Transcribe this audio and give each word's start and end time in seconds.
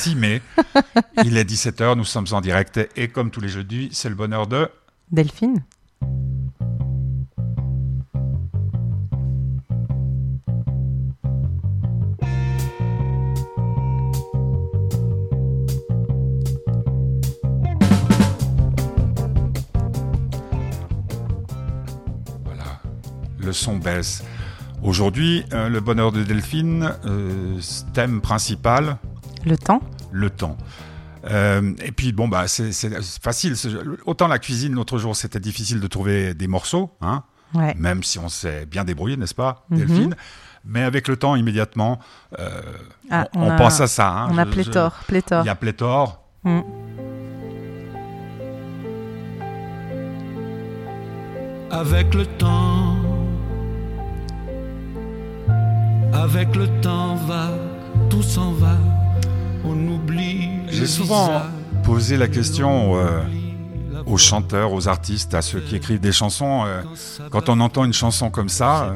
6 0.00 0.14
mai. 0.14 0.40
Il 1.26 1.36
est 1.36 1.44
17h, 1.44 1.94
nous 1.94 2.06
sommes 2.06 2.24
en 2.32 2.40
direct 2.40 2.80
et 2.96 3.08
comme 3.08 3.30
tous 3.30 3.42
les 3.42 3.50
jeudis, 3.50 3.90
c'est 3.92 4.08
le 4.08 4.14
bonheur 4.14 4.46
de... 4.46 4.70
Delphine 5.12 5.62
Voilà, 22.46 22.80
le 23.38 23.52
son 23.52 23.76
baisse. 23.76 24.24
Aujourd'hui, 24.82 25.44
euh, 25.52 25.68
le 25.68 25.80
bonheur 25.80 26.10
de 26.10 26.22
Delphine, 26.22 26.94
euh, 27.04 27.60
thème 27.92 28.22
principal, 28.22 28.96
Le 29.46 29.56
temps 29.56 29.80
le 30.12 30.28
temps. 30.30 30.56
Euh, 31.30 31.72
et 31.84 31.92
puis 31.92 32.12
bon 32.12 32.26
bah 32.28 32.48
c'est 32.48 32.72
c'est 32.72 32.90
facile. 33.22 33.56
C'est- 33.56 33.68
Autant 34.06 34.26
la 34.26 34.38
cuisine 34.38 34.74
l'autre 34.74 34.98
jour 34.98 35.14
c'était 35.14 35.38
difficile 35.40 35.78
de 35.80 35.86
trouver 35.86 36.34
des 36.34 36.48
morceaux, 36.48 36.90
hein, 37.00 37.22
Ouais. 37.54 37.74
même 37.78 38.02
si 38.02 38.18
on 38.18 38.28
s'est 38.28 38.66
bien 38.66 38.84
débrouillé, 38.84 39.16
n'est-ce 39.16 39.34
pas, 39.34 39.64
Mhm. 39.70 39.78
Delphine? 39.78 40.16
Mais 40.64 40.82
avec 40.82 41.06
le 41.08 41.16
temps 41.16 41.36
immédiatement, 41.36 42.00
euh, 42.38 42.60
Ah, 43.10 43.28
on, 43.34 43.42
on 43.42 43.46
on 43.46 43.50
a- 43.50 43.56
pense 43.56 43.80
à 43.80 43.86
ça. 43.86 44.08
hein. 44.10 44.28
On 44.32 44.38
a 44.38 44.44
Je- 44.44 44.48
je- 44.50 44.54
pléthore, 44.54 44.92
pléthore. 45.06 45.44
Il 45.44 45.46
y 45.46 45.50
a 45.50 45.54
pléthore. 45.54 46.22
Mm. 46.44 46.60
Avec 51.70 52.14
le 52.14 52.26
temps, 52.26 52.96
avec 56.12 56.56
le 56.56 56.66
temps 56.80 57.14
va, 57.14 57.48
tout 58.10 58.22
s'en 58.22 58.52
va, 58.52 58.76
on 59.70 59.88
oublie. 59.94 60.48
J'ai 60.68 60.86
souvent 60.86 61.26
visage, 61.26 61.42
posé 61.84 62.16
la 62.16 62.28
question 62.28 62.92
on 62.92 62.96
euh, 62.96 63.22
aux 64.06 64.16
chanteurs, 64.18 64.72
aux 64.72 64.88
artistes, 64.88 65.34
à 65.34 65.42
ceux 65.42 65.60
qui 65.60 65.76
écrivent 65.76 66.00
des 66.00 66.12
chansons. 66.12 66.64
euh, 66.66 66.82
quand 67.30 67.48
on 67.48 67.60
entend 67.60 67.84
une 67.84 67.92
chanson 67.92 68.30
comme 68.30 68.48
ça, 68.48 68.84
euh, 68.84 68.94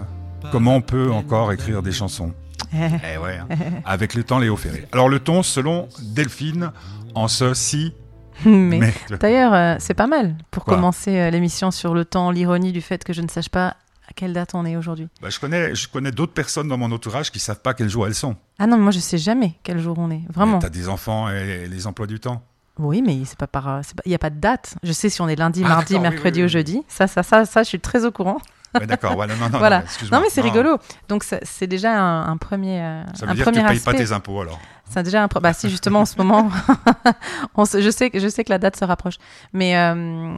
comment 0.50 0.76
on 0.76 0.80
peut 0.80 1.10
encore 1.12 1.52
écrire 1.52 1.82
des 1.82 1.92
chansons? 1.92 2.32
Eh, 2.74 3.18
ouais, 3.18 3.38
hein. 3.38 3.46
avec 3.84 4.14
le 4.14 4.24
temps, 4.24 4.40
Léo 4.40 4.56
Ferré. 4.56 4.86
Alors 4.90 5.08
le 5.08 5.20
ton, 5.20 5.44
selon 5.44 5.88
Delphine, 6.02 6.72
en 7.14 7.28
ceci, 7.28 7.92
Mais, 8.44 8.78
mais 8.78 8.92
d'ailleurs, 9.18 9.54
euh, 9.54 9.76
c'est 9.78 9.94
pas 9.94 10.06
mal 10.08 10.34
pour 10.50 10.64
Quoi? 10.64 10.74
commencer 10.74 11.16
euh, 11.18 11.30
l'émission 11.30 11.70
sur 11.70 11.94
le 11.94 12.04
temps, 12.04 12.30
l'ironie 12.30 12.72
du 12.72 12.80
fait 12.80 13.04
que 13.04 13.12
je 13.12 13.22
ne 13.22 13.28
sache 13.28 13.48
pas 13.48 13.76
quelle 14.14 14.32
date 14.32 14.54
on 14.54 14.64
est 14.64 14.76
aujourd'hui? 14.76 15.08
bah, 15.20 15.30
je 15.30 15.38
connais, 15.40 15.74
je 15.74 15.88
connais 15.88 16.10
d'autres 16.12 16.32
personnes 16.32 16.68
dans 16.68 16.76
mon 16.78 16.90
entourage 16.92 17.30
qui 17.30 17.38
savent 17.40 17.60
pas 17.60 17.74
quel 17.74 17.88
jour 17.88 18.06
elles 18.06 18.14
sont. 18.14 18.36
Ah 18.58 18.66
non, 18.66 18.78
moi 18.78 18.90
je 18.92 18.98
sais 19.00 19.18
jamais 19.18 19.54
quel 19.62 19.78
jour 19.80 19.98
on 19.98 20.10
est. 20.10 20.22
Vraiment. 20.32 20.58
T'as 20.58 20.68
des 20.68 20.88
enfants 20.88 21.28
et 21.30 21.66
les 21.68 21.86
emplois 21.86 22.06
du 22.06 22.20
temps. 22.20 22.42
Oui, 22.78 23.02
mais 23.02 23.20
c'est 23.24 23.38
pas 23.38 23.46
par, 23.46 23.80
il 24.04 24.08
n'y 24.08 24.14
a 24.16 24.18
pas 24.18 24.30
de 24.30 24.40
date. 24.40 24.74
Je 24.82 24.92
sais 24.92 25.08
si 25.08 25.20
on 25.22 25.28
est 25.28 25.36
lundi, 25.36 25.62
Ah, 25.64 25.68
mardi, 25.68 25.94
oui, 25.94 26.00
mercredi 26.00 26.40
oui, 26.40 26.42
oui. 26.42 26.46
ou 26.46 26.48
jeudi. 26.48 26.82
Ça, 26.88 27.06
ça, 27.06 27.22
ça, 27.22 27.44
ça, 27.44 27.62
je 27.62 27.68
suis 27.68 27.78
très 27.80 28.04
au 28.04 28.10
courant. 28.10 28.38
Ouais, 28.80 28.86
d'accord, 28.86 29.14
voilà, 29.14 29.34
non, 29.36 29.48
non, 29.48 29.58
Voilà. 29.58 29.78
non, 29.78 29.84
excuse-moi. 29.84 30.18
Non, 30.18 30.24
mais 30.24 30.30
c'est 30.30 30.40
rigolo. 30.40 30.78
Donc 31.08 31.24
c'est 31.42 31.66
déjà 31.66 31.92
un, 31.98 32.26
un 32.28 32.36
premier, 32.36 32.80
euh, 32.82 33.02
Ça 33.14 33.26
veut 33.26 33.32
un 33.32 33.34
dire 33.34 33.44
que 33.46 33.50
tu 33.50 33.56
payes 33.62 33.76
aspect. 33.76 33.92
pas 33.92 33.96
tes 33.98 34.12
impôts 34.12 34.40
alors. 34.40 34.58
C'est 34.90 35.02
déjà 35.02 35.22
un. 35.24 35.28
Bah 35.40 35.52
si 35.54 35.70
justement 35.70 36.00
en 36.00 36.04
ce 36.04 36.16
moment, 36.18 36.50
on 37.54 37.64
se- 37.64 37.80
je 37.80 37.90
sais 37.90 38.10
que 38.10 38.18
je 38.20 38.28
sais 38.28 38.44
que 38.44 38.50
la 38.50 38.58
date 38.58 38.76
se 38.76 38.84
rapproche. 38.84 39.14
Mais 39.52 39.76
euh, 39.78 39.94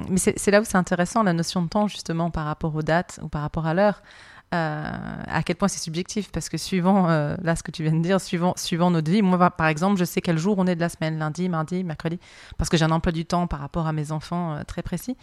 mais 0.09 0.19
c'est 0.19 0.51
là 0.51 0.61
où 0.61 0.65
c'est 0.65 0.77
intéressant 0.77 1.23
la 1.23 1.33
notion 1.33 1.63
de 1.63 1.69
temps 1.69 1.89
justement 1.89 2.31
par 2.31 2.45
rapport 2.45 2.75
aux 2.75 2.83
dates 2.83 3.19
ou 3.23 3.29
par 3.29 3.43
rapport 3.43 3.67
à 3.67 3.75
l'heure. 3.75 4.03
Euh, 4.55 4.91
à 5.27 5.43
quel 5.43 5.57
point 5.57 5.67
c'est 5.67 5.81
subjectif 5.81 6.31
parce 6.31 6.49
que 6.49 6.57
suivant 6.57 7.11
euh, 7.11 7.35
là 7.43 7.57
ce 7.57 7.65
que 7.65 7.73
tu 7.73 7.83
viens 7.83 7.93
de 7.93 8.01
dire 8.01 8.21
suivant 8.21 8.55
suivant 8.57 8.93
notre 8.93 9.11
vie 9.11 9.21
moi 9.21 9.51
par 9.51 9.67
exemple 9.67 9.99
je 9.99 10.05
sais 10.05 10.21
quel 10.21 10.39
jour 10.39 10.55
on 10.59 10.69
est 10.69 10.77
de 10.77 10.81
la 10.81 10.89
semaine 10.89 11.19
lundi 11.19 11.49
mardi 11.49 11.83
mercredi 11.83 12.21
parce 12.57 12.71
que 12.71 12.77
j'ai 12.77 12.85
un 12.85 12.93
emploi 12.93 13.11
du 13.11 13.25
temps 13.27 13.49
par 13.49 13.59
rapport 13.59 13.89
à 13.89 13.93
mes 13.93 14.13
enfants 14.13 14.55
euh, 14.55 14.63
très 14.63 14.83
précis 14.83 15.17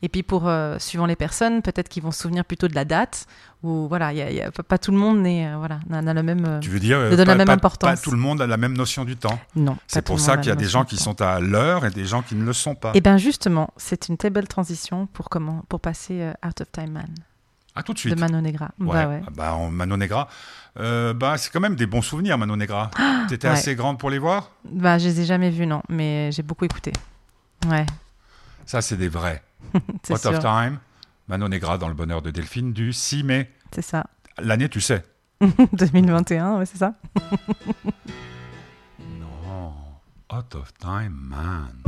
et 0.00 0.08
puis 0.08 0.22
pour 0.22 0.50
suivant 0.78 1.04
les 1.04 1.14
personnes 1.14 1.60
peut-être 1.60 1.90
qu'ils 1.90 2.02
vont 2.02 2.10
se 2.10 2.22
souvenir 2.22 2.42
plutôt 2.46 2.68
de 2.68 2.74
la 2.74 2.86
date 2.86 3.26
ou 3.62 3.86
voilà 3.86 4.14
il 4.14 4.18
y 4.18 4.22
a, 4.22 4.30
y 4.32 4.40
a- 4.40 4.50
pas 4.50 4.78
tout 4.78 4.92
le 4.92 4.96
monde 4.96 5.18
n'est 5.20 5.54
voilà 5.56 5.80
n'a 5.90 6.14
le 6.14 6.22
même 6.22 6.60
Tu 6.62 6.70
veux 6.70 6.80
dire, 6.80 6.98
donne 7.10 7.18
la 7.18 7.24
pas, 7.26 7.34
même 7.36 7.46
pas- 7.48 7.52
importance. 7.52 7.90
pas 7.90 7.96
tout 8.02 8.12
le 8.12 8.16
monde 8.16 8.40
a 8.40 8.46
la 8.46 8.56
même 8.56 8.74
notion 8.74 9.04
du 9.04 9.14
temps. 9.18 9.38
non 9.56 9.74
pas 9.74 9.80
C'est 9.88 10.02
pour 10.02 10.20
ça 10.20 10.38
qu'il 10.38 10.48
y 10.48 10.52
a 10.52 10.56
des 10.56 10.64
gens 10.64 10.86
qui 10.86 10.96
sont 10.96 11.20
à 11.20 11.38
l'heure 11.38 11.84
et 11.84 11.90
des 11.90 12.06
gens 12.06 12.22
qui 12.22 12.34
ne 12.34 12.44
le 12.46 12.54
sont 12.54 12.74
pas. 12.74 12.92
Eh 12.94 13.02
bien 13.02 13.18
justement, 13.18 13.68
c'est 13.76 14.08
une 14.08 14.16
très 14.16 14.30
belle 14.30 14.48
transition 14.48 15.06
pour 15.06 15.28
comment 15.28 15.64
pour 15.68 15.80
passer 15.80 16.30
Out 16.46 16.62
of 16.62 16.72
Time 16.72 16.92
Man 16.92 17.08
À 17.80 17.82
tout 17.82 17.92
de 17.92 17.96
de 17.96 18.00
suite. 18.00 18.18
Mano 18.18 18.40
Negra. 18.40 18.70
Ouais. 18.78 18.86
Bah 18.92 19.08
ouais. 19.08 19.22
Ah 19.26 19.30
Bah, 19.34 19.54
en 19.54 19.70
Negra. 19.96 20.28
Euh, 20.78 21.12
bah, 21.12 21.36
c'est 21.36 21.50
quand 21.50 21.60
même 21.60 21.74
des 21.76 21.86
bons 21.86 22.02
souvenirs, 22.02 22.38
Manon 22.38 22.56
Negra. 22.56 22.90
T'étais 23.28 23.48
ouais. 23.48 23.54
assez 23.54 23.74
grande 23.74 23.98
pour 23.98 24.10
les 24.10 24.18
voir? 24.18 24.50
Bah 24.64 24.98
je 24.98 25.06
les 25.08 25.20
ai 25.20 25.24
jamais 25.24 25.50
vus 25.50 25.66
non, 25.66 25.82
mais 25.88 26.30
j'ai 26.32 26.42
beaucoup 26.42 26.64
écouté. 26.64 26.92
Ouais, 27.68 27.84
Ça, 28.66 28.80
c'est 28.80 28.96
des 28.96 29.08
vrais. 29.08 29.42
What 30.08 30.18
sûr. 30.18 30.30
of 30.30 30.38
Time, 30.40 30.78
Manon 31.28 31.48
Negra 31.48 31.76
dans 31.78 31.88
le 31.88 31.94
bonheur 31.94 32.22
de 32.22 32.30
Delphine 32.30 32.72
du 32.72 32.92
6 32.92 33.24
mai. 33.24 33.50
C'est 33.72 33.82
ça. 33.82 34.06
L'année, 34.38 34.68
tu 34.68 34.80
sais. 34.80 35.04
2021, 35.72 36.58
ouais, 36.58 36.66
c'est 36.66 36.78
ça. 36.78 36.94
Non. 39.18 39.74
Out 40.32 40.54
of 40.54 40.72
Time, 40.74 41.16
man. 41.28 41.82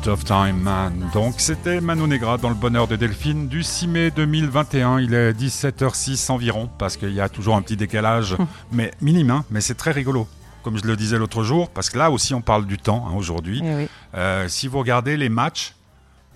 Out 0.00 0.06
of 0.08 0.24
Time 0.24 0.56
Man. 0.62 1.10
Donc 1.12 1.34
c'était 1.40 1.78
Mano 1.80 2.06
Negra 2.06 2.38
dans 2.38 2.48
le 2.48 2.54
bonheur 2.54 2.88
de 2.88 2.96
Delphine 2.96 3.48
du 3.48 3.62
6 3.62 3.86
mai 3.86 4.10
2021. 4.10 4.98
Il 5.00 5.12
est 5.12 5.32
17h06 5.34 6.30
environ 6.32 6.70
parce 6.78 6.96
qu'il 6.96 7.12
y 7.12 7.20
a 7.20 7.28
toujours 7.28 7.54
un 7.56 7.60
petit 7.60 7.76
décalage, 7.76 8.34
mais 8.72 8.92
minime, 9.02 9.30
hein, 9.30 9.44
mais 9.50 9.60
c'est 9.60 9.74
très 9.74 9.90
rigolo. 9.90 10.26
Comme 10.62 10.78
je 10.78 10.84
le 10.86 10.96
disais 10.96 11.18
l'autre 11.18 11.42
jour, 11.42 11.68
parce 11.68 11.90
que 11.90 11.98
là 11.98 12.10
aussi 12.10 12.32
on 12.32 12.40
parle 12.40 12.64
du 12.66 12.78
temps 12.78 13.06
hein, 13.08 13.14
aujourd'hui. 13.14 13.60
Eh 13.62 13.74
oui. 13.74 13.88
Euh, 14.14 14.48
si 14.48 14.68
vous 14.68 14.78
regardez 14.78 15.18
les 15.18 15.28
matchs, 15.28 15.74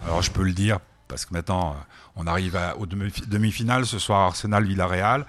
alors 0.05 0.20
je 0.20 0.31
peux 0.31 0.43
le 0.43 0.52
dire 0.52 0.78
parce 1.08 1.25
que 1.25 1.32
maintenant 1.32 1.70
euh, 1.70 1.82
on 2.16 2.26
arrive 2.26 2.56
à- 2.56 2.76
aux 2.76 2.84
demi- 2.87 3.12
demi-finales 3.28 3.87
ce 3.87 3.99
soir 3.99 4.20
Arsenal-Villarreal 4.26 5.25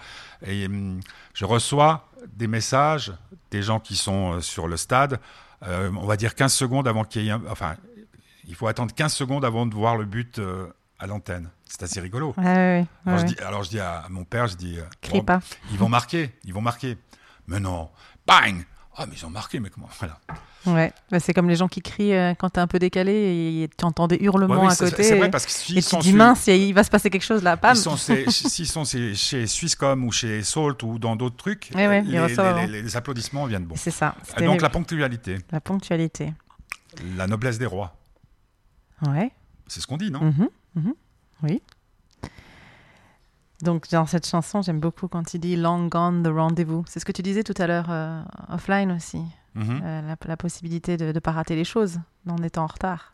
et 0.45 0.65
hum, 0.65 0.99
je 1.33 1.45
reçois 1.45 2.09
des 2.35 2.47
messages 2.47 3.13
des 3.51 3.61
gens 3.61 3.79
qui 3.79 3.95
sont 3.95 4.33
euh, 4.33 4.41
sur 4.41 4.67
le 4.67 4.75
stade. 4.75 5.19
euh, 5.65 5.89
on 6.01 6.05
va 6.05 6.17
dire 6.17 6.35
15 6.35 6.53
secondes 6.53 6.85
avant 6.87 7.05
qu'il 7.05 7.23
y 7.23 7.29
ait 7.29 7.31
un- 7.31 7.41
enfin 7.49 7.75
il 8.47 8.55
faut 8.55 8.67
attendre 8.67 8.93
15 8.93 9.13
secondes 9.13 9.45
avant 9.45 9.65
de 9.65 9.73
voir 9.73 9.97
le 9.97 10.05
but 10.05 10.39
euh, 10.39 10.67
à 10.99 11.07
l'antenne. 11.07 11.49
C'est 11.67 11.83
assez 11.83 11.99
rigolo. 11.99 12.33
Ouais, 12.37 12.43
ouais, 12.45 12.85
ouais, 13.05 13.11
Alors, 13.13 13.19
je 13.19 13.25
dis, 13.25 13.35
alors 13.39 13.63
je 13.63 13.69
dis 13.69 13.79
à 13.79 14.05
mon 14.09 14.23
père, 14.23 14.47
je 14.47 14.55
dis, 14.55 14.77
euh, 14.79 14.83
bon, 15.11 15.21
pas. 15.23 15.39
ils 15.71 15.77
vont 15.77 15.89
marquer, 15.89 16.31
ils 16.45 16.53
vont 16.53 16.61
marquer. 16.61 16.97
Mais 17.47 17.59
non, 17.59 17.89
bang 18.25 18.65
Ah 18.97 19.05
mais 19.07 19.15
ils 19.15 19.25
ont 19.25 19.29
marqué, 19.29 19.59
mais 19.59 19.69
comment 19.69 19.89
Voilà. 19.99 20.19
Ouais. 20.65 20.91
Bah, 21.11 21.19
c'est 21.19 21.31
comme 21.33 21.47
les 21.47 21.55
gens 21.57 21.67
qui 21.67 21.81
crient 21.81 22.13
euh, 22.15 22.33
quand 22.33 22.49
t'es 22.51 22.59
un 22.59 22.65
peu 22.65 22.79
décalé 22.79 23.11
et 23.13 23.69
tu 23.77 23.85
entends 23.85 24.07
des 24.07 24.17
hurlements 24.19 24.55
Ouais, 24.61 24.67
oui, 24.67 24.73
à 24.73 24.75
côté. 24.75 25.03
C'est 25.03 25.15
vrai 25.17 25.27
et- 25.27 25.31
parce 25.31 25.45
que 25.45 25.51
et 25.51 25.81
s'ils 25.81 25.85
tu 25.85 25.97
dis 25.99 26.13
mince, 26.13 26.47
il 26.47 26.73
va 26.73 26.83
se 26.83 26.89
passer 26.89 27.09
quelque 27.11 27.21
chose 27.25 27.43
là. 27.43 27.55
Pam. 27.55 27.75
S'ils 28.29 28.67
sont 28.67 28.83
chez, 28.85 29.45
Swisscom 29.47 30.03
ou 30.05 30.11
chez 30.11 30.41
Salt 30.43 30.81
ou 30.83 30.97
dans 30.97 31.15
d'autres 31.15 31.35
trucs, 31.35 31.69
Ouais, 31.75 31.87
ouais, 31.87 32.01
ils 32.05 32.11
les, 32.13 32.19
reçoivent 32.19 32.55
les- 32.55 32.61
avant. 32.63 32.71
les- 32.71 32.81
les 32.81 32.97
applaudissements 32.97 33.45
viennent 33.45 33.65
bon. 33.65 33.75
C'est 33.77 33.91
ça. 33.91 34.15
c'est 34.23 34.29
Donc 34.31 34.39
terrible. 34.39 34.63
la 34.63 34.69
ponctualité, 34.69 35.37
la 35.51 35.61
ponctualité. 35.61 36.33
la 37.15 37.27
noblesse 37.27 37.59
des 37.59 37.65
rois, 37.67 37.95
Ouais. 39.07 39.31
c'est 39.67 39.81
ce 39.81 39.87
qu'on 39.87 39.97
dit, 39.97 40.11
non? 40.11 40.21
Mhm, 40.21 40.49
mhm, 40.75 40.93
Oui. 41.43 41.61
Donc, 43.61 43.89
dans 43.89 44.05
cette 44.05 44.27
chanson, 44.27 44.61
j'aime 44.61 44.79
beaucoup 44.79 45.07
quand 45.07 45.33
il 45.33 45.39
dit 45.39 45.55
Long 45.55 45.87
gone 45.87 46.23
the 46.23 46.27
rendezvous. 46.27 46.83
C'est 46.87 46.99
ce 46.99 47.05
que 47.05 47.11
tu 47.13 47.21
disais 47.21 47.43
tout 47.43 47.53
à 47.57 47.67
l'heure 47.67 47.87
euh, 47.89 48.21
offline 48.49 48.91
aussi. 48.91 49.21
Mhm. 49.55 49.81
Euh, 49.83 50.01
la, 50.01 50.15
la 50.25 50.37
possibilité 50.37 50.97
de 50.97 51.11
ne 51.13 51.19
pas 51.19 51.31
rater 51.31 51.55
les 51.55 51.63
choses 51.63 51.99
en 52.27 52.37
étant 52.43 52.63
en 52.63 52.67
retard. 52.67 53.13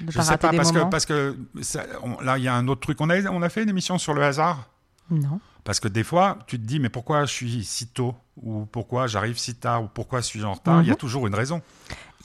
De 0.00 0.12
Je 0.12 0.18
pas 0.18 0.22
sais 0.24 0.36
pas, 0.36 0.52
parce 0.52 0.70
que, 0.72 0.84
parce 0.90 1.06
que 1.06 1.36
ça- 1.62 1.84
on- 2.02 2.20
là, 2.20 2.38
il 2.38 2.44
y 2.44 2.48
a 2.48 2.54
un 2.54 2.68
autre 2.68 2.82
truc. 2.82 3.00
On 3.00 3.10
a, 3.10 3.20
on 3.30 3.42
a 3.42 3.48
fait 3.48 3.62
une 3.62 3.68
émission 3.68 3.98
sur 3.98 4.14
le 4.14 4.22
hasard? 4.22 4.68
Non. 5.10 5.40
Parce 5.64 5.80
que 5.80 5.88
des 5.88 6.04
fois, 6.04 6.38
tu 6.46 6.58
te 6.60 6.64
dis, 6.64 6.78
mais 6.78 6.88
pourquoi 6.90 7.24
je 7.24 7.32
suis 7.32 7.64
si 7.64 7.88
tôt? 7.88 8.14
Ou 8.36 8.66
pourquoi 8.66 9.06
j'arrive 9.08 9.38
si 9.38 9.56
tard? 9.56 9.82
Ou 9.82 9.88
pourquoi 9.88 10.22
suis-je 10.22 10.44
en 10.46 10.52
retard? 10.54 10.82
Il 10.82 10.86
y 10.86 10.90
a 10.90 10.92
Mhm. 10.92 10.98
toujours 10.98 11.26
une 11.26 11.34
raison. 11.34 11.62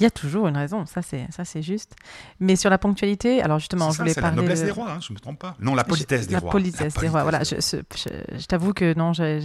Il 0.01 0.03
y 0.03 0.07
a 0.07 0.11
toujours 0.11 0.47
une 0.47 0.57
raison, 0.57 0.85
ça 0.87 1.01
c'est 1.03 1.27
ça 1.31 1.45
c'est 1.45 1.61
juste. 1.61 1.95
Mais 2.39 2.55
sur 2.55 2.69
la 2.71 2.77
ponctualité, 2.79 3.41
alors 3.41 3.59
justement, 3.59 3.91
je 3.91 3.97
ça, 3.97 4.03
voulais 4.03 4.13
c'est 4.13 4.19
la 4.21 4.27
parler 4.29 4.41
noblesse 4.41 4.61
de- 4.61 4.65
des 4.65 4.71
rois, 4.71 4.91
hein, 4.91 4.99
je 4.99 5.13
me 5.13 5.19
trompe 5.19 5.37
pas. 5.39 5.55
Non, 5.59 5.75
la 5.75 5.83
politesse 5.83 6.23
Je- 6.23 6.27
des 6.27 6.33
la 6.33 6.39
rois. 6.39 6.51
Politesse 6.51 6.93
des 6.95 7.07
rois. 7.07 7.21
Voilà, 7.21 7.43
je, 7.43 7.61
ce- 7.61 7.77
je- 7.95 8.37
je 8.39 8.45
t'avoue 8.47 8.73
que 8.73 8.93
non, 8.97 9.13
je, 9.13 9.39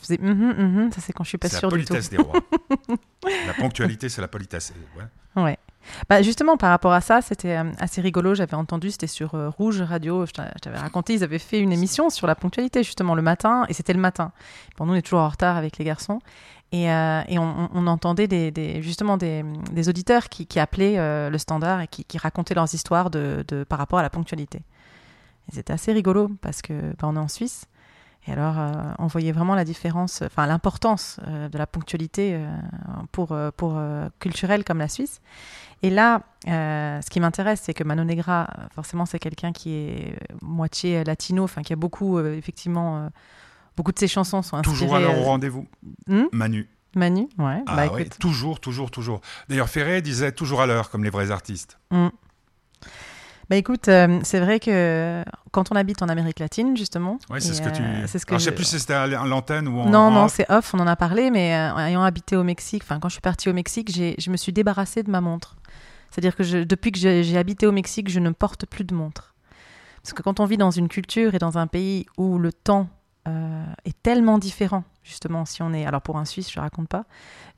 faisais 0.00 0.18
mhm, 0.18 0.54
mhm, 0.56 0.92
ça 0.92 1.00
c'est 1.00 1.12
quand 1.12 1.24
je 1.24 1.28
suis 1.30 1.38
pas 1.38 1.48
la 1.48 1.58
sûre 1.58 1.70
du 1.72 1.80
tout. 1.84 1.88
politesse 1.88 2.08
des 2.10 2.18
rois. 2.18 2.40
la 3.46 3.54
ponctualité, 3.54 4.08
c'est 4.08 4.20
la 4.20 4.28
politesse. 4.28 4.72
Ouais. 4.96 5.42
Ouais. 5.42 5.58
Bah 6.08 6.20
justement, 6.22 6.56
par 6.56 6.70
rapport 6.70 6.92
à 6.92 7.00
ça, 7.00 7.22
c'était 7.22 7.56
euh, 7.56 7.64
assez 7.80 8.00
rigolo. 8.00 8.34
J'avais 8.34 8.54
entendu, 8.54 8.90
c'était 8.90 9.06
sur 9.06 9.34
euh, 9.34 9.48
Rouge 9.48 9.80
Radio. 9.80 10.26
Je 10.26 10.32
t'avais 10.32 10.78
raconté, 10.78 11.14
ils 11.14 11.24
avaient 11.24 11.38
fait 11.38 11.58
une 11.58 11.72
émission 11.72 12.10
sur 12.10 12.26
la 12.26 12.34
ponctualité 12.34 12.82
justement 12.82 13.14
le 13.14 13.22
matin, 13.22 13.64
et 13.68 13.72
c'était 13.72 13.94
le 13.94 13.98
matin. 14.00 14.32
Bon, 14.76 14.84
nous 14.86 14.92
on 14.92 14.96
est 14.96 15.02
toujours 15.02 15.20
en 15.20 15.28
retard 15.28 15.56
avec 15.56 15.78
les 15.78 15.84
garçons, 15.84 16.20
et, 16.72 16.90
euh, 16.90 17.22
et 17.26 17.38
on, 17.38 17.86
entendait 17.86 18.52
justement 18.80 19.16
des, 19.16 19.88
auditeurs 19.88 20.28
qui, 20.28 20.60
appelaient 20.60 20.98
euh, 20.98 21.28
le 21.28 21.38
standard 21.38 21.80
et 21.80 21.88
qui, 21.88 22.18
racontaient 22.18 22.54
leurs 22.54 22.72
histoires 22.72 23.10
par 23.68 23.78
rapport 23.78 23.98
à 23.98 24.02
la 24.02 24.10
ponctualité. 24.10 24.62
C'était 25.52 25.72
assez 25.72 25.92
rigolo 25.92 26.30
parce 26.42 26.62
que 26.62 26.92
bah, 26.98 27.08
on 27.08 27.16
est 27.16 27.20
en 27.20 27.28
Suisse. 27.28 27.66
Et 28.26 28.32
alors, 28.32 28.58
euh, 28.58 28.70
on 28.98 29.08
voyait 29.08 29.32
vraiment 29.32 29.56
la 29.56 29.64
différence, 29.64 30.22
enfin 30.22 30.46
l'importance 30.46 31.18
de 31.26 31.58
la 31.58 31.66
ponctualité 31.66 32.38
pour, 33.10 33.36
culturelle 34.20 34.62
comme 34.62 34.78
la 34.78 34.88
Suisse. 34.88 35.20
Et 35.82 35.90
là, 35.90 36.22
ce 36.46 37.10
qui 37.10 37.18
m'intéresse, 37.18 37.62
c'est 37.64 37.74
que 37.74 37.82
Mano 37.82 38.04
Negra, 38.04 38.48
forcément, 38.72 39.06
c'est 39.06 39.18
quelqu'un 39.18 39.50
qui 39.50 39.72
est 39.72 40.18
moitié 40.40 41.02
latino, 41.02 41.42
enfin 41.42 41.62
qui 41.62 41.72
a 41.72 41.76
beaucoup, 41.76 42.20
effectivement, 42.20 43.10
beaucoup 43.76 43.92
de 43.92 43.98
ses 43.98 44.08
chansons 44.08 44.42
sont 44.42 44.56
inspirées. 44.56 44.74
Toujours 44.76 44.94
à 44.96 45.00
leur 45.00 45.14
euh, 45.16 45.22
rendez-vous. 45.24 45.66
hmm 46.08 46.24
Manu. 46.32 46.68
Manu, 46.96 47.28
ouais. 47.38 47.62
Ah 47.66 47.76
bah 47.76 47.88
ouais, 47.92 48.04
toujours, 48.06 48.58
toujours, 48.58 48.90
toujours. 48.90 49.20
D'ailleurs, 49.48 49.68
Ferré 49.68 50.02
disait 50.02 50.32
toujours 50.32 50.60
à 50.60 50.66
l'heure, 50.66 50.90
comme 50.90 51.04
les 51.04 51.10
vrais 51.10 51.30
artistes. 51.30 51.78
hmm. 51.92 52.08
Bah 53.48 53.56
écoute, 53.56 53.88
euh, 53.88 54.20
c'est 54.22 54.38
vrai 54.38 54.60
que 54.60 55.24
quand 55.50 55.72
on 55.72 55.74
habite 55.76 56.02
en 56.02 56.08
Amérique 56.08 56.38
latine, 56.38 56.76
justement, 56.76 57.18
Ouais, 57.30 57.40
c'est 57.40 57.52
ce 57.54 57.60
que 57.62 57.68
tu. 57.68 57.82
euh, 57.82 58.06
c'est 58.06 58.20
ce 58.20 58.24
que 58.26 58.30
Alors, 58.30 58.38
je 58.38 58.44
sais 58.44 58.52
plus 58.52 58.62
si 58.64 58.78
c'était 58.78 58.94
à 58.94 59.06
l'antenne 59.08 59.66
ou 59.66 59.80
en. 59.80 59.88
Non, 59.88 59.98
en 59.98 60.10
non, 60.12 60.28
c'est 60.28 60.48
off, 60.52 60.72
on 60.72 60.78
en 60.78 60.86
a 60.86 60.94
parlé, 60.94 61.30
mais 61.32 61.54
euh, 61.56 61.76
ayant 61.78 62.02
habité 62.04 62.36
au 62.36 62.44
Mexique, 62.44 62.82
enfin 62.84 63.00
quand 63.00 63.08
je 63.08 63.14
suis 63.14 63.20
partie 63.20 63.48
au 63.48 63.52
Mexique, 63.52 63.90
je 63.92 64.30
me 64.30 64.36
suis 64.36 64.52
débarrassée 64.52 65.02
de 65.02 65.10
ma 65.10 65.20
montre. 65.20 65.56
C'est-à-dire 66.12 66.36
que 66.36 66.44
je- 66.44 66.58
depuis 66.58 66.92
que 66.92 66.98
j'ai 67.00 67.36
habité 67.36 67.66
au 67.66 67.72
Mexique, 67.72 68.08
je 68.08 68.20
ne 68.20 68.30
porte 68.30 68.66
plus 68.66 68.84
de 68.84 68.94
montre. 68.94 69.34
Parce 70.02 70.12
que 70.12 70.22
quand 70.22 70.38
on 70.40 70.44
vit 70.44 70.56
dans 70.56 70.70
une 70.70 70.88
culture 70.88 71.34
et 71.34 71.38
dans 71.38 71.58
un 71.58 71.66
pays 71.66 72.06
où 72.18 72.38
le 72.38 72.52
temps 72.52 72.88
euh, 73.30 73.64
est 73.84 74.02
tellement 74.02 74.38
différent, 74.38 74.84
justement, 75.02 75.44
si 75.44 75.62
on 75.62 75.72
est... 75.72 75.86
Alors 75.86 76.02
pour 76.02 76.18
un 76.18 76.24
Suisse, 76.24 76.50
je 76.50 76.58
ne 76.58 76.62
raconte 76.62 76.88
pas, 76.88 77.04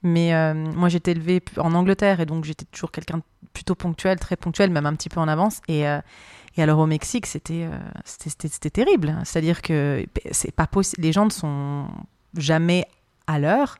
mais 0.02 0.34
euh, 0.34 0.54
moi 0.54 0.88
j'étais 0.88 1.12
élevée 1.12 1.42
en 1.56 1.74
Angleterre 1.74 2.20
et 2.20 2.26
donc 2.26 2.44
j'étais 2.44 2.66
toujours 2.66 2.90
quelqu'un 2.90 3.20
plutôt 3.52 3.74
ponctuel, 3.74 4.18
très 4.18 4.36
ponctuel, 4.36 4.70
même 4.70 4.86
un 4.86 4.94
petit 4.94 5.08
peu 5.08 5.20
en 5.20 5.28
avance. 5.28 5.60
Et, 5.68 5.88
euh, 5.88 6.00
et 6.56 6.62
alors 6.62 6.78
au 6.78 6.86
Mexique, 6.86 7.26
c'était 7.26 7.68
euh, 7.70 8.70
terrible. 8.70 9.08
hein. 9.08 9.22
C'est-à-dire 9.24 9.62
que 9.62 10.04
c'est 10.30 10.54
pas 10.54 10.66
possible. 10.66 11.02
Les 11.02 11.12
gens 11.12 11.24
ne 11.24 11.30
sont 11.30 11.86
jamais 12.36 12.86
à 13.26 13.38
l'heure. 13.38 13.78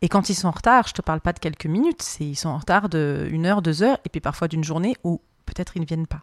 Et 0.00 0.08
quand 0.08 0.28
ils 0.28 0.34
sont 0.34 0.48
en 0.48 0.52
retard, 0.52 0.88
je 0.88 0.94
te 0.94 1.02
parle 1.02 1.20
pas 1.20 1.32
de 1.32 1.38
quelques 1.38 1.66
minutes, 1.66 2.04
ils 2.20 2.34
sont 2.34 2.48
en 2.48 2.58
retard 2.58 2.88
de 2.88 3.30
heure, 3.44 3.62
deux 3.62 3.82
heures, 3.82 3.98
et 4.04 4.08
puis 4.08 4.20
parfois 4.20 4.48
d'une 4.48 4.64
journée 4.64 4.96
où 5.04 5.20
peut-être 5.46 5.76
ils 5.76 5.80
ne 5.80 5.86
viennent 5.86 6.08
pas. 6.08 6.22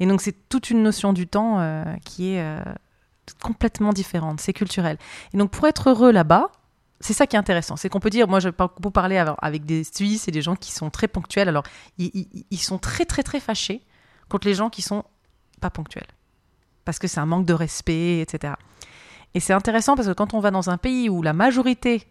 Et 0.00 0.06
donc 0.06 0.20
c'est 0.20 0.48
toute 0.48 0.70
une 0.70 0.82
notion 0.82 1.12
du 1.12 1.28
temps 1.28 1.60
qui 2.04 2.34
est 2.34 2.44
complètement 3.40 3.92
différente, 3.92 4.40
c'est 4.40 4.52
culturel. 4.52 4.98
Et 5.32 5.36
donc 5.36 5.50
pour 5.50 5.66
être 5.66 5.90
heureux 5.90 6.12
là-bas, 6.12 6.50
c'est 7.02 7.12
ça 7.12 7.26
qui 7.26 7.36
est 7.36 7.38
intéressant, 7.38 7.76
c'est 7.76 7.88
qu'on 7.88 8.00
peut 8.00 8.10
dire, 8.10 8.28
moi 8.28 8.40
je 8.40 8.48
beaucoup 8.48 8.90
parler 8.90 9.18
avec- 9.18 9.66
des 9.66 9.84
Suisses 9.84 10.28
et 10.28 10.30
des 10.30 10.42
gens 10.42 10.54
qui 10.54 10.72
sont 10.72 10.88
très 10.88 11.08
ponctuels, 11.08 11.48
alors 11.48 11.64
ils, 11.98 12.58
sont 12.58 12.78
très 12.78 13.04
très 13.04 13.22
très 13.22 13.40
fâchés 13.40 13.82
contre 14.28 14.46
les 14.46 14.54
gens 14.54 14.70
qui 14.70 14.82
sont 14.82 15.04
pas 15.60 15.70
ponctuels, 15.70 16.06
parce 16.84 16.98
que 16.98 17.08
c'est 17.08 17.20
un 17.20 17.26
manque 17.26 17.44
de 17.44 17.54
respect, 17.54 18.20
etc. 18.20 18.54
Et 19.34 19.40
c'est 19.40 19.52
intéressant 19.52 19.96
parce 19.96 20.08
que 20.08 20.12
quand 20.12 20.34
on 20.34 20.40
va 20.40 20.50
dans 20.50 20.70
un 20.70 20.78
pays 20.78 21.08
où 21.08 21.22
la 21.22 21.32
majorité 21.32 22.06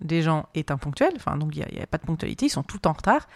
des 0.00 0.22
gens 0.22 0.46
est 0.54 0.70
imponctuelle, 0.70 1.12
enfin 1.16 1.36
donc 1.36 1.54
il 1.54 1.66
n'y 1.70 1.80
a, 1.80 1.86
pas 1.86 1.98
de 1.98 2.06
ponctualité, 2.06 2.46
ils 2.46 2.50
sont 2.50 2.62
tout 2.62 2.86
en 2.86 2.92
retard, 2.92 3.28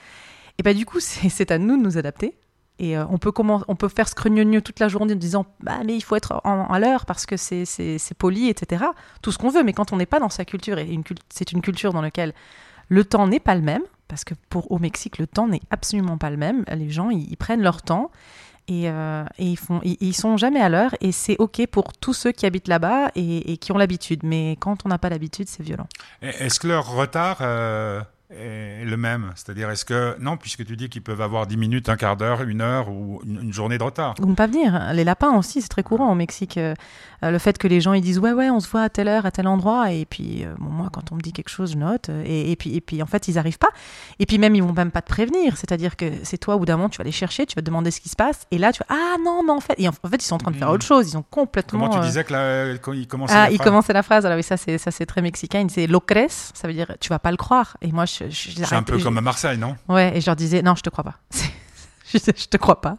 et 0.59 0.63
bah 0.63 0.73
du 0.73 0.87
coup 0.87 1.01
c'est 1.01 1.51
à 1.51 1.59
nous 1.59 1.77
de 1.77 1.83
nous 1.83 1.99
adapter. 1.99 2.39
Et 2.79 2.97
euh, 2.97 3.05
on, 3.09 3.19
peut 3.19 3.33
on 3.39 3.77
peut 3.77 3.89
faire 3.89 4.09
scrogneux 4.09 4.61
toute 4.61 4.81
la 4.81 4.89
journée 4.89 5.15
en 5.15 5.17
disant 5.17 5.47
bah, 5.61 5.79
mais 5.85 5.95
il 5.95 6.03
faut 6.03 6.17
être 6.17 6.43
à 6.45 6.79
l'heure 6.79 7.07
parce 7.07 7.25
que 7.25 7.37
c'est 7.37 8.15
poli, 8.19 8.49
etc. 8.49 8.85
Tout 9.23 9.33
ce 9.33 9.39
qu'on 9.39 9.51
veut, 9.51 9.63
mais 9.63 9.73
quand 9.73 9.93
on 9.93 9.97
n'est 9.97 10.07
pas 10.07 10.21
dans 10.21 10.29
sa 10.29 10.45
culture, 10.45 10.79
et 10.79 10.89
c'est 11.31 11.53
une 11.53 11.63
culture 11.63 11.93
dans 11.93 12.03
laquelle 12.03 12.35
le 12.89 13.05
temps 13.05 13.27
n'est 13.27 13.41
pas 13.41 13.55
le 13.55 13.63
même, 13.63 13.83
parce 14.09 14.25
que 14.25 14.35
pour 14.51 14.71
au 14.71 14.79
Mexique, 14.79 15.19
le 15.19 15.27
temps 15.27 15.49
n'est 15.49 15.63
absolument 15.71 16.19
pas 16.19 16.31
le 16.31 16.37
même. 16.37 16.65
Les 16.71 16.91
gens, 16.91 17.11
ils, 17.11 17.37
prennent 17.37 17.63
leur 17.63 17.83
temps 17.83 18.11
et, 18.69 18.91
euh, 18.91 19.25
ils 19.39 19.57
font, 19.57 19.81
ils, 19.83 20.15
sont 20.15 20.37
jamais 20.37 20.61
à 20.61 20.69
l'heure, 20.69 20.95
et 21.01 21.13
c'est 21.13 21.37
ok 21.39 21.67
pour 21.69 21.93
tous 21.95 22.13
ceux 22.13 22.33
qui 22.33 22.47
habitent 22.47 22.69
là-bas 22.69 23.11
et, 23.15 23.57
qui 23.57 23.73
ont 23.73 23.79
l'habitude. 23.79 24.21
Mais 24.23 24.57
quand 24.61 24.85
on 24.85 24.89
n'a 24.89 24.99
pas 24.99 25.09
l'habitude, 25.09 25.49
c'est 25.49 25.63
violent. 25.63 25.89
Est-ce 26.21 26.61
que 26.61 26.69
leur 26.69 26.93
retard 26.93 27.39
euh, 27.41 28.03
est 28.31 28.85
le 28.85 28.97
même 28.97 29.33
C'est-à-dire, 29.35 29.71
est-ce 29.71 29.85
que. 29.85 30.17
Non, 30.21 30.37
puisque 30.37 30.65
tu 30.65 30.77
dis 30.77 30.89
qu'ils 30.89 31.03
peuvent 31.03 31.21
avoir 31.21 31.47
10 31.47 31.57
minutes, 31.57 31.89
un 31.89 31.97
quart 31.97 32.17
d'heure, 32.17 32.43
une 32.43 32.61
heure 32.61 32.89
ou 32.89 33.21
une, 33.25 33.41
une 33.43 33.53
journée 33.53 33.79
de 33.79 33.83
retard. 33.83 34.15
Ou 34.21 34.27
ne 34.27 34.35
pas 34.35 34.47
venir. 34.47 34.93
Les 34.93 35.05
lapins 35.05 35.37
aussi, 35.37 35.63
c'est 35.63 35.69
très 35.69 35.83
courant 35.83 36.11
au 36.11 36.15
Mexique. 36.15 36.59
Euh, 36.59 36.75
euh, 37.23 37.31
le 37.31 37.39
fait 37.39 37.57
que 37.57 37.67
les 37.67 37.81
gens 37.81 37.93
ils 37.95 38.03
disent 38.03 38.19
ouais 38.19 38.33
ouais, 38.33 38.51
on 38.51 38.61
se 38.61 38.69
voit 38.69 38.83
à 38.83 38.89
telle 38.91 39.09
heure, 39.09 39.25
à 39.27 39.31
tel 39.31 39.47
endroit, 39.47 39.91
et 39.93 40.05
puis 40.05 40.45
euh, 40.45 40.55
bon, 40.59 40.69
moi 40.71 40.89
quand 40.93 41.13
on 41.13 41.15
me 41.15 41.21
dit 41.21 41.33
quelque 41.33 41.49
chose, 41.49 41.73
je 41.73 41.79
note. 41.79 42.11
Et, 42.25 42.51
et 42.51 42.57
puis 42.57 42.75
et 42.77 42.81
puis 42.81 43.03
en 43.03 43.07
fait 43.07 43.29
ils 43.29 43.39
arrivent 43.39 43.59
pas. 43.59 43.71
Et 44.19 44.27
puis 44.27 44.39
même 44.39 44.55
ils 44.55 44.63
vont 44.63 44.73
même 44.73 44.91
pas 44.91 45.03
te 45.03 45.09
prévenir. 45.09 45.57
C'est-à-dire 45.57 45.97
que 45.97 46.07
c'est 46.25 46.39
toi 46.39 46.57
au 46.57 46.59
bout 46.59 46.67
d'un 46.67 46.77
moment 46.77 46.89
tu 46.89 46.99
vas 46.99 47.05
les 47.05 47.13
chercher, 47.13 47.47
tu 47.47 47.55
vas 47.55 47.63
te 47.63 47.67
demander 47.67 47.91
ce 47.91 48.01
qui 48.01 48.09
se 48.09 48.17
passe, 48.17 48.43
et 48.51 48.59
là 48.59 48.73
tu 48.73 48.81
vas 48.81 48.95
ah 48.97 49.17
non 49.25 49.43
mais 49.45 49.53
en 49.53 49.61
fait, 49.61 49.75
et 49.79 49.89
en, 49.89 49.93
en 50.03 50.09
fait 50.09 50.17
ils 50.23 50.27
sont 50.27 50.35
en 50.35 50.39
train 50.39 50.51
de 50.51 50.57
faire 50.57 50.71
autre 50.71 50.85
chose. 50.85 51.11
Ils 51.11 51.17
ont 51.17 51.25
complètement. 51.31 51.89
Comment 51.89 52.01
tu 52.01 52.07
disais 52.07 52.25
que 52.25 52.33
la- 52.33 52.79
quand 52.79 52.93
ils 52.93 53.07
commençaient 53.07 53.35
ah, 53.35 53.49
la 53.51 53.57
phrase 53.57 53.89
la 53.89 54.03
phrase. 54.03 54.27
Alors 54.27 54.37
oui, 54.37 54.43
ça 54.43 54.57
c'est 54.57 55.07
très 55.07 55.23
mexicain. 55.23 55.67
C'est 55.71 55.87
lo 55.87 56.01
crees, 56.01 56.29
ça 56.55 56.69
veut 56.69 56.75
dire 56.75 56.93
tu 57.01 57.09
vas 57.09 57.19
pas 57.19 57.31
le 57.31 57.37
croire. 57.37 57.77
Et 57.81 57.93
moi 57.93 58.05
je, 58.05 58.16
je, 58.29 58.65
C'est 58.65 58.75
un 58.75 58.83
peu 58.83 58.99
comme 58.99 59.19
à 59.19 59.21
Marseille, 59.21 59.59
non? 59.59 59.77
Ouais, 59.89 60.17
et 60.17 60.21
je 60.21 60.27
leur 60.27 60.37
disais, 60.37 60.63
non, 60.63 60.75
je 60.75 60.83
te 60.83 60.91
crois 60.91 61.05
pas. 61.05 61.15
je, 62.13 62.19
je 62.19 62.47
te 62.47 62.57
crois 62.57 62.81
pas. 62.81 62.97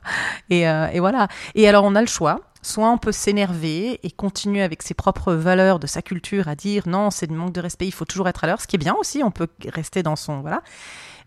Et, 0.50 0.68
euh, 0.68 0.88
et 0.92 1.00
voilà. 1.00 1.28
Et 1.56 1.68
alors, 1.68 1.84
on 1.86 1.96
a 1.96 2.02
le 2.02 2.08
choix. 2.08 2.42
soit 2.62 2.90
on 2.90 2.98
peut 2.98 3.12
s'énerver 3.14 4.00
et 4.04 4.12
continuer 4.12 4.62
avec 4.62 4.82
ses 4.84 4.94
propres 4.94 5.34
valeurs 5.34 5.80
de 5.80 5.88
sa 5.88 6.02
culture 6.02 6.48
à 6.48 6.56
dire 6.56 6.84
non, 6.88 7.12
c'est 7.12 7.28
du 7.28 7.34
manque 7.36 7.54
de 7.54 7.62
respect, 7.62 7.88
il 7.88 7.94
faut 7.94 8.04
toujours 8.06 8.28
être 8.28 8.44
à 8.44 8.48
l'heure, 8.48 8.60
ce 8.62 8.68
qui 8.68 8.76
est 8.76 8.80
bien 8.80 8.96
aussi, 9.00 9.22
on 9.24 9.32
peut 9.32 9.48
rester 9.74 10.04
dans 10.04 10.16
son 10.18 10.42
voilà. 10.42 10.62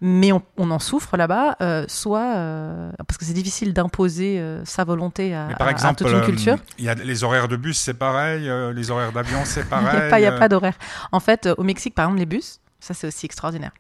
Mais 0.02 0.32
on, 0.32 0.40
on 0.56 0.70
en 0.70 0.78
souffre 0.78 1.16
là-bas, 1.18 1.56
euh, 1.61 1.85
soit 1.87 2.35
euh, 2.37 2.90
parce 3.06 3.18
que 3.18 3.25
c'est 3.26 3.35
difficile 3.35 3.75
d'imposer 3.75 4.42
sa 4.64 4.85
volonté 4.85 5.35
à, 5.35 5.49
par 5.59 5.66
à- 5.66 5.70
à 5.70 5.73
exemple, 5.73 5.97
toute 5.97 6.11
une 6.12 6.23
culture. 6.23 6.56
il 6.78 6.85
y 6.87 6.88
a 6.88 6.94
les 6.94 7.23
horaires 7.25 7.49
de 7.49 7.56
bus, 7.56 7.78
c'est 7.78 7.94
pareil, 7.94 8.50
les 8.75 8.90
horaires 8.90 9.12
d'avion, 9.12 9.40
c'est 9.44 9.61
Il 9.64 9.66
pareil. 9.66 9.92
n'y 10.00 10.06
a 10.06 10.11
pas, 10.11 10.20
il 10.20 10.23
y 10.23 10.26
a 10.26 10.32
pas 10.32 10.49
d'horaire. 10.49 10.78
En 11.12 11.20
fait, 11.20 11.49
au 11.59 11.62
Mexique, 11.64 11.94
par 11.94 12.06
exemple, 12.06 12.18
les 12.20 12.26
bus, 12.26 12.61
ça 12.80 12.94
c'est 12.94 13.06
aussi 13.06 13.26
extraordinaire. 13.26 13.72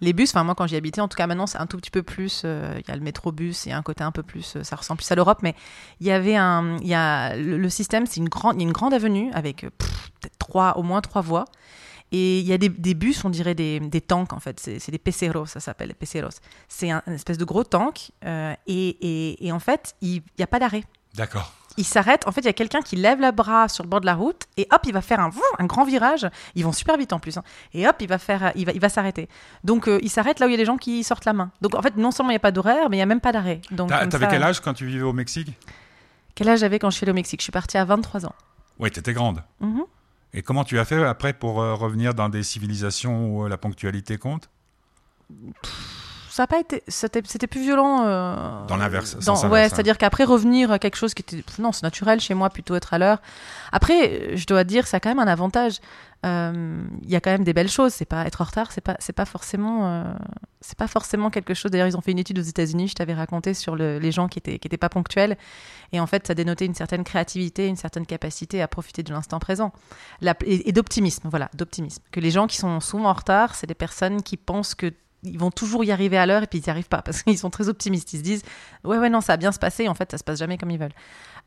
Les 0.00 0.12
bus, 0.12 0.30
enfin 0.30 0.44
moi 0.44 0.54
quand 0.54 0.66
j'y 0.66 0.76
habitais, 0.76 1.00
en 1.00 1.08
tout 1.08 1.16
cas 1.16 1.26
maintenant 1.26 1.46
c'est 1.46 1.58
un 1.58 1.66
tout 1.66 1.78
petit 1.78 1.90
peu 1.90 2.02
plus, 2.02 2.42
euh, 2.44 2.74
il 2.78 2.88
y 2.88 2.90
a 2.90 2.96
le 2.96 3.02
métrobus, 3.02 3.64
il 3.64 3.70
y 3.70 3.72
a 3.72 3.78
un 3.78 3.82
côté 3.82 4.04
un 4.04 4.12
peu 4.12 4.22
plus, 4.22 4.56
euh, 4.56 4.62
ça 4.62 4.76
ressemble 4.76 4.98
plus 4.98 5.10
à 5.10 5.14
l'Europe, 5.14 5.38
mais 5.42 5.54
il 6.00 6.06
y 6.06 6.10
avait 6.10 6.36
un, 6.36 6.76
y 6.78 6.94
a 6.94 7.34
le, 7.36 7.68
système, 7.70 8.04
c'est 8.06 8.18
une 8.18 8.28
grande, 8.28 8.60
une 8.60 8.72
grande 8.72 8.92
avenue 8.92 9.30
avec 9.32 9.64
euh, 9.64 9.70
trois, 10.38 10.76
au 10.76 10.82
moins 10.82 11.00
trois 11.00 11.22
voies, 11.22 11.46
et 12.12 12.40
il 12.40 12.46
y 12.46 12.52
a 12.52 12.58
des, 12.58 12.68
bus, 12.68 13.24
on 13.24 13.30
dirait 13.30 13.54
des, 13.54 13.80
tanks 14.06 14.32
en 14.32 14.38
fait, 14.38 14.60
c'est 14.60 14.90
des 14.90 14.98
peceros, 14.98 15.46
ça 15.46 15.58
s'appelle, 15.58 15.92
peceros. 15.94 16.38
C'est 16.68 16.90
un, 16.90 17.02
une 17.06 17.14
espèce 17.14 17.38
de 17.38 17.44
gros 17.44 17.64
tank, 17.64 18.12
et, 18.66 19.46
et 19.46 19.52
en 19.52 19.58
fait 19.58 19.96
il 20.02 20.22
n'y 20.38 20.44
a 20.44 20.46
pas 20.46 20.58
d'arrêt 20.58 20.84
D'accord. 21.14 21.52
Il 21.76 21.84
s'arrête. 21.84 22.26
En 22.26 22.32
fait, 22.32 22.40
il 22.42 22.46
y 22.46 22.48
a 22.48 22.52
quelqu'un 22.52 22.80
qui 22.80 22.96
lève 22.96 23.20
le 23.20 23.30
bras 23.32 23.68
sur 23.68 23.84
le 23.84 23.88
bord 23.88 24.00
de 24.00 24.06
la 24.06 24.14
route 24.14 24.42
et 24.56 24.66
hop, 24.72 24.80
il 24.86 24.92
va 24.92 25.00
faire 25.02 25.20
un, 25.20 25.30
grand 25.66 25.84
virage. 25.84 26.26
Ils 26.54 26.64
vont 26.64 26.72
super 26.72 26.96
vite 26.96 27.12
en 27.12 27.18
plus. 27.18 27.36
hein. 27.36 27.42
Et 27.74 27.86
hop, 27.88 27.96
il 28.00 28.08
va 28.08 28.18
faire, 28.18 28.52
il 28.54 28.66
va, 28.66 28.72
il 28.72 28.80
va 28.80 28.88
s'arrêter. 28.88 29.28
Donc, 29.64 29.88
euh, 29.88 29.98
il 30.02 30.10
s'arrête 30.10 30.40
là 30.40 30.46
où 30.46 30.48
il 30.48 30.52
y 30.52 30.54
a 30.54 30.58
des 30.58 30.64
gens 30.64 30.76
qui 30.78 31.02
sortent 31.04 31.24
la 31.24 31.32
main. 31.32 31.50
Donc, 31.60 31.74
en 31.74 31.82
fait, 31.82 31.96
non 31.96 32.10
seulement 32.10 32.30
il 32.30 32.34
n'y 32.34 32.38
a 32.38 32.40
pas 32.40 32.52
d'horaire, 32.52 32.88
mais 32.90 32.96
il 32.96 32.98
n'y 32.98 33.02
a 33.02 33.06
même 33.06 33.20
pas 33.20 33.32
d'arrêt. 33.32 33.60
Donc, 33.70 33.88
T'as- 33.90 34.06
T'avais 34.06 34.24
ça- 34.26 34.30
quel 34.30 34.42
âge 34.42 34.60
quand 34.60 34.74
tu 34.74 34.86
vivais 34.86 35.02
au 35.02 35.12
Mexique? 35.12 35.48
Quel 36.34 36.48
âge 36.48 36.60
j'avais 36.60 36.78
quand 36.78 36.90
je 36.90 36.96
suis 36.96 37.04
allée 37.04 37.12
au 37.12 37.14
Mexique? 37.14 37.40
Je 37.40 37.44
suis 37.44 37.52
partie 37.52 37.78
à 37.78 37.84
23 37.84 38.26
ans. 38.26 38.34
Oui, 38.78 38.90
t'étais 38.90 39.12
grande. 39.12 39.42
Mhm. 39.60 39.82
Et 40.34 40.42
comment 40.42 40.64
tu 40.64 40.78
as 40.78 40.84
fait 40.84 41.02
après 41.02 41.32
pour 41.32 41.62
euh, 41.62 41.74
revenir 41.74 42.12
dans 42.12 42.28
des 42.28 42.42
civilisations 42.42 43.26
où 43.36 43.44
euh, 43.44 43.48
la 43.48 43.56
ponctualité 43.56 44.18
compte? 44.18 44.50
Ça 46.36 46.46
pas 46.46 46.60
été, 46.60 46.82
c'était 46.86 47.46
plus 47.46 47.62
violent. 47.62 48.02
euh, 48.04 48.66
Dans 48.66 48.76
l'inverse, 48.76 49.16
ouais, 49.54 49.62
hein. 49.64 49.68
c'est-à-dire 49.70 49.96
qu'après 49.96 50.24
revenir 50.24 50.70
à 50.70 50.78
quelque 50.78 50.96
chose 50.96 51.14
qui 51.14 51.22
était, 51.22 51.42
non, 51.58 51.72
c'est 51.72 51.82
naturel 51.82 52.20
chez 52.20 52.34
moi 52.34 52.50
plutôt 52.50 52.74
être 52.74 52.92
à 52.92 52.98
l'heure. 52.98 53.22
Après, 53.72 54.36
je 54.36 54.44
dois 54.44 54.62
dire, 54.64 54.86
ça 54.86 54.98
a 54.98 55.00
quand 55.00 55.08
même 55.08 55.18
un 55.18 55.26
avantage. 55.32 55.78
Euh, 56.26 56.82
Il 57.02 57.08
y 57.10 57.16
a 57.16 57.20
quand 57.20 57.30
même 57.30 57.42
des 57.44 57.54
belles 57.54 57.70
choses. 57.70 57.94
C'est 57.94 58.04
pas 58.04 58.26
être 58.26 58.42
en 58.42 58.44
retard, 58.44 58.70
c'est 58.70 58.82
pas, 58.82 58.96
c'est 58.98 59.14
pas 59.14 59.24
forcément, 59.24 59.86
euh, 59.86 60.04
c'est 60.60 60.76
pas 60.76 60.88
forcément 60.88 61.30
quelque 61.30 61.54
chose. 61.54 61.70
D'ailleurs, 61.70 61.86
ils 61.86 61.96
ont 61.96 62.02
fait 62.02 62.10
une 62.12 62.18
étude 62.18 62.38
aux 62.38 62.42
États-Unis. 62.42 62.88
Je 62.88 62.94
t'avais 62.94 63.14
raconté 63.14 63.54
sur 63.54 63.74
le- 63.74 63.98
les 63.98 64.12
gens 64.12 64.28
qui 64.28 64.38
étaient, 64.38 64.58
qui 64.58 64.68
étaient 64.68 64.76
pas 64.76 64.90
ponctuels, 64.90 65.38
et 65.92 66.00
en 66.00 66.06
fait, 66.06 66.26
ça 66.26 66.34
dénotait 66.34 66.66
une 66.66 66.74
certaine 66.74 67.02
créativité, 67.04 67.66
une 67.66 67.76
certaine 67.76 68.04
capacité 68.04 68.60
à 68.60 68.68
profiter 68.68 69.02
de 69.02 69.10
l'instant 69.10 69.38
présent, 69.38 69.72
La- 70.20 70.34
et, 70.44 70.68
et 70.68 70.72
d'optimisme. 70.72 71.28
Voilà, 71.30 71.48
d'optimisme. 71.54 72.02
Que 72.10 72.20
les 72.20 72.30
gens 72.30 72.46
qui 72.46 72.58
sont 72.58 72.78
souvent 72.80 73.08
en 73.08 73.14
retard, 73.14 73.54
c'est 73.54 73.66
des 73.66 73.74
personnes 73.74 74.22
qui 74.22 74.36
pensent 74.36 74.74
que 74.74 74.92
ils 75.26 75.38
vont 75.38 75.50
toujours 75.50 75.84
y 75.84 75.92
arriver 75.92 76.16
à 76.18 76.26
l'heure 76.26 76.42
et 76.42 76.46
puis 76.46 76.58
ils 76.58 76.62
n'y 76.64 76.70
arrivent 76.70 76.88
pas 76.88 77.02
parce 77.02 77.22
qu'ils 77.22 77.38
sont 77.38 77.50
très 77.50 77.68
optimistes. 77.68 78.12
Ils 78.12 78.18
se 78.18 78.22
disent 78.22 78.42
ouais 78.84 78.98
ouais 78.98 79.10
non 79.10 79.20
ça 79.20 79.32
va 79.34 79.36
bien 79.36 79.52
se 79.52 79.58
passer. 79.58 79.84
Et 79.84 79.88
en 79.88 79.94
fait 79.94 80.10
ça 80.10 80.18
se 80.18 80.24
passe 80.24 80.38
jamais 80.38 80.58
comme 80.58 80.70
ils 80.70 80.78
veulent. 80.78 80.94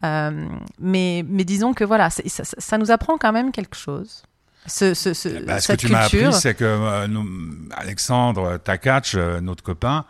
Euh, 0.03 0.47
mais 0.79 1.25
mais 1.27 1.43
disons 1.43 1.73
que 1.73 1.83
voilà 1.83 2.09
ça, 2.09 2.23
ça- 2.27 2.43
ça 2.57 2.77
nous 2.77 2.91
apprend 2.91 3.17
quand 3.17 3.31
même 3.33 3.51
quelque 3.51 3.75
chose. 3.75 4.23
Ce, 4.65 4.93
ce, 4.93 5.13
ce- 5.13 5.43
Bah, 5.45 5.59
Ce 5.61 5.71
que 5.71 5.77
tu 5.77 5.87
m'as 5.87 6.01
appris, 6.05 6.33
c'est 6.33 6.53
que 6.53 6.63
euh, 6.65 7.07
nous- 7.07 7.67
Alexandre 7.71 8.57
Takac, 8.57 9.11
euh, 9.15 9.41
notre 9.41 9.63
copain, 9.63 10.05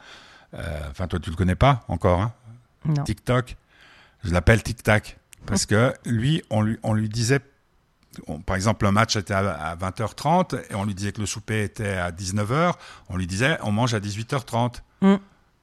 enfin 0.90 1.08
toi 1.08 1.20
tu 1.20 1.30
le 1.30 1.36
connais 1.36 1.56
pas 1.56 1.86
encore, 1.88 2.22
hein, 2.22 2.34
non. 2.86 3.04
TikTok, 3.04 3.56
je 4.24 4.32
l'appelle 4.34 4.62
Tic 4.64 4.82
Tac, 4.84 5.18
parce 5.46 5.66
que 5.66 5.94
lui, 6.06 6.44
on 6.50 6.62
lui, 6.62 6.78
on 6.84 6.94
lui 6.94 7.10
disait, 7.10 7.40
on- 8.28 8.40
par 8.40 8.56
exemple, 8.56 8.86
un 8.86 8.92
match 8.92 9.16
était 9.16 9.34
à, 9.34 9.50
à 9.52 9.76
20h30 9.76 10.56
et 10.70 10.76
on 10.76 10.86
lui 10.86 10.94
disait 10.96 11.12
que 11.12 11.22
le 11.22 11.28
souper 11.28 11.64
était 11.64 11.94
à 11.94 12.12
19h, 12.12 12.74
on 13.10 13.18
lui 13.18 13.28
disait 13.28 13.58
on 13.64 13.72
mange 13.72 13.94
à 13.94 14.00
18h30. 14.00 14.82
Mm. 15.02 15.16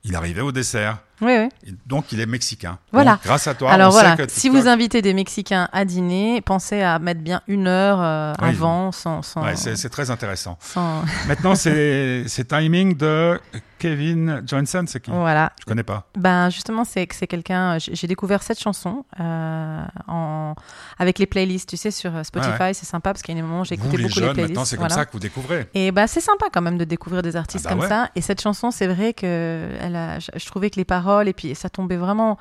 Il 0.05 0.15
arrivait 0.17 0.41
au 0.41 0.53
dessert. 0.53 0.99
Oui 1.20 1.32
oui. 1.38 1.49
Et 1.66 1.75
donc 1.87 2.12
il 2.12 2.20
est 2.20 2.26
mexicain. 2.26 2.78
Voilà. 2.92 3.12
Donc, 3.12 3.25
grâce 3.25 3.46
à 3.46 3.54
toi, 3.54 3.70
Alors 3.73 3.88
on 3.88 3.92
voilà, 3.92 4.16
sait 4.16 4.26
que 4.26 4.32
si 4.32 4.49
vous 4.49 4.68
invitez 4.68 5.00
des 5.02 5.14
Mexicains 5.14 5.68
à 5.73 5.85
dîner, 5.85 6.40
pensez 6.42 6.82
à 6.82 6.99
mettre 6.99 7.20
bien 7.20 7.40
une 7.49 7.66
heure 7.68 7.99
euh, 8.00 8.32
Oui. 8.42 8.49
avant, 8.50 8.92
sans, 8.92 9.23
sans, 9.23 9.42
Ouais, 9.44 9.56
c'est 9.56 9.88
très 9.88 10.11
intéressant. 10.11 10.58
sans- 10.61 11.02
Maintenant, 11.28 11.54
c'est 11.54 12.25
c'est 12.26 12.46
timing 12.49 12.96
de 12.96 13.40
Kevin 13.78 14.42
Johnson, 14.46 14.85
c'est 14.87 15.00
qui? 15.00 15.11
Voilà. 15.11 15.52
Je 15.61 15.64
connais 15.64 15.82
pas. 15.82 16.06
Ben 16.16 16.49
justement, 16.50 16.85
c'est 16.85 17.06
que 17.06 17.14
c'est 17.14 17.26
quelqu'un. 17.26 17.78
J'ai 17.78 17.94
j'ai 17.94 18.06
découvert 18.06 18.42
cette 18.42 18.58
chanson 18.61 19.04
euh, 19.20 19.85
en 20.08 20.54
avec 20.99 21.18
les 21.18 21.26
playlists, 21.26 21.68
tu 21.68 21.76
sais, 21.76 21.90
sur 21.90 22.14
euh, 22.14 22.23
Spotify. 22.25 22.61
Ouais, 22.61 22.75
C'est 22.75 22.87
sympa 22.87 23.12
parce 23.12 23.23
qu'il 23.23 23.35
y 23.35 23.38
a 23.38 23.40
des 23.40 23.46
moments 23.46 23.61
où 23.61 23.64
Vous, 23.64 23.68
j'écoutais 23.70 23.96
les 23.96 24.02
beaucoup 24.04 24.18
les 24.20 24.25
jeunes, 24.26 24.32
playlists. 24.35 24.50
maintenant, 24.54 24.64
c'est 24.64 24.76
comme 24.76 24.88
ça 24.90 25.04
que 25.06 25.12
vous 25.12 25.18
découvrez. 25.18 25.68
Et 25.75 25.92
bah 25.92 26.06
c'est 26.06 26.20
sympa 26.20 26.46
quand 26.52 26.62
même 26.62 26.78
de 26.78 26.85
découvrir 26.85 27.23
des 27.23 27.37
artistes 27.37 27.66
Ah 27.66 27.70
bah 27.70 27.75
comme 27.75 27.82
ouais. 27.85 27.88
ça. 27.88 28.11
Et 28.16 28.20
cette 28.23 28.40
chanson, 28.40 28.70
c'est 28.70 28.87
vrai 28.87 29.12
que 29.14 29.68
elle 29.80 29.96
a, 29.96 30.18
je, 30.18 30.30
je 30.37 30.46
trouvais 30.46 30.70
que 30.70 30.76
les 30.76 30.85
paroles 30.85 31.06
et 31.27 31.33
puis 31.33 31.55
ça 31.55 31.71
tombait 31.71 31.97
vraiment. 31.97 32.39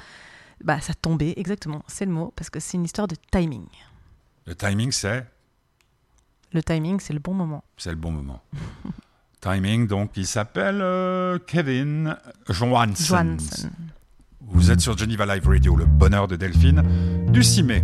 Bah 0.64 0.80
ça 0.80 0.94
tombait 0.94 1.34
exactement, 1.36 1.84
c'est 1.88 2.06
le 2.06 2.12
mot 2.12 2.34
parce 2.36 2.50
que 2.50 2.60
c'est 2.60 2.78
une 2.78 2.86
histoire 2.86 3.08
de 3.08 3.16
timing. 3.32 3.68
Le 4.46 4.56
timing, 4.56 4.92
c'est? 4.92 5.26
Le 6.54 6.64
timing, 6.64 7.00
c'est 7.00 7.14
le 7.14 7.20
bon 7.20 7.34
moment. 7.34 7.64
c'est 7.78 7.90
le 7.90 7.96
bon 7.98 8.12
moment. 8.12 8.42
timing, 9.42 9.88
donc, 9.88 10.12
il 10.16 10.26
s'appelle 10.26 10.80
euh, 10.82 11.38
Kevin 11.46 12.16
Johansson. 12.50 13.04
Johansson. 13.04 13.70
Vous 14.42 14.72
êtes 14.72 14.80
sur 14.80 14.98
Geneva 14.98 15.26
Live 15.26 15.48
Radio, 15.48 15.76
le 15.76 15.86
bonheur 15.86 16.28
de 16.28 16.36
Delphine, 16.36 16.84
du 17.28 17.44
6 17.44 17.64
mai 17.64 17.84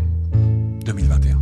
2021. 0.86 1.41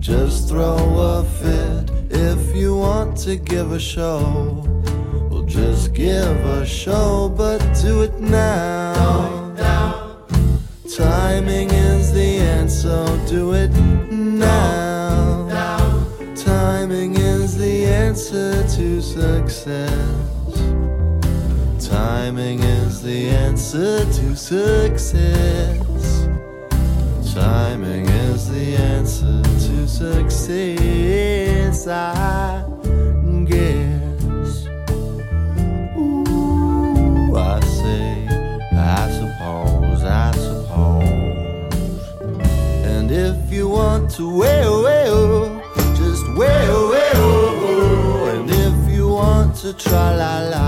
Just 0.00 0.48
throw 0.48 0.98
a 0.98 1.24
fit. 1.24 1.90
If 2.10 2.56
you 2.56 2.76
want 2.76 3.16
to 3.18 3.36
give 3.36 3.72
a 3.72 3.78
show, 3.78 4.66
We'll 5.30 5.44
just 5.44 5.94
give 5.94 6.44
a 6.44 6.66
show, 6.66 7.32
but 7.34 7.58
do 7.80 8.02
it 8.02 8.18
now. 8.20 9.54
Timing 10.96 11.70
is 11.70 12.12
the 12.12 12.38
answer, 12.38 13.06
do 13.26 13.52
it 13.54 13.70
now. 14.10 15.48
Timing 16.34 17.16
is 17.16 17.56
the 17.56 17.86
answer 17.86 18.66
to 18.76 19.00
success. 19.00 19.90
Timing 21.88 22.60
is 22.60 23.02
the 23.02 23.28
answer 23.28 24.04
to 24.04 24.36
success. 24.36 26.28
Timing 27.32 28.08
is 28.08 28.50
the 28.50 28.76
answer 28.76 29.49
success, 29.98 31.86
I 31.86 32.64
guess. 33.44 34.66
Ooh, 35.96 37.36
I 37.36 37.60
say, 37.60 38.26
I 38.72 39.10
suppose, 39.18 40.02
I 40.04 40.30
suppose. 40.46 42.02
And 42.92 43.10
if 43.10 43.52
you 43.52 43.68
want 43.68 44.10
to, 44.12 44.24
well, 44.42 44.82
well, 44.82 45.62
just 45.96 46.24
well, 46.36 46.80
well. 46.94 48.28
And 48.34 48.48
if 48.50 48.76
you 48.94 49.08
want 49.08 49.56
to 49.56 49.72
try 49.74 50.14
la 50.22 50.34
la, 50.52 50.59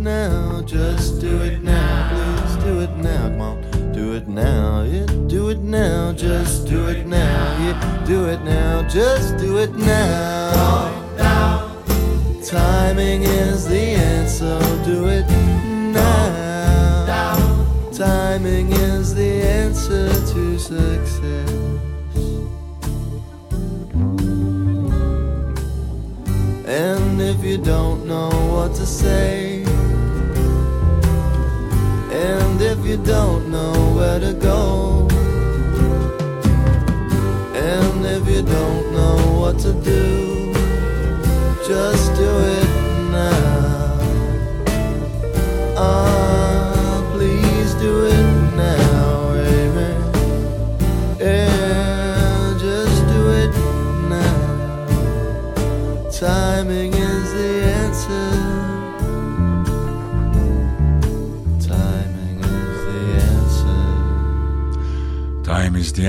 now, 0.00 0.62
just 0.62 1.20
do 1.20 1.42
it 1.42 1.62
now, 1.62 2.08
please 2.10 2.64
do 2.64 2.80
it 2.80 2.96
now, 2.96 3.28
come 3.28 3.40
on. 3.40 3.92
Do 3.92 4.14
it 4.14 4.28
now, 4.28 4.82
yeah, 4.82 5.06
do 5.26 5.50
it 5.50 5.58
now, 5.58 6.12
just 6.12 6.66
do 6.66 6.88
it 6.88 7.06
now, 7.06 7.56
yeah, 7.60 8.04
do 8.06 8.26
it 8.26 8.42
now, 8.42 8.82
just 8.88 9.36
do 9.36 9.58
it 9.58 9.74
now. 9.76 10.96
Timing 12.42 13.22
is 13.22 13.68
the 13.68 13.78
answer, 13.78 14.58
do 14.84 15.06
it 15.06 15.28
now. 15.92 17.46
Timing 17.92 18.72
is 18.72 19.14
the 19.14 19.42
answer 19.42 20.08
to 20.08 20.58
success. 20.58 21.50
And 26.66 27.20
if 27.20 27.44
you 27.44 27.58
don't 27.58 28.06
know 28.06 28.30
what 28.52 28.74
to 28.76 28.86
say, 28.86 29.49
if 32.60 32.84
you 32.86 32.96
don't 32.98 33.50
know 33.50 33.72
where 33.96 34.20
to 34.20 34.34
go, 34.34 34.59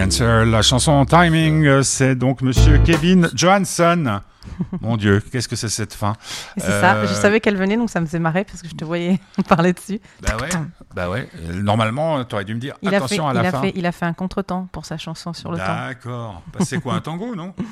La 0.10 0.64
chanson 0.64 1.06
Timing, 1.06 1.64
euh, 1.68 1.84
c'est 1.84 2.16
donc 2.16 2.42
Monsieur 2.42 2.80
Kevin 2.80 3.30
Johansson. 3.36 4.20
Mon 4.82 4.98
Dieu, 4.98 5.22
qu'est-ce 5.32 5.48
que 5.48 5.56
c'est 5.56 5.70
cette 5.70 5.94
fin? 5.94 6.16
C'est 6.58 6.66
ça, 6.72 6.96
Euh, 6.96 7.08
je 7.08 7.14
savais 7.14 7.40
qu'elle 7.40 7.56
venait, 7.56 7.78
donc 7.78 7.92
ça 7.92 8.02
me 8.02 8.08
faisait 8.08 8.18
marrer 8.18 8.44
parce 8.44 8.64
que 8.64 8.68
je 8.68 8.74
te 8.74 8.84
voyais 8.84 9.20
parler 9.48 9.74
dessus. 9.74 10.02
Bah 10.24 10.38
ouais, 10.42 10.50
bah 10.96 11.08
ouais. 11.12 11.30
Euh, 11.44 11.62
Normalement, 11.62 12.24
tu 12.26 12.34
aurais 12.34 12.46
dû 12.46 12.56
me 12.56 12.60
dire 12.60 12.74
Il 12.82 12.88
a, 12.88 12.92
fait, 12.92 12.96
attention 12.98 13.28
à 13.28 13.32
il, 13.34 13.36
la 13.36 13.42
a 13.42 13.52
fin. 13.52 13.62
fait, 13.62 13.74
il 13.76 13.86
a 13.86 13.92
fait 13.92 14.06
un 14.06 14.14
contretemps 14.14 14.68
pour 14.72 14.88
sa 14.88 14.98
chanson 14.98 15.34
sur 15.34 15.52
le 15.52 15.60
temps. 15.60 15.66
D'accord. 15.88 16.42
Bah, 16.52 16.66
c'est 16.66 16.80
quoi 16.82 16.96
un 16.96 17.02
tango, 17.02 17.36
non? 17.36 17.54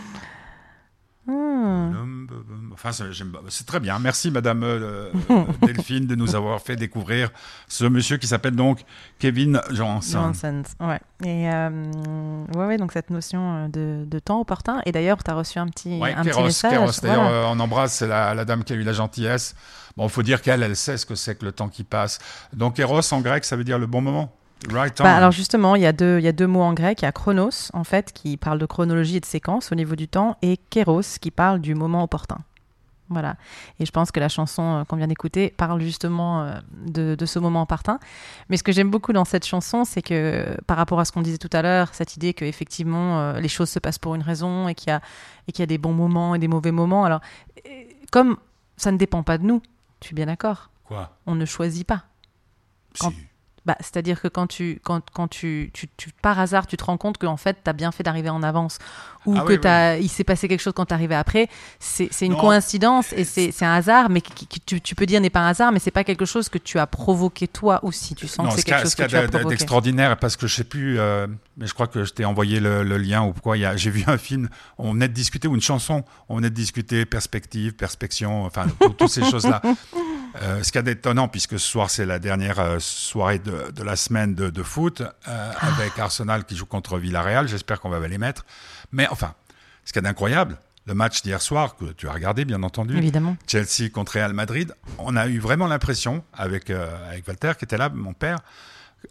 Hmm. 1.30 2.28
Enfin, 2.74 2.92
c'est 2.92 3.66
très 3.66 3.80
bien. 3.80 4.00
Merci, 4.00 4.32
Madame 4.32 4.64
euh, 4.64 5.12
euh, 5.30 5.44
Delphine, 5.62 6.08
de 6.08 6.16
nous 6.16 6.36
avoir 6.36 6.60
fait 6.62 6.76
découvrir 6.76 7.30
ce 7.68 7.86
monsieur 7.86 8.18
qui 8.18 8.26
s'appelle 8.28 8.56
donc 8.56 8.82
Kevin 9.20 9.62
Johansson. 9.70 10.20
Johansson, 10.34 10.64
ouais. 10.80 11.00
Et 11.26 11.52
euh, 11.52 11.92
ouais, 12.56 12.66
ouais, 12.66 12.78
donc 12.78 12.94
cette 12.94 13.10
notion 13.10 13.68
de, 13.70 14.06
de 14.08 14.20
temps 14.20 14.40
opportun. 14.40 14.82
Et 14.86 14.92
d'ailleurs, 14.92 15.24
tu 15.24 15.30
as 15.30 15.36
reçu 15.36 15.60
un 15.60 15.68
petit, 15.68 16.00
Ouais, 16.00 16.14
un 16.14 16.22
petit 16.24 16.30
Kéros, 16.32 16.46
message. 16.46 16.72
Kéros. 16.72 16.92
D'ailleurs, 17.04 17.24
voilà. 17.24 17.38
euh, 17.38 17.52
on 17.54 17.60
embrasse 17.60 17.94
c'est 17.96 18.08
la, 18.08 18.34
la 18.34 18.46
dame 18.46 18.64
qui 18.64 18.74
a 18.74 18.76
eu 18.78 18.84
la 18.84 18.94
gentillesse. 18.94 19.56
Bon, 19.98 20.06
il 20.06 20.10
faut 20.10 20.24
dire 20.24 20.42
qu'elle, 20.42 20.64
elle 20.64 20.76
sait 20.78 20.98
ce 20.98 21.06
que 21.06 21.16
c'est 21.16 21.36
que 21.36 21.46
le 21.46 21.52
temps 21.52 21.68
qui 21.68 21.84
passe. 21.84 22.20
Donc, 22.54 22.76
Kéros, 22.76 23.02
en 23.14 23.20
grec, 23.22 23.44
ça 23.44 23.56
veut 23.58 23.64
dire 23.66 23.78
le 23.80 23.88
bon 23.88 24.02
moment. 24.02 24.34
Right. 24.70 24.98
Bah, 24.98 25.16
alors 25.16 25.32
justement, 25.32 25.76
il 25.76 25.82
y, 25.82 25.86
a 25.86 25.94
deux, 25.94 26.20
il 26.20 26.24
y 26.26 26.28
a 26.28 26.34
deux 26.34 26.48
mots 26.48 26.62
en 26.62 26.74
grec. 26.74 27.02
Il 27.02 27.06
y 27.06 27.08
a 27.08 27.12
chronos, 27.12 27.70
en 27.74 27.84
fait, 27.86 28.12
qui 28.12 28.36
parle 28.36 28.60
de 28.60 28.66
chronologie 28.66 29.16
et 29.18 29.20
de 29.22 29.26
séquence 29.26 29.72
au 29.72 29.76
niveau 29.76 29.96
du 29.96 30.08
temps, 30.08 30.38
et 30.42 30.58
kéros, 30.70 31.18
qui 31.22 31.32
parle 31.32 31.60
du 31.60 31.76
moment 31.76 32.04
opportun. 32.04 32.40
Voilà. 33.12 33.38
Et 33.80 33.86
je 33.88 33.92
pense 33.92 34.12
que 34.12 34.20
la 34.20 34.30
chanson 34.30 34.62
euh, 34.62 34.84
qu'on 34.84 34.96
vient 34.96 35.08
d'écouter 35.08 35.50
parle 35.58 35.82
justement 35.82 36.44
euh, 36.44 36.60
de, 36.86 37.16
de 37.16 37.26
ce 37.26 37.40
moment 37.40 37.64
opportun. 37.64 38.00
Mais 38.50 38.58
ce 38.58 38.62
que 38.64 38.72
j'aime 38.72 38.92
beaucoup 38.92 39.14
dans 39.14 39.26
cette 39.26 39.46
chanson, 39.48 39.84
c'est 39.84 40.04
que 40.04 40.56
par 40.68 40.78
rapport 40.78 41.00
à 41.00 41.06
ce 41.06 41.12
qu'on 41.12 41.24
disait 41.24 41.40
tout 41.40 41.50
à 41.54 41.64
l'heure, 41.64 41.90
cette 41.94 42.18
idée 42.18 42.36
que 42.36 42.46
effectivement 42.46 43.20
euh, 43.20 43.40
les 43.40 43.48
choses 43.48 43.70
se 43.70 43.80
passent 43.80 43.98
pour 43.98 44.14
une 44.14 44.22
raison 44.22 44.68
et 44.68 44.76
qu'il 44.76 44.90
y 44.90 44.92
a 44.92 45.02
et 45.48 45.52
qu'il 45.52 45.64
y 45.64 45.64
a 45.64 45.68
des 45.68 45.80
bons 45.80 45.94
moments 45.94 46.36
et 46.36 46.40
des 46.40 46.48
mauvais 46.48 46.72
moments. 46.72 47.04
Alors, 47.04 47.22
comme 48.12 48.38
ça 48.78 48.92
ne 48.92 48.98
dépend 48.98 49.24
pas 49.24 49.40
de 49.40 49.44
nous, 49.44 49.64
tu 50.02 50.14
es 50.14 50.16
bien 50.16 50.28
d'accord? 50.28 50.70
Quoi? 50.84 51.10
On 51.26 51.34
ne 51.34 51.46
choisit 51.46 51.88
pas. 51.88 52.04
Quand- 53.00 53.10
Si. 53.10 53.16
Bah, 53.66 53.76
C'est-à-dire 53.82 54.22
que 54.22 54.28
quand, 54.28 54.48
tu, 54.48 54.80
quand, 54.84 55.02
quand 55.14 55.28
tu, 55.28 55.70
tu, 55.74 55.88
tu- 55.98 56.12
par 56.22 56.40
hasard, 56.40 56.66
tu 56.66 56.78
te 56.78 56.84
rends 56.84 56.98
compte 56.98 57.18
qu'en 57.18 57.38
fait, 57.38 57.58
tu 57.64 57.70
as 57.70 57.74
bien 57.74 57.92
fait 57.92 58.04
d'arriver 58.04 58.30
en 58.30 58.42
avance 58.42 58.78
ou 59.26 59.36
Ah 59.38 59.42
que 59.42 59.54
oui, 59.98 60.04
il 60.04 60.08
s'est 60.10 60.24
passé 60.24 60.48
quelque 60.48 60.62
chose 60.62 60.72
quand 60.74 60.86
tu 60.86 60.94
arrivé 60.94 61.14
après, 61.14 61.50
c'est 61.80 62.10
une 62.22 62.32
Non. 62.32 62.40
coïncidence 62.40 63.12
et 63.14 63.26
c'est 63.26 63.52
un 63.66 63.74
hasard, 63.74 64.10
mais 64.10 64.22
qui, 64.22 64.48
qui- 64.48 64.62
tu, 64.62 64.80
tu 64.82 64.96
peux 64.96 65.06
dire 65.06 65.20
n'est 65.22 65.30
pas 65.30 65.42
un 65.42 65.50
hasard, 65.50 65.72
mais 65.74 65.80
c'est 65.80 65.92
pas 65.92 66.04
quelque 66.06 66.26
chose 66.26 66.48
que 66.50 66.58
tu 66.58 66.80
as 66.80 66.88
provoqué 66.88 67.48
toi 67.48 67.80
aussi. 67.84 68.16
Tu 68.16 68.28
sens 68.28 68.46
Non, 68.46 68.50
que 68.50 68.56
c'est 68.56 68.62
ce 68.62 68.66
quelque 68.66 68.82
chose 68.84 68.92
ce 68.92 68.96
que 68.96 69.04
tu 69.04 69.16
as 69.18 69.28
provoqué. 69.28 69.50
d'extraordinaire, 69.50 70.18
parce 70.18 70.38
que 70.38 70.48
je 70.48 70.56
sais 70.56 70.64
plus, 70.64 70.98
euh, 71.00 71.28
mais 71.58 71.68
je 71.68 71.74
crois 71.74 71.88
que 71.88 72.06
je 72.06 72.14
t'ai 72.14 72.24
envoyé 72.26 72.60
le, 72.62 72.84
le 72.84 72.98
lien 72.98 73.24
ou 73.24 73.34
quoi. 73.34 73.56
J'ai 73.76 73.90
vu 73.92 74.04
un 74.08 74.18
film, 74.18 74.48
on 74.78 74.94
venait 74.94 75.10
de 75.10 75.14
discuter, 75.14 75.48
ou 75.50 75.56
une 75.56 75.62
chanson, 75.62 76.04
on 76.30 76.38
venait 76.38 76.50
de 76.50 76.56
discuter 76.56 77.06
perspective, 77.06 77.74
perspection, 77.74 78.46
enfin, 78.46 78.68
tout- 78.80 78.90
toutes 78.98 79.10
ces 79.10 79.30
choses-là. 79.30 79.62
Euh, 80.44 80.62
ce 80.62 80.72
qu'il 80.72 80.78
y 80.78 80.80
a 80.80 80.84
d'étonnant, 80.84 81.28
puisque 81.28 81.54
ce 81.60 81.68
soir, 81.68 81.90
c'est 81.90 82.06
la 82.06 82.20
dernière 82.20 82.60
euh, 82.60 82.78
soirée 82.80 83.40
de, 83.40 83.49
de 83.50 83.84
la 83.84 83.96
semaine 83.96 84.36
de, 84.36 84.50
de 84.50 84.64
foot, 84.64 85.02
euh, 85.02 85.12
Ah. 85.26 85.68
avec 85.78 85.98
Arsenal 86.00 86.46
qui 86.46 86.56
joue 86.56 86.66
contre 86.66 86.98
Villarreal. 86.98 87.48
J'espère 87.48 87.80
qu'on 87.80 87.90
va 87.90 88.06
les 88.08 88.18
mettre. 88.18 88.46
Mais 88.92 89.08
enfin, 89.10 89.34
ce 89.86 89.94
qu'il 89.94 90.02
y 90.02 90.06
a 90.06 90.10
d'incroyable, 90.10 90.58
le 90.86 90.94
match 90.96 91.22
d'hier 91.22 91.42
soir, 91.42 91.76
que 91.76 91.86
tu 91.94 92.08
as 92.08 92.12
regardé, 92.12 92.46
bien 92.46 92.64
entendu, 92.64 92.98
Évidemment. 92.98 93.38
Chelsea 93.48 93.90
contre 93.94 94.14
Real 94.14 94.34
Madrid, 94.34 94.74
on 94.98 95.16
a 95.16 95.28
eu 95.28 95.40
vraiment 95.40 95.68
l'impression, 95.68 96.24
avec, 96.34 96.70
euh, 96.70 96.88
avec 97.10 97.28
Walter 97.28 97.52
qui 97.58 97.66
était 97.66 97.78
là, 97.78 97.90
mon 97.90 98.14
père, 98.14 98.40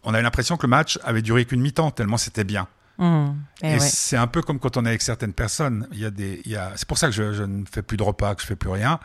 on 0.03 0.12
a 0.14 0.20
eu 0.20 0.22
l'impression 0.22 0.57
que 0.57 0.66
le 0.66 0.70
match 0.70 0.98
avait 1.05 1.22
duré 1.22 1.44
qu'une 1.44 1.61
mi-temps, 1.61 1.90
tellement 1.92 2.16
c'était 2.18 2.44
bien. 2.44 2.66
Mmh. 2.98 3.27
Et, 3.62 3.68
Eh 3.68 3.72
ouais. 3.74 3.79
c'est 3.81 4.16
un 4.16 4.27
peu 4.27 4.42
comme 4.42 4.59
quand 4.59 4.77
on 4.77 4.85
est 4.85 4.88
avec 4.88 5.03
certaines 5.03 5.33
personnes. 5.33 5.87
Il 5.92 6.01
y 6.01 6.05
a 6.05 6.11
des, 6.11 6.42
il 6.44 6.51
y 6.51 6.57
a, 6.57 6.72
c'est 6.74 6.88
pour 6.88 6.98
ça 6.98 7.07
que 7.07 7.12
je, 7.12 7.33
je 7.33 7.44
ne 7.44 7.64
fais 7.70 7.83
plus 7.83 7.96
de 7.96 8.03
repas, 8.03 8.35
que 8.35 8.42
je 8.42 8.46
fais 8.46 8.57
plus 8.57 8.70
rien. 8.70 8.98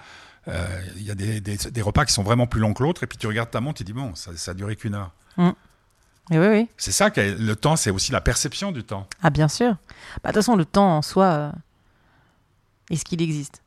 Euh, 0.47 0.81
il 0.97 1.03
y 1.03 1.11
a 1.11 1.15
des, 1.15 1.39
des, 1.41 1.55
des 1.57 1.81
repas 1.81 2.03
qui 2.05 2.11
sont 2.13 2.23
vraiment 2.23 2.47
plus 2.47 2.59
longs 2.59 2.73
que 2.73 2.81
l'autre, 2.83 3.03
et 3.03 3.07
puis 3.07 3.17
tu 3.19 3.27
regardes 3.27 3.51
ta 3.51 3.61
montre, 3.61 3.77
tu 3.77 3.83
dis 3.83 3.93
bon, 3.93 4.15
ça, 4.15 4.31
ça 4.35 4.51
a 4.51 4.53
duré 4.55 4.75
qu'une 4.75 4.95
heure. 4.95 5.11
Et 5.37 6.39
oui, 6.39 6.47
oui. 6.47 6.69
C'est 6.77 6.91
ça 6.91 7.11
que 7.11 7.19
le 7.19 7.55
temps, 7.55 7.75
c'est 7.75 7.89
aussi 7.89 8.11
la 8.11 8.21
perception 8.21 8.71
du 8.71 8.83
temps. 8.83 9.07
Ah, 9.21 9.29
bien 9.29 9.47
sûr. 9.47 9.71
Bah, 9.71 9.75
de 9.75 10.27
toute 10.27 10.35
façon, 10.35 10.55
le 10.55 10.65
temps 10.65 10.97
en 10.97 11.01
soi, 11.01 11.25
euh, 11.25 11.51
est-ce 12.89 13.03
qu'il 13.03 13.21
existe? 13.21 13.61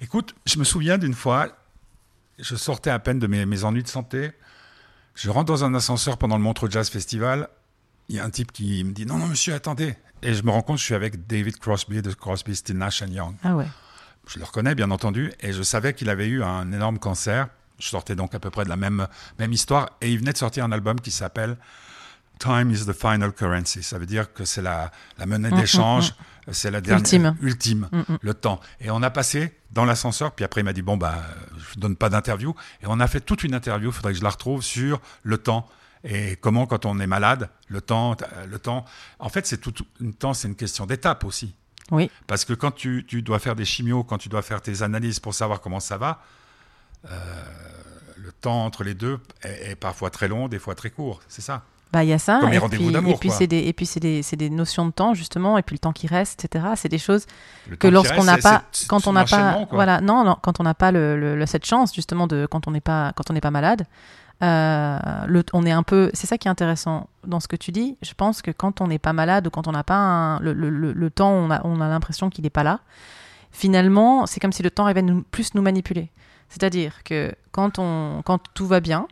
Écoute, 0.00 0.34
je 0.44 0.58
me 0.58 0.64
souviens 0.64 0.98
d'une 0.98 1.14
fois, 1.14 1.48
je 2.38 2.56
sortais 2.56 2.90
à 2.90 2.98
peine 2.98 3.18
de 3.18 3.26
mes, 3.26 3.46
mes 3.46 3.64
ennuis 3.64 3.82
de 3.82 3.88
santé. 3.88 4.32
Je 5.14 5.30
rentre 5.30 5.46
dans 5.46 5.64
un 5.64 5.74
ascenseur 5.74 6.18
pendant 6.18 6.36
le 6.36 6.42
Montreux 6.42 6.70
Jazz 6.70 6.90
Festival. 6.90 7.48
Il 8.08 8.16
y 8.16 8.20
a 8.20 8.24
un 8.24 8.30
type 8.30 8.52
qui 8.52 8.84
me 8.84 8.92
dit 8.92 9.06
Non, 9.06 9.16
non, 9.16 9.26
monsieur, 9.26 9.54
attendez. 9.54 9.96
Et 10.22 10.34
je 10.34 10.42
me 10.42 10.50
rends 10.50 10.62
compte 10.62 10.76
que 10.76 10.80
je 10.80 10.86
suis 10.86 10.94
avec 10.94 11.26
David 11.26 11.58
Crosby 11.58 12.02
de 12.02 12.12
Crosby, 12.12 12.54
Still 12.54 12.76
Nash 12.76 13.00
Young. 13.00 13.34
Ah 13.42 13.56
ouais. 13.56 13.66
Je 14.26 14.38
le 14.38 14.44
reconnais, 14.44 14.74
bien 14.74 14.90
entendu. 14.90 15.32
Et 15.40 15.52
je 15.52 15.62
savais 15.62 15.94
qu'il 15.94 16.08
avait 16.10 16.26
eu 16.28 16.42
un 16.42 16.70
énorme 16.72 16.98
cancer. 16.98 17.48
Je 17.82 17.88
sortais 17.88 18.14
donc 18.14 18.32
à 18.34 18.38
peu 18.38 18.50
près 18.50 18.62
de 18.62 18.68
la 18.68 18.76
même, 18.76 19.08
même 19.40 19.52
histoire. 19.52 19.90
Et 20.00 20.12
il 20.12 20.18
venait 20.18 20.32
de 20.32 20.38
sortir 20.38 20.64
un 20.64 20.70
album 20.70 21.00
qui 21.00 21.10
s'appelle 21.10 21.56
Time 22.38 22.70
is 22.70 22.86
the 22.86 22.92
final 22.92 23.32
currency. 23.32 23.82
Ça 23.82 23.98
veut 23.98 24.06
dire 24.06 24.32
que 24.32 24.44
c'est 24.44 24.62
la, 24.62 24.92
la 25.18 25.26
monnaie 25.26 25.50
d'échange. 25.50 26.14
C'est 26.52 26.70
la 26.70 26.80
dernière. 26.80 27.00
Ultime. 27.00 27.36
Ultime. 27.42 27.88
Le 28.20 28.34
temps. 28.34 28.60
Et 28.80 28.90
on 28.90 29.02
a 29.02 29.10
passé 29.10 29.52
dans 29.72 29.84
l'ascenseur. 29.84 30.32
Puis 30.32 30.44
après, 30.44 30.60
il 30.60 30.64
m'a 30.64 30.72
dit 30.72 30.82
Bon, 30.82 30.96
bah, 30.96 31.22
je 31.72 31.80
donne 31.80 31.96
pas 31.96 32.08
d'interview. 32.08 32.54
Et 32.82 32.86
on 32.86 33.00
a 33.00 33.08
fait 33.08 33.20
toute 33.20 33.42
une 33.42 33.54
interview. 33.54 33.90
Il 33.90 33.92
faudrait 33.92 34.12
que 34.12 34.18
je 34.18 34.24
la 34.24 34.30
retrouve 34.30 34.62
sur 34.62 35.00
le 35.24 35.38
temps. 35.38 35.68
Et 36.04 36.36
comment, 36.36 36.66
quand 36.66 36.86
on 36.86 37.00
est 37.00 37.06
malade, 37.06 37.50
le 37.68 37.80
temps, 37.80 38.12
euh, 38.12 38.46
le 38.46 38.58
temps. 38.60 38.84
En 39.18 39.28
fait, 39.28 39.46
c'est 39.46 39.58
tout, 39.58 39.74
une 40.00 40.14
temps, 40.14 40.34
c'est 40.34 40.48
une 40.48 40.56
question 40.56 40.86
d'étape 40.86 41.24
aussi. 41.24 41.54
Oui. 41.90 42.10
Parce 42.26 42.44
que 42.44 42.52
quand 42.54 42.70
tu, 42.72 43.04
tu 43.06 43.22
dois 43.22 43.38
faire 43.40 43.56
des 43.56 43.64
chimios, 43.64 44.04
quand 44.04 44.18
tu 44.18 44.28
dois 44.28 44.42
faire 44.42 44.62
tes 44.62 44.82
analyses 44.82 45.20
pour 45.20 45.34
savoir 45.34 45.60
comment 45.60 45.80
ça 45.80 45.96
va, 45.96 46.22
le 47.04 48.32
temps 48.32 48.64
entre 48.64 48.84
les 48.84 48.94
deux 48.94 49.18
est, 49.42 49.72
est 49.72 49.76
parfois 49.76 50.10
très 50.10 50.28
long, 50.28 50.48
des 50.48 50.58
fois 50.58 50.74
très 50.74 50.90
court. 50.90 51.20
C'est 51.28 51.42
ça? 51.42 51.62
Bah, 51.92 52.04
il 52.04 52.08
y 52.08 52.12
a 52.14 52.18
ça. 52.18 52.38
Comme 52.40 52.52
et 52.54 52.58
puis, 52.60 52.86
et 53.10 53.14
puis 53.16 53.28
c'est 53.30 53.46
des, 53.46 53.58
et 53.58 53.72
puis 53.74 53.84
c'est 53.84 54.00
des, 54.00 54.22
c'est 54.22 54.36
des 54.36 54.48
notions 54.48 54.86
de 54.86 54.92
temps 54.92 55.12
justement, 55.12 55.58
et 55.58 55.62
puis 55.62 55.74
le 55.74 55.78
temps 55.78 55.92
qui 55.92 56.06
reste, 56.06 56.42
etc. 56.44 56.64
C'est 56.76 56.88
des 56.88 56.96
choses 56.98 57.26
Le 57.68 57.76
que 57.76 57.86
lorsqu'on 57.86 58.24
n'a 58.24 58.38
pas, 58.38 58.62
quand 58.88 59.06
on 59.06 59.12
n'a 59.12 59.24
pas, 59.26 59.52
quoi. 59.52 59.66
voilà, 59.72 60.00
non, 60.00 60.24
non, 60.24 60.36
quand 60.40 60.58
on 60.58 60.62
n'a 60.62 60.72
pas 60.74 60.90
le, 60.90 61.44
cette 61.46 61.66
chance 61.66 61.94
justement 61.94 62.26
de, 62.26 62.46
quand 62.50 62.66
on 62.66 62.70
n'est 62.70 62.80
pas, 62.80 63.12
quand 63.14 63.30
on 63.30 63.34
n'est 63.34 63.42
pas 63.42 63.50
malade, 63.50 63.84
euh, 64.42 64.98
le, 65.26 65.44
on 65.52 65.66
est 65.66 65.70
un 65.70 65.82
peu, 65.82 66.10
c'est 66.14 66.26
ça 66.26 66.38
qui 66.38 66.48
est 66.48 66.50
intéressant 66.50 67.08
dans 67.26 67.40
ce 67.40 67.46
que 67.46 67.56
tu 67.56 67.72
dis. 67.72 67.98
Je 68.00 68.14
pense 68.14 68.40
que 68.40 68.50
quand 68.50 68.80
on 68.80 68.86
n'est 68.86 68.98
pas 68.98 69.12
malade 69.12 69.46
ou 69.46 69.50
quand 69.50 69.68
on 69.68 69.72
n'a 69.72 69.84
pas 69.84 69.96
un- 69.96 70.40
le, 70.40 70.54
le- 70.54 70.70
le- 70.70 70.92
le 70.94 71.10
temps, 71.10 71.30
on 71.30 71.50
a, 71.50 71.60
on 71.64 71.80
a 71.82 71.88
l'impression 71.88 72.30
qu'il 72.30 72.42
n'est 72.44 72.50
pas 72.50 72.64
là. 72.64 72.80
Finalement, 73.50 74.26
c'est 74.26 74.40
comme 74.40 74.52
si 74.52 74.62
le 74.62 74.70
temps 74.70 74.84
arrivait 74.84 75.00
à 75.00 75.02
nous, 75.02 75.22
plus 75.30 75.54
nous 75.54 75.62
manipuler. 75.62 76.10
C'est-à-dire 76.52 77.02
que 77.02 77.34
quand 77.50 77.78
on, 77.78 78.20
quand 78.24 78.38
tout 78.54 78.66
va 78.66 78.80
bien. 78.80 79.08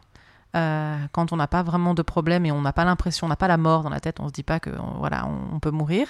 euh, 0.57 0.96
quand 1.12 1.33
on 1.33 1.37
n'a 1.37 1.46
pas 1.46 1.62
vraiment 1.62 1.94
de 1.94 2.03
problème 2.03 2.44
et 2.44 2.53
on 2.53 2.61
n'a 2.61 2.72
pas 2.72 2.85
l'impression, 2.85 3.26
on 3.26 3.31
n'a 3.31 3.37
pas 3.37 3.48
la 3.48 3.57
mort 3.57 3.83
dans 3.83 3.88
la 3.90 4.00
tête, 4.00 4.20
on 4.20 4.29
se 4.29 4.33
dit 4.33 4.42
pas 4.42 4.61
que 4.61 4.70
on- 4.70 4.98
voilà, 4.98 5.26
on 5.55 5.61
peut 5.61 5.70
mourir 5.70 6.07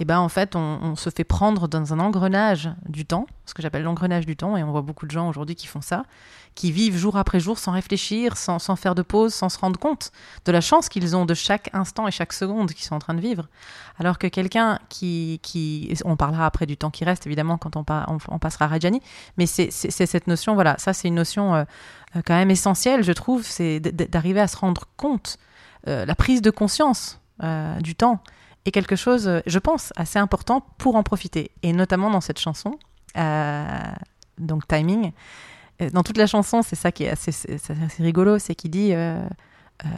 et 0.00 0.04
ben 0.04 0.18
en 0.18 0.28
fait 0.28 0.56
on, 0.56 0.96
se 0.96 1.10
fait 1.10 1.24
prendre 1.24 1.68
dans 1.68 1.92
un 1.92 2.00
engrenage 2.00 2.70
du 2.88 3.04
temps, 3.04 3.26
ce 3.46 3.54
que 3.54 3.62
j'appelle 3.62 3.82
l'engrenage 3.82 4.26
du 4.26 4.36
temps, 4.36 4.56
et 4.56 4.62
on 4.62 4.70
voit 4.70 4.82
beaucoup 4.82 5.06
de 5.06 5.10
gens 5.10 5.28
aujourd'hui 5.28 5.54
qui 5.54 5.66
font 5.66 5.80
ça, 5.80 6.04
qui 6.54 6.72
vivent 6.72 6.96
jour 6.96 7.16
après 7.16 7.40
jour 7.40 7.58
sans 7.58 7.72
réfléchir, 7.72 8.36
sans, 8.36 8.58
sans 8.58 8.76
faire 8.76 8.94
de 8.94 9.02
pause, 9.02 9.34
sans 9.34 9.48
se 9.48 9.58
rendre 9.58 9.78
compte 9.78 10.12
de 10.44 10.52
la 10.52 10.60
chance 10.60 10.88
qu'ils 10.88 11.16
ont 11.16 11.24
de 11.24 11.34
chaque 11.34 11.70
instant 11.72 12.08
et 12.08 12.10
chaque 12.10 12.32
seconde 12.32 12.72
qu'ils 12.72 12.84
sont 12.84 12.94
en 12.94 13.00
train 13.00 13.14
de 13.14 13.20
vivre. 13.20 13.48
Alors 13.98 14.18
que 14.18 14.26
quelqu'un 14.26 14.78
qui, 14.88 15.40
qui, 15.42 15.94
on 16.04 16.16
parlera 16.16 16.46
après 16.46 16.66
du 16.66 16.76
temps 16.76 16.90
qui 16.90 17.04
reste 17.04 17.26
évidemment 17.26 17.58
quand 17.58 17.76
on, 17.76 17.84
on, 18.28 18.38
passera 18.38 18.64
à 18.64 18.68
Rajani, 18.68 19.00
mais 19.36 19.46
c'est 19.46 19.70
cette 19.70 20.26
notion, 20.26 20.54
voilà, 20.54 20.76
ça 20.78 20.92
c'est 20.92 21.08
une 21.08 21.14
notion 21.14 21.54
euh, 21.54 21.64
euh, 22.16 22.22
quand 22.24 22.34
même 22.34 22.50
essentielle, 22.50 23.02
je 23.02 23.12
trouve, 23.12 23.44
c'est 23.44 23.80
d'arriver 23.80 24.40
à 24.40 24.48
se 24.48 24.56
rendre 24.56 24.84
compte, 24.96 25.38
euh, 25.86 26.04
la 26.04 26.14
prise 26.14 26.42
de 26.42 26.50
conscience 26.50 27.20
du 27.80 27.96
temps 27.96 28.22
est 28.64 28.70
quelque 28.70 28.96
chose, 28.96 29.28
euh, 29.28 29.40
je 29.46 29.58
pense, 29.58 29.92
assez 29.96 30.18
important 30.18 30.60
pour 30.78 30.96
en 30.96 31.02
profiter. 31.02 31.50
Et 31.62 31.72
notamment 31.72 32.10
dans 32.10 32.20
cette 32.20 32.38
chanson, 32.38 32.78
euh, 33.16 33.66
donc 34.38 34.66
Timing. 34.68 35.12
Euh, 35.82 35.90
Dans 35.90 36.02
toute 36.04 36.16
la 36.18 36.26
chanson, 36.28 36.62
c'est 36.62 36.76
ça 36.76 36.92
qui 36.92 37.04
est 37.04 37.10
assez, 37.10 37.32
rigolo, 37.98 38.38
c'est 38.38 38.54
qu'il 38.54 38.70
dit, 38.70 38.92
euh, 38.94 39.26
euh, 39.84 39.88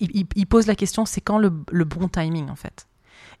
il, 0.00 0.46
pose 0.46 0.66
la 0.68 0.76
question, 0.76 1.04
c'est 1.04 1.20
quand 1.20 1.38
le, 1.38 1.52
le 1.72 1.84
bon 1.84 2.06
timing 2.08 2.48
en 2.48 2.54
fait? 2.56 2.86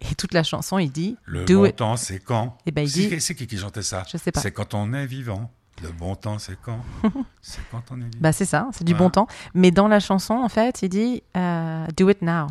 Et 0.00 0.14
toute 0.16 0.34
la 0.34 0.42
chanson, 0.42 0.78
il 0.78 0.90
dit, 0.90 1.16
Le 1.24 1.44
do 1.44 1.60
bon 1.60 1.66
it. 1.66 1.76
temps, 1.76 1.96
c'est 1.96 2.18
quand? 2.18 2.58
Et 2.66 2.72
ben 2.72 2.82
il 2.82 2.90
C'est 2.90 3.06
dit, 3.08 3.20
c'est 3.20 3.34
qui 3.36 3.46
qui 3.46 3.56
chantait 3.56 3.82
ça? 3.82 4.02
Je 4.10 4.16
sais 4.18 4.32
pas. 4.32 4.40
C'est 4.40 4.50
quand 4.50 4.74
on 4.74 4.92
est 4.92 5.06
vivant. 5.06 5.50
Le 5.82 5.90
bon 5.92 6.16
temps, 6.16 6.38
c'est 6.38 6.58
quand? 6.60 6.80
C'est 7.42 7.60
quand 7.70 7.82
on 7.92 7.96
est 8.00 8.04
vivant. 8.04 8.18
Bah 8.20 8.32
c'est 8.32 8.46
ça, 8.46 8.68
c'est 8.72 8.82
du 8.82 8.92
Ouais. 8.94 8.98
bon 8.98 9.10
temps. 9.10 9.26
Mais 9.54 9.70
dans 9.70 9.88
la 9.88 10.00
chanson, 10.00 10.34
en 10.34 10.48
fait, 10.48 10.80
il 10.82 10.88
dit, 10.88 11.22
euh, 11.36 11.86
do 11.96 12.08
it 12.10 12.20
now. 12.22 12.46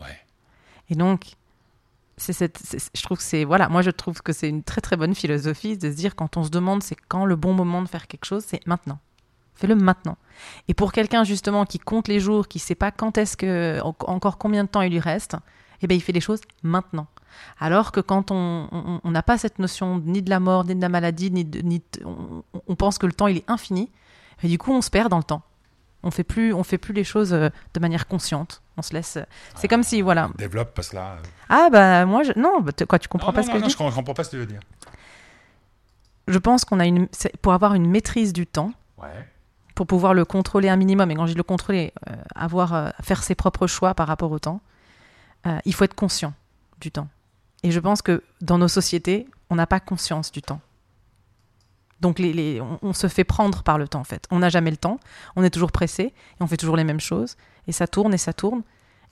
Ouais. 0.00 0.18
Et 0.90 0.94
donc, 0.96 1.36
c'est 2.18 2.58
je 2.94 3.02
trouve 3.02 3.20
c'est 3.20 3.44
voilà, 3.44 3.68
moi 3.68 3.82
je 3.82 3.90
trouve 3.90 4.20
que 4.22 4.32
c'est 4.32 4.48
une 4.48 4.62
très 4.62 4.80
très 4.80 4.96
bonne 4.96 5.14
philosophie 5.14 5.76
de 5.78 5.90
se 5.90 5.96
dire 5.96 6.14
quand 6.16 6.36
on 6.36 6.44
se 6.44 6.50
demande 6.50 6.82
c'est 6.82 6.96
quand 7.08 7.24
le 7.24 7.36
bon 7.36 7.54
moment 7.54 7.80
de 7.82 7.88
faire 7.88 8.06
quelque 8.06 8.24
chose, 8.26 8.44
c'est 8.46 8.66
maintenant. 8.66 8.98
Fais-le 9.54 9.74
maintenant. 9.74 10.16
Et 10.68 10.74
pour 10.74 10.92
quelqu'un 10.92 11.24
justement 11.24 11.64
qui 11.64 11.78
compte 11.80 12.06
les 12.08 12.20
jours, 12.20 12.46
qui 12.48 12.58
sait 12.60 12.74
pas 12.76 12.90
quand 12.92 13.18
est-ce 13.18 13.36
que 13.36 13.80
en- 13.82 13.94
encore 14.06 14.38
combien 14.38 14.62
de 14.64 14.68
temps 14.68 14.82
il 14.82 14.92
lui 14.92 15.00
reste, 15.00 15.36
eh 15.82 15.86
ben 15.86 15.96
il 15.96 16.00
fait 16.00 16.12
les 16.12 16.20
choses 16.20 16.40
maintenant. 16.62 17.06
Alors 17.58 17.92
que 17.92 18.00
quand 18.00 18.30
on 18.30 19.00
n'a 19.04 19.22
pas 19.22 19.38
cette 19.38 19.58
notion 19.58 19.98
ni 20.04 20.22
de 20.22 20.30
la 20.30 20.40
mort, 20.40 20.64
ni 20.64 20.74
de 20.74 20.80
la 20.80 20.88
maladie, 20.88 21.30
ni, 21.30 21.44
de- 21.44 21.60
ni 21.60 21.78
de- 21.80 22.04
on, 22.04 22.42
on 22.66 22.74
pense 22.76 22.98
que 22.98 23.06
le 23.06 23.12
temps 23.12 23.26
il 23.28 23.38
est 23.38 23.50
infini, 23.50 23.90
et 24.42 24.48
du 24.48 24.58
coup 24.58 24.72
on 24.72 24.80
se 24.82 24.90
perd 24.90 25.08
dans 25.10 25.18
le 25.18 25.24
temps. 25.24 25.42
On 26.04 26.10
fait 26.12 26.24
plus 26.24 26.52
on 26.54 26.62
fait 26.62 26.78
plus 26.78 26.94
les 26.94 27.04
choses 27.04 27.32
euh, 27.32 27.48
de 27.74 27.80
manière 27.80 28.06
consciente. 28.06 28.62
On 28.78 28.82
se 28.82 28.94
laisse. 28.94 29.18
C'est 29.56 29.68
comme 29.68 29.82
si 29.82 30.00
voilà. 30.00 30.30
Développe 30.38 30.72
parce 30.74 30.88
que 30.90 30.96
là. 30.96 31.16
euh, 31.16 31.22
Ah 31.48 31.68
bah 31.70 32.06
moi 32.06 32.22
je... 32.22 32.32
non 32.36 32.60
bah, 32.60 32.70
quoi 32.88 32.98
tu 32.98 33.08
comprends 33.08 33.32
non, 33.32 33.34
pas 33.34 33.40
non, 33.42 33.46
ce 33.46 33.50
non, 33.50 33.54
que 33.56 33.60
non, 33.62 33.64
je 33.66 33.70
je 33.72 33.76
dis 33.76 33.78
com- 33.84 33.92
comprends 33.92 34.14
pas 34.14 34.24
ce 34.24 34.30
que 34.30 34.36
tu 34.36 34.40
veux 34.40 34.46
dire. 34.46 34.60
Je 36.28 36.38
pense 36.38 36.64
qu'on 36.64 36.78
a 36.80 36.86
une 36.86 37.08
pour 37.42 37.52
avoir 37.54 37.74
une 37.74 37.88
maîtrise 37.88 38.32
du 38.32 38.46
temps, 38.46 38.72
Ouais. 38.98 39.08
pour 39.74 39.86
pouvoir 39.86 40.12
le 40.14 40.24
contrôler 40.24 40.68
un 40.68 40.76
minimum 40.76 41.10
et 41.10 41.14
quand 41.14 41.26
je 41.26 41.32
dis 41.32 41.36
le 41.36 41.42
contrôler, 41.42 41.92
euh, 42.08 42.14
avoir 42.34 42.74
euh, 42.74 42.88
faire 43.02 43.22
ses 43.22 43.34
propres 43.34 43.66
choix 43.66 43.94
par 43.94 44.06
rapport 44.06 44.30
au 44.30 44.38
temps, 44.38 44.60
il 45.64 45.72
faut 45.72 45.84
être 45.84 45.94
conscient 45.94 46.34
du 46.80 46.90
temps. 46.92 47.08
Et 47.62 47.70
je 47.70 47.80
pense 47.80 48.02
que 48.02 48.22
dans 48.42 48.58
nos 48.58 48.68
sociétés, 48.68 49.26
on 49.50 49.54
n'a 49.54 49.66
pas 49.66 49.80
conscience 49.80 50.30
du 50.30 50.42
temps. 50.42 50.60
Donc 52.00 52.18
les, 52.18 52.32
les- 52.34 52.60
on, 52.60 52.78
on 52.82 52.92
se 52.92 53.08
fait 53.08 53.24
prendre 53.24 53.62
par 53.62 53.78
le 53.78 53.88
temps 53.88 54.00
en 54.00 54.04
fait. 54.04 54.24
On 54.30 54.40
n'a 54.40 54.50
jamais 54.50 54.70
le 54.70 54.76
temps, 54.76 55.00
on 55.36 55.42
est 55.42 55.50
toujours 55.50 55.72
pressé 55.72 56.02
et 56.02 56.12
on 56.42 56.46
fait 56.46 56.56
toujours 56.58 56.76
les 56.76 56.84
mêmes 56.84 57.00
choses 57.00 57.36
et 57.68 57.72
ça 57.72 57.86
tourne 57.86 58.12
et 58.14 58.18
ça 58.18 58.32
tourne. 58.32 58.62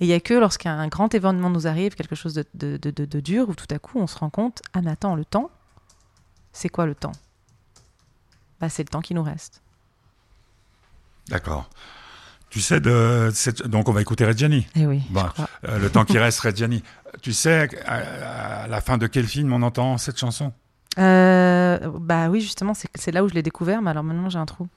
Et 0.00 0.04
il 0.04 0.08
n'y 0.08 0.14
a 0.14 0.20
que 0.20 0.34
lorsqu'un 0.34 0.86
grand 0.88 1.14
événement 1.14 1.48
nous 1.50 1.66
arrive, 1.66 1.94
quelque 1.94 2.14
chose 2.16 2.34
de, 2.34 2.44
de, 2.54 2.76
de- 2.90 3.20
dur, 3.20 3.48
où 3.48 3.54
tout 3.54 3.66
à 3.70 3.78
coup 3.78 3.98
on 3.98 4.06
se 4.06 4.18
rend 4.18 4.28
compte, 4.30 4.60
ah 4.74 4.82
mais 4.82 4.90
attends, 4.90 5.14
le 5.14 5.24
temps, 5.24 5.50
c'est 6.52 6.68
quoi 6.68 6.84
le 6.86 6.94
temps? 6.94 7.12
Bah, 8.60 8.68
C'est 8.68 8.82
le 8.82 8.88
temps 8.88 9.00
qui 9.00 9.14
nous 9.14 9.22
reste. 9.22 9.62
D'accord. 11.28 11.68
Tu 12.50 12.60
sais, 12.60 12.80
de, 12.80 13.30
donc 13.66 13.88
on 13.88 13.92
va 13.92 14.00
écouter 14.00 14.24
Reggiani. 14.24 14.66
Eh 14.76 14.86
oui, 14.86 15.02
Bon. 15.10 15.26
Euh, 15.68 15.78
le 15.78 15.90
temps 15.90 16.04
qui 16.04 16.18
reste, 16.18 16.40
Reggiani. 16.40 16.82
Tu 17.22 17.32
sais, 17.32 17.68
à, 17.86 18.62
à 18.64 18.66
la 18.68 18.80
fin 18.80 18.98
de 18.98 19.06
quel 19.06 19.26
film 19.26 19.52
on 19.52 19.62
entend 19.62 19.98
cette 19.98 20.18
chanson? 20.18 20.52
Euh, 20.98 21.78
bah 22.00 22.28
oui, 22.28 22.40
justement, 22.40 22.72
c'est 22.72 22.88
c'est 22.94 23.12
là 23.12 23.24
où 23.24 23.28
je 23.28 23.34
l'ai 23.34 23.42
découvert, 23.42 23.82
mais 23.82 23.90
alors 23.90 24.04
maintenant 24.04 24.30
j'ai 24.30 24.38
un 24.38 24.46
trou. 24.46 24.68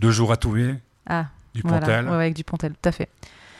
Deux 0.00 0.10
jours 0.10 0.32
à 0.32 0.36
tuer, 0.38 0.76
Ah, 1.06 1.26
du 1.54 1.62
voilà. 1.62 1.80
Pontel. 1.80 2.04
Ouais, 2.04 2.10
ouais, 2.10 2.16
avec 2.16 2.34
du 2.34 2.44
Pontel, 2.44 2.72
tout 2.72 2.88
à 2.88 2.92
fait. 2.92 3.08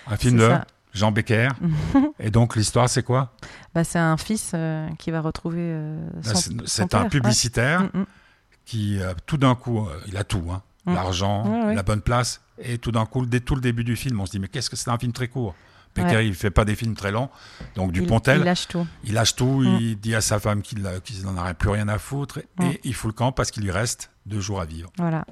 Un 0.07 0.17
film 0.17 0.37
de 0.39 0.49
ça. 0.49 0.65
Jean 0.93 1.13
Becker. 1.13 1.49
Et 2.19 2.31
donc 2.31 2.57
l'histoire, 2.57 2.89
c'est 2.89 3.03
quoi? 3.03 3.33
Bah, 3.75 3.85
c'est 3.85 3.99
un 3.99 4.17
fils 4.17 4.53
euh, 4.55 4.89
qui 4.99 5.11
va 5.11 5.21
retrouver 5.21 5.61
euh, 5.61 6.09
son, 6.23 6.35
C'est 6.35 6.51
son 6.51 6.57
c'est 6.67 6.95
un 6.95 7.03
ouais. 7.05 7.09
publicitaire 7.09 7.83
Mm, 7.95 8.01
mm. 8.01 8.07
qui, 8.65 9.01
euh, 9.01 9.13
tout 9.27 9.37
d'un 9.37 9.55
coup, 9.55 9.87
il 10.09 10.17
a 10.17 10.25
tout, 10.25 10.45
hein. 10.51 10.63
Mm. 10.87 10.95
l'argent, 10.95 11.47
Ouais, 11.47 11.67
ouais. 11.67 11.75
la 11.75 11.83
bonne 11.83 12.01
place, 12.01 12.41
et 12.59 12.79
tout 12.79 12.91
d'un 12.91 13.07
coup, 13.07 13.25
dès 13.27 13.41
tout 13.41 13.55
le 13.55 13.61
début 13.61 13.85
du 13.85 13.95
film, 13.97 14.21
on 14.21 14.27
se 14.27 14.33
dit 14.33 14.39
mais 14.41 14.49
qu'est-ce 14.49 14.71
que 14.71 14.77
c'est 14.77 14.91
un 14.91 14.99
film 14.99 15.13
très 15.13 15.29
court? 15.29 15.55
Becker, 15.95 16.17
Ouais. 16.17 16.27
il 16.29 16.35
fait 16.35 16.51
pas 16.51 16.65
des 16.65 16.75
films 16.77 16.95
très 16.95 17.11
longs, 17.11 17.29
donc 17.75 17.91
du 17.93 18.03
il, 18.03 18.07
Pontel, 18.07 18.39
il 18.39 18.45
lâche 18.45 18.69
tout. 18.69 18.87
il 19.05 19.13
lâche 19.15 19.35
tout, 19.35 19.61
Mm. 19.61 19.79
il 19.81 19.97
dit 20.01 20.15
à 20.15 20.21
sa 20.21 20.39
femme 20.41 20.63
qu'il 20.63 20.83
n'en 20.83 21.37
a 21.37 21.53
plus 21.55 21.69
rien 21.71 21.89
à 21.89 21.99
foutre, 21.99 22.39
et 22.63 22.81
il 22.85 22.95
fout 22.95 23.09
le 23.11 23.13
camp 23.13 23.31
parce 23.33 23.51
qu'il 23.51 23.63
lui 23.65 23.71
reste 23.73 24.11
deux 24.27 24.41
jours 24.41 24.61
à 24.61 24.65
vivre. 24.67 24.91
Voilà. 24.99 25.25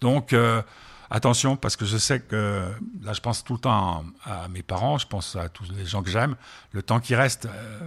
Donc, 0.00 0.32
euh, 0.32 0.62
attention, 1.10 1.56
parce 1.56 1.76
que 1.76 1.84
je 1.84 1.96
sais 1.96 2.20
que, 2.20 2.70
là, 3.02 3.12
je 3.12 3.20
pense 3.20 3.44
tout 3.44 3.54
le 3.54 3.58
temps 3.58 4.04
à 4.24 4.48
mes 4.48 4.62
parents, 4.62 4.98
je 4.98 5.06
pense 5.06 5.36
à 5.36 5.48
tous 5.48 5.70
les 5.72 5.86
gens 5.86 6.02
que 6.02 6.10
j'aime, 6.10 6.36
le 6.72 6.82
temps 6.82 7.00
qui 7.00 7.14
reste, 7.14 7.46
euh, 7.46 7.78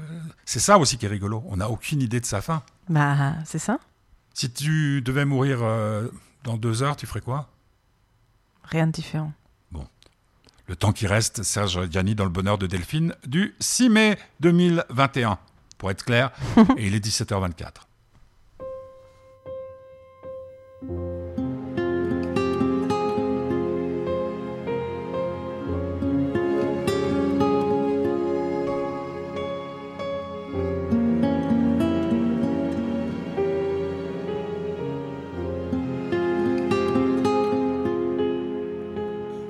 c'est 0.45 0.59
ça 0.59 0.77
aussi 0.77 0.97
qui 0.97 1.05
est 1.05 1.09
rigolo, 1.09 1.43
on 1.47 1.57
n'a 1.57 1.69
aucune 1.69 2.01
idée 2.01 2.19
de 2.19 2.25
sa 2.25 2.41
fin. 2.41 2.63
Bah, 2.87 3.33
c'est 3.45 3.59
ça. 3.59 3.79
Si 4.33 4.51
tu 4.51 5.01
devais 5.01 5.25
mourir 5.25 5.59
euh, 5.61 6.07
dans 6.43 6.57
deux 6.57 6.83
heures, 6.83 6.95
tu 6.95 7.05
ferais 7.05 7.21
quoi? 7.21 7.49
Rien 8.63 8.87
de 8.87 8.91
différent. 8.91 9.33
Le 10.69 10.75
temps 10.75 10.91
qui 10.91 11.07
reste, 11.07 11.41
Serge 11.41 11.89
Gianni 11.89 12.13
dans 12.13 12.25
le 12.25 12.29
bonheur 12.29 12.59
de 12.59 12.67
Delphine, 12.67 13.15
du 13.25 13.55
6 13.59 13.89
mai 13.89 14.19
2021, 14.41 15.39
pour 15.79 15.89
être 15.89 16.05
clair, 16.05 16.31
et 16.77 16.85
il 16.85 16.93
est 16.93 17.03
17h24. 17.03 17.87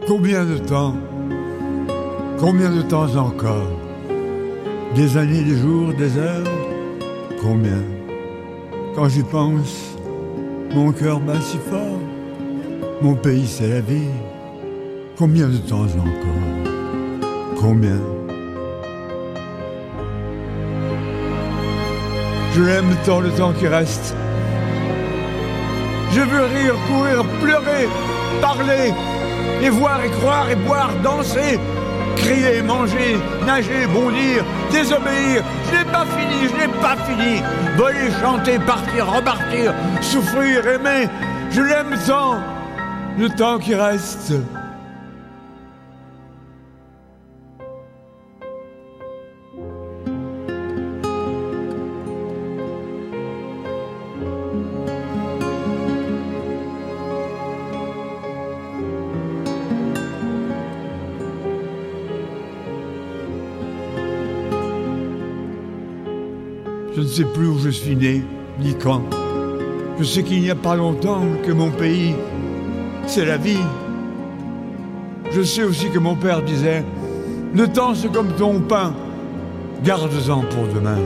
Combien 0.10 0.44
de 0.44 0.58
temps 0.58 0.96
Combien 2.40 2.72
de 2.72 2.82
temps 2.82 3.16
encore? 3.16 3.70
Des 4.96 5.18
années, 5.18 5.44
des 5.44 5.56
jours, 5.56 5.94
des 5.94 6.18
heures? 6.18 6.48
Combien? 7.40 7.84
Quand 8.96 9.08
j'y 9.08 9.22
pense, 9.22 9.96
mon 10.74 10.92
cœur 10.94 11.20
bat 11.20 11.40
si 11.40 11.58
fort. 11.70 12.00
Mon 13.04 13.14
pays, 13.14 13.46
c'est 13.46 13.68
la 13.68 13.82
vie. 13.82 14.10
Combien 15.16 15.48
de 15.48 15.58
temps 15.58 15.84
encore? 15.84 16.74
Combien? 17.56 18.02
Je 22.56 22.64
l'aime 22.64 22.96
tant 23.06 23.20
le 23.20 23.30
temps 23.30 23.54
qui 23.54 23.68
reste. 23.68 24.16
Je 26.12 26.22
veux 26.22 26.46
rire, 26.46 26.74
courir, 26.88 27.24
pleurer, 27.44 27.88
parler, 28.42 28.92
et 29.62 29.70
voir 29.70 30.04
et 30.04 30.10
croire 30.10 30.50
et 30.50 30.56
boire, 30.56 30.92
danser, 31.04 31.60
crier, 32.18 32.62
manger, 32.62 33.18
nager, 33.46 33.86
bondir, 33.94 34.44
désobéir. 34.72 35.44
Je 35.66 35.78
n'ai 35.78 35.92
pas 35.92 36.06
fini, 36.06 36.48
je 36.50 36.56
n'ai 36.56 36.74
pas 36.82 36.96
fini. 37.08 37.42
Voler, 37.78 38.12
chanter, 38.22 38.60
partir, 38.60 39.08
repartir, 39.08 39.74
souffrir, 40.02 40.68
aimer. 40.68 41.08
Je 41.52 41.62
l'aime 41.62 41.98
tant, 42.06 42.36
le 43.18 43.30
temps 43.30 43.58
qui 43.58 43.76
reste. 43.76 44.34
Ne 67.10 67.14
sais 67.16 67.26
plus 67.26 67.48
où 67.48 67.58
je 67.58 67.70
suis 67.70 67.96
né, 67.96 68.24
ni 68.60 68.76
quand. 68.76 69.02
Je 69.98 70.04
sais 70.04 70.22
qu'il 70.22 70.42
n'y 70.42 70.52
a 70.52 70.56
pas 70.56 70.76
longtemps 70.76 71.24
que 71.44 71.52
mon 71.52 71.72
pays, 71.72 72.14
c'est 73.08 73.26
la 73.26 73.38
vie. 73.38 73.66
Je 75.32 75.42
sais 75.42 75.64
aussi 75.64 75.90
que 75.90 75.98
mon 75.98 76.16
père 76.16 76.44
disait, 76.44 76.84
le 77.56 77.68
temps 77.68 77.96
c'est 77.96 78.12
comme 78.12 78.32
ton 78.34 78.60
pain, 78.60 78.94
garde-en 79.84 80.42
pour 80.42 80.68
demain. 80.74 81.00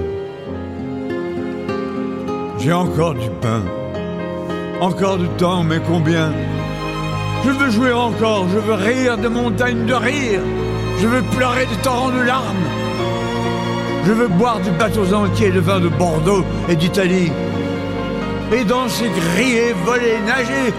J'ai 2.60 2.74
encore 2.74 3.14
du 3.14 3.30
pain, 3.42 3.62
encore 4.82 5.18
du 5.18 5.30
temps, 5.38 5.64
mais 5.64 5.80
combien? 5.88 6.34
Je 7.46 7.50
veux 7.52 7.70
jouer 7.70 7.94
encore, 7.94 8.48
je 8.50 8.58
veux 8.58 8.74
rire 8.74 9.18
de 9.18 9.30
montagnes 9.30 9.86
de 9.86 9.94
rire, 9.94 10.42
je 11.00 11.08
veux 11.08 11.22
pleurer 11.36 11.66
de 11.66 11.82
torrents 11.82 12.12
de 12.12 12.22
larmes. 12.22 12.83
Je 14.06 14.12
veux 14.12 14.28
boire 14.28 14.60
du 14.60 14.70
bateaux 14.72 15.14
entiers 15.14 15.52
de 15.52 15.62
vin 15.62 15.80
de 15.80 15.88
Bordeaux 15.88 16.44
et 16.68 16.76
d'Italie. 16.76 17.32
Et 18.52 18.64
danser, 18.66 19.10
griller, 19.10 19.74
voler, 19.86 20.20
nager 20.26 20.74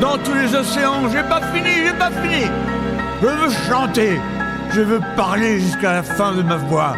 dans 0.00 0.16
tous 0.18 0.34
les 0.34 0.54
océans. 0.54 1.08
J'ai 1.12 1.22
pas 1.22 1.42
fini, 1.52 1.70
j'ai 1.86 1.98
pas 1.98 2.10
fini. 2.10 2.46
Je 3.20 3.26
veux 3.26 3.50
chanter, 3.68 4.18
je 4.72 4.80
veux 4.80 5.00
parler 5.14 5.60
jusqu'à 5.60 5.92
la 5.92 6.02
fin 6.02 6.32
de 6.32 6.42
ma 6.42 6.56
voix. 6.56 6.96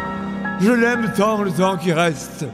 Je 0.61 0.71
l'aime 0.71 1.11
tant 1.17 1.41
le 1.41 1.51
temps 1.51 1.75
qui 1.75 1.91
reste. 1.91 2.45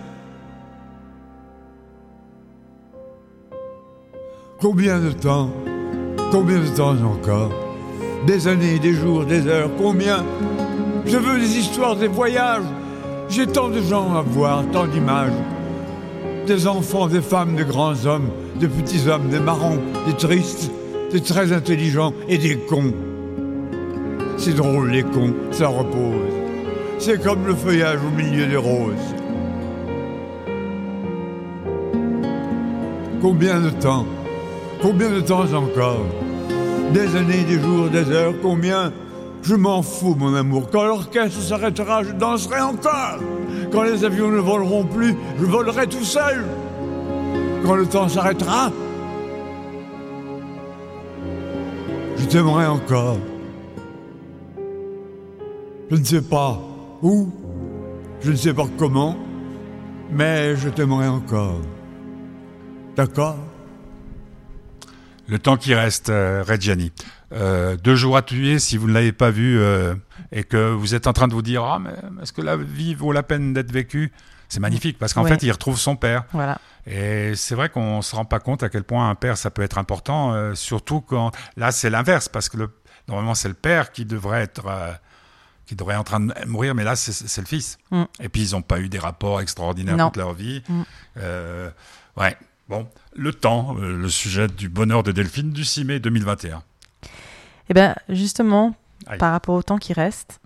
Combien 4.60 5.00
de 5.00 5.12
temps 5.12 5.52
Combien 6.32 6.60
de 6.60 6.68
temps 6.76 6.96
encore? 7.04 7.52
Des 8.26 8.48
années, 8.48 8.80
des 8.80 8.94
jours, 8.94 9.24
des 9.26 9.48
heures, 9.48 9.70
combien? 9.78 10.26
Je 11.06 11.18
veux 11.18 11.39
des 11.39 11.58
histoires, 11.60 11.96
des 11.96 12.08
voyages. 12.08 12.63
J'ai 13.30 13.46
tant 13.46 13.70
de 13.70 13.80
gens 13.80 14.15
à 14.15 14.22
voir, 14.24 14.63
tant 14.72 14.88
d'images. 14.88 15.32
Des 16.48 16.65
enfants, 16.65 17.08
des 17.08 17.22
femmes, 17.22 17.56
des 17.56 17.63
grands 17.63 18.06
hommes, 18.08 18.30
des 18.60 18.68
petits 18.68 19.08
hommes, 19.08 19.30
des 19.30 19.39
marrons, 19.39 19.78
des 20.08 20.13
tristes, 20.13 20.72
des 21.12 21.22
très 21.22 21.54
intelligents 21.54 22.12
et 22.28 22.39
des 22.39 22.58
cons. 22.58 22.92
C'est 24.38 24.56
drôle, 24.56 24.89
les 24.89 25.04
cons, 25.04 25.36
ça 25.52 25.68
repose. 25.68 26.34
C'est 26.98 27.22
comme 27.22 27.46
le 27.46 27.54
feuillage 27.54 28.00
au 28.04 28.15
milieu 28.18 28.48
des 28.48 28.58
roses. 28.58 29.15
Combien 33.22 33.60
de 33.62 33.70
temps 33.70 34.08
Combien 34.82 35.12
de 35.12 35.22
temps 35.22 35.54
encore? 35.54 36.06
Des 36.94 37.15
années, 37.15 37.44
des 37.48 37.60
jours, 37.60 37.89
des 37.89 38.10
heures, 38.10 38.34
combien 38.42 38.92
Je 39.41 39.56
m'en 39.56 39.82
fous, 39.82 40.15
mon 40.15 40.34
amour. 40.36 40.69
Quand 40.71 40.84
l'orchestre 40.84 41.41
s'arrêtera, 41.41 42.04
je 42.04 42.12
danserai 42.12 42.60
encore. 42.60 43.19
Quand 43.71 43.84
les 43.84 44.04
avions 44.04 44.30
ne 44.30 44.39
voleront 44.39 44.84
plus, 44.84 45.15
je 45.39 45.45
volerai 45.45 45.88
tout 45.88 46.04
seul. 46.04 46.45
Quand 47.63 47.75
le 47.75 47.86
temps 47.86 48.08
s'arrêtera, 48.08 48.71
je 52.17 52.25
t'aimerai 52.25 52.67
encore. 52.67 53.17
Je 55.89 55.95
ne 55.95 56.04
sais 56.04 56.21
pas 56.21 56.62
où, 57.02 57.32
je 58.21 58.32
ne 58.32 58.36
sais 58.36 58.54
pas 58.54 58.67
comment, 58.78 59.15
mais 60.12 60.56
je 60.56 60.69
t'aimerai 60.69 61.08
encore. 61.08 61.60
D'accord? 62.95 63.38
Le 65.28 65.39
temps 65.39 65.58
qui 65.58 65.73
reste, 65.73 66.10
euh, 66.10 66.43
Reggiani. 66.47 66.91
Euh, 67.32 67.76
deux 67.78 67.96
jours 67.96 68.18
à 68.18 68.22
tuer, 68.22 68.58
si 68.60 68.78
vous 68.78 68.88
ne 68.88 68.94
l'avez 68.94 69.12
pas 69.12 69.30
vu 69.30 69.60
euh, 69.60 69.94
et 70.32 70.44
que 70.44 70.72
vous 70.72 70.96
êtes 70.96 71.06
en 71.08 71.13
train 71.13 71.28
de 71.28 71.34
vous 71.34 71.42
dire 71.44 71.63
Ah, 71.63 71.80
mais 71.80 71.92
est-ce 72.24 72.34
que 72.34 72.42
la 72.42 72.58
vie 72.58 72.96
vaut 72.96 73.12
la 73.12 73.22
peine 73.24 73.54
d'être 73.54 73.72
vécue? 73.72 74.12
C'est 74.48 74.60
magnifique 74.60 74.98
parce 74.98 75.13
qu'en 75.13 75.24
Ouais. 75.24 75.30
fait, 75.30 75.44
il 75.44 75.52
retrouve 75.52 75.78
son 75.80 75.96
père. 75.96 76.24
Voilà. 76.34 76.60
Et 76.88 77.36
c'est 77.36 77.54
vrai 77.54 77.70
qu'on 77.70 77.98
ne 77.98 78.02
se 78.02 78.15
rend 78.15 78.26
pas 78.26 78.39
compte 78.39 78.63
à 78.63 78.70
quel 78.70 78.84
point 78.84 79.08
un 79.10 79.13
père, 79.15 79.38
ça 79.38 79.52
peut 79.52 79.62
être 79.62 79.78
important, 79.78 80.34
euh, 80.34 80.56
surtout 80.56 81.02
quand. 81.02 81.32
Là, 81.56 81.72
c'est 81.72 81.92
l'inverse, 81.92 82.30
parce 82.30 82.50
que 82.50 82.58
le... 82.58 82.70
normalement, 83.08 83.36
c'est 83.36 83.48
le 83.48 83.54
père 83.54 83.92
qui 83.92 84.06
devrait 84.06 84.42
être. 84.42 84.65
qui 85.68 85.76
devrait 85.76 85.94
être 85.94 86.02
en 86.02 86.04
train 86.04 86.20
de 86.20 86.34
mourir, 86.48 86.74
mais 86.74 86.84
là, 86.84 86.96
c'est- 86.96 87.38
le 87.39 87.46
fils. 87.46 87.78
Mm. 87.92 88.04
Et 88.22 88.30
puis, 88.30 88.42
ils 88.42 88.52
n'ont 88.54 88.63
pas 88.63 88.80
eu 88.80 88.89
des 88.89 88.98
rapports 88.98 89.39
extraordinaires 89.39 89.98
Non. 89.98 90.08
toute 90.08 90.18
leur 90.18 90.34
vie. 90.34 90.63
Mm. 90.68 90.82
Ouais. 92.18 92.36
Bon, 92.70 92.88
le 93.15 93.34
temps, 93.34 93.74
le 93.76 94.10
sujet 94.10 94.48
du 94.48 94.68
bonheur 94.70 95.04
de 95.04 95.12
Delphine 95.12 95.52
du 95.52 95.63
6 95.63 95.86
mai 95.86 96.00
2021. 96.00 96.63
Eh 97.69 97.73
bien, 97.73 97.95
justement, 98.10 98.75
Aïe. 99.05 99.17
par 99.19 99.32
rapport 99.32 99.55
au 99.55 99.63
temps 99.63 99.77
qui 99.77 99.93
reste, 99.93 100.39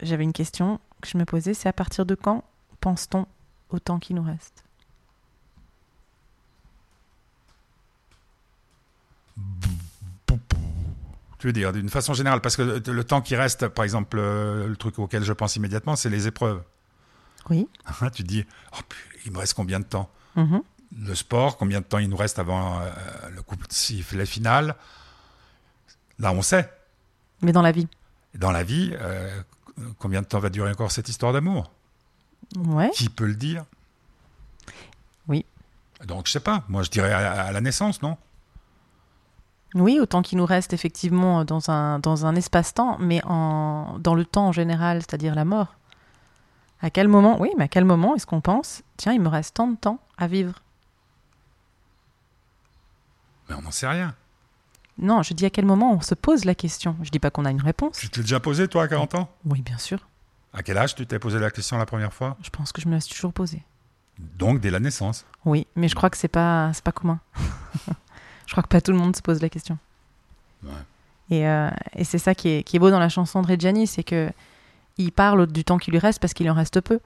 j'avais 0.00 0.24
une 0.24 0.34
question 0.34 0.78
que 1.00 1.08
je 1.08 1.16
me 1.16 1.24
posais, 1.24 1.54
c'est 1.54 1.68
à 1.68 1.72
partir 1.72 2.04
de 2.04 2.14
quand 2.14 2.44
pense-t-on 2.80 3.26
au 3.70 3.78
temps 3.78 3.98
qui 3.98 4.14
nous 4.14 4.22
reste? 4.22 4.62
Tu 11.38 11.46
veux 11.46 11.52
dire, 11.52 11.72
d'une 11.72 11.90
façon 11.90 12.14
générale, 12.14 12.40
parce 12.40 12.56
que 12.56 12.62
le, 12.62 13.04
temps 13.04 13.20
qui 13.20 13.36
reste, 13.36 13.68
par 13.68 13.84
exemple, 13.84 14.18
euh, 14.18 14.68
le 14.68 14.76
truc 14.76 14.98
auquel 14.98 15.22
je 15.22 15.32
pense 15.32 15.56
immédiatement, 15.56 15.94
c'est 15.96 16.08
les 16.08 16.26
épreuves. 16.26 16.62
Oui. 17.50 17.68
Hein, 17.86 18.10
tu 18.10 18.22
te 18.22 18.28
dis, 18.28 18.44
oh, 18.72 18.80
il 19.24 19.32
me 19.32 19.38
reste 19.38 19.54
combien 19.54 19.80
de 19.80 19.84
temps? 19.84 20.10
Mhm. 20.34 20.62
Le 20.98 21.14
sport, 21.14 21.56
combien 21.56 21.80
de 21.80 21.84
temps 21.84 21.98
il 21.98 22.08
nous 22.08 22.16
reste 22.16 22.38
avant 22.38 22.80
euh, 22.80 22.90
le 23.34 23.42
coup 23.42 23.56
de 23.56 23.64
sifflet 23.68 24.24
final? 24.24 24.76
Là, 26.18 26.32
on 26.32 26.42
sait. 26.42 26.70
Mais 27.42 27.52
dans 27.52 27.62
la 27.62 27.72
vie. 27.72 27.88
Dans 28.34 28.52
la 28.52 28.62
vie, 28.62 28.94
euh, 29.00 29.42
combien 29.98 30.22
de 30.22 30.26
temps 30.26 30.38
va 30.38 30.50
durer 30.50 30.70
encore 30.70 30.90
cette 30.90 31.08
histoire 31.08 31.32
d'amour? 31.32 31.70
Ouais. 32.56 32.90
Qui 32.90 33.08
peut 33.08 33.26
le 33.26 33.34
dire? 33.34 33.64
Oui. 35.28 35.44
Donc, 36.04 36.26
je 36.26 36.32
sais 36.32 36.40
pas. 36.40 36.64
Moi, 36.68 36.82
je 36.82 36.90
dirais 36.90 37.12
à, 37.12 37.46
à 37.46 37.52
la 37.52 37.60
naissance, 37.60 38.02
non? 38.02 38.16
Oui, 39.74 39.98
autant 40.00 40.22
qu'il 40.22 40.38
nous 40.38 40.46
reste 40.46 40.72
effectivement 40.72 41.44
dans 41.44 41.70
un, 41.70 41.98
dans 41.98 42.24
un 42.24 42.34
espace-temps, 42.34 42.96
mais 42.98 43.20
en, 43.24 43.98
dans 43.98 44.14
le 44.14 44.24
temps 44.24 44.48
en 44.48 44.52
général, 44.52 45.02
c'est-à-dire 45.02 45.34
la 45.34 45.44
mort. 45.44 45.74
À 46.80 46.90
quel 46.90 47.08
moment, 47.08 47.40
oui, 47.40 47.50
mais 47.58 47.64
à 47.64 47.68
quel 47.68 47.84
moment 47.84 48.14
est-ce 48.14 48.26
qu'on 48.26 48.40
pense, 48.40 48.82
tiens, 48.96 49.12
il 49.12 49.20
me 49.20 49.28
reste 49.28 49.56
tant 49.56 49.66
de 49.66 49.76
temps 49.76 49.98
à 50.16 50.28
vivre? 50.28 50.62
Mais 53.48 53.54
on 53.56 53.62
n'en 53.62 53.70
sait 53.70 53.88
rien. 53.88 54.14
Non, 54.98 55.22
je 55.22 55.34
dis 55.34 55.44
à 55.44 55.50
quel 55.50 55.64
moment 55.66 55.92
on 55.92 56.00
se 56.00 56.14
pose 56.14 56.44
la 56.44 56.54
question. 56.54 56.96
Je 57.02 57.10
dis 57.10 57.18
pas 57.18 57.30
qu'on 57.30 57.44
a 57.44 57.50
une 57.50 57.60
réponse. 57.60 57.96
Tu 57.98 58.08
te 58.08 58.18
l'as 58.18 58.22
déjà 58.22 58.40
posé, 58.40 58.66
toi, 58.68 58.84
à 58.84 58.88
40 58.88 59.14
ans? 59.14 59.30
Oui, 59.44 59.60
bien 59.62 59.78
sûr. 59.78 59.98
À 60.54 60.62
quel 60.62 60.78
âge 60.78 60.94
tu 60.94 61.06
t'es 61.06 61.18
posé 61.18 61.38
la 61.38 61.50
question 61.50 61.76
la 61.76 61.84
première 61.86 62.12
fois? 62.14 62.36
Je 62.42 62.48
pense 62.50 62.72
que 62.72 62.80
je 62.80 62.88
me 62.88 62.94
la 62.94 63.00
suis 63.00 63.14
toujours 63.14 63.32
posée. 63.34 63.62
Donc, 64.38 64.60
dès 64.60 64.70
la 64.70 64.80
naissance. 64.80 65.26
Oui, 65.44 65.66
mais 65.76 65.88
je 65.88 65.94
crois 65.94 66.08
que 66.08 66.16
c'est 66.16 66.28
pas, 66.28 66.72
pas 66.82 66.92
commun. 66.92 67.20
je 68.46 68.52
crois 68.52 68.62
que 68.62 68.68
pas 68.68 68.80
tout 68.80 68.92
le 68.92 68.96
monde 68.98 69.14
se 69.14 69.20
pose 69.22 69.42
la 69.42 69.50
question. 69.50 69.76
Ouais. 70.64 70.70
Et, 71.30 71.46
euh, 71.46 71.68
et 71.94 72.04
c'est 72.04 72.18
ça 72.18 72.34
qui 72.34 72.48
est, 72.48 72.62
qui 72.62 72.76
est 72.76 72.78
beau 72.78 72.90
dans 72.90 72.98
la 73.00 73.08
chanson 73.10 73.42
de 73.42 73.46
Reggiani, 73.48 73.86
c'est 73.86 74.04
que 74.04 74.30
il 74.96 75.12
parle 75.12 75.46
du 75.46 75.64
temps 75.64 75.76
qui 75.76 75.90
lui 75.90 75.98
reste 75.98 76.20
parce 76.20 76.32
qu'il 76.32 76.48
en 76.50 76.54
reste 76.54 76.80
peu. 76.80 77.00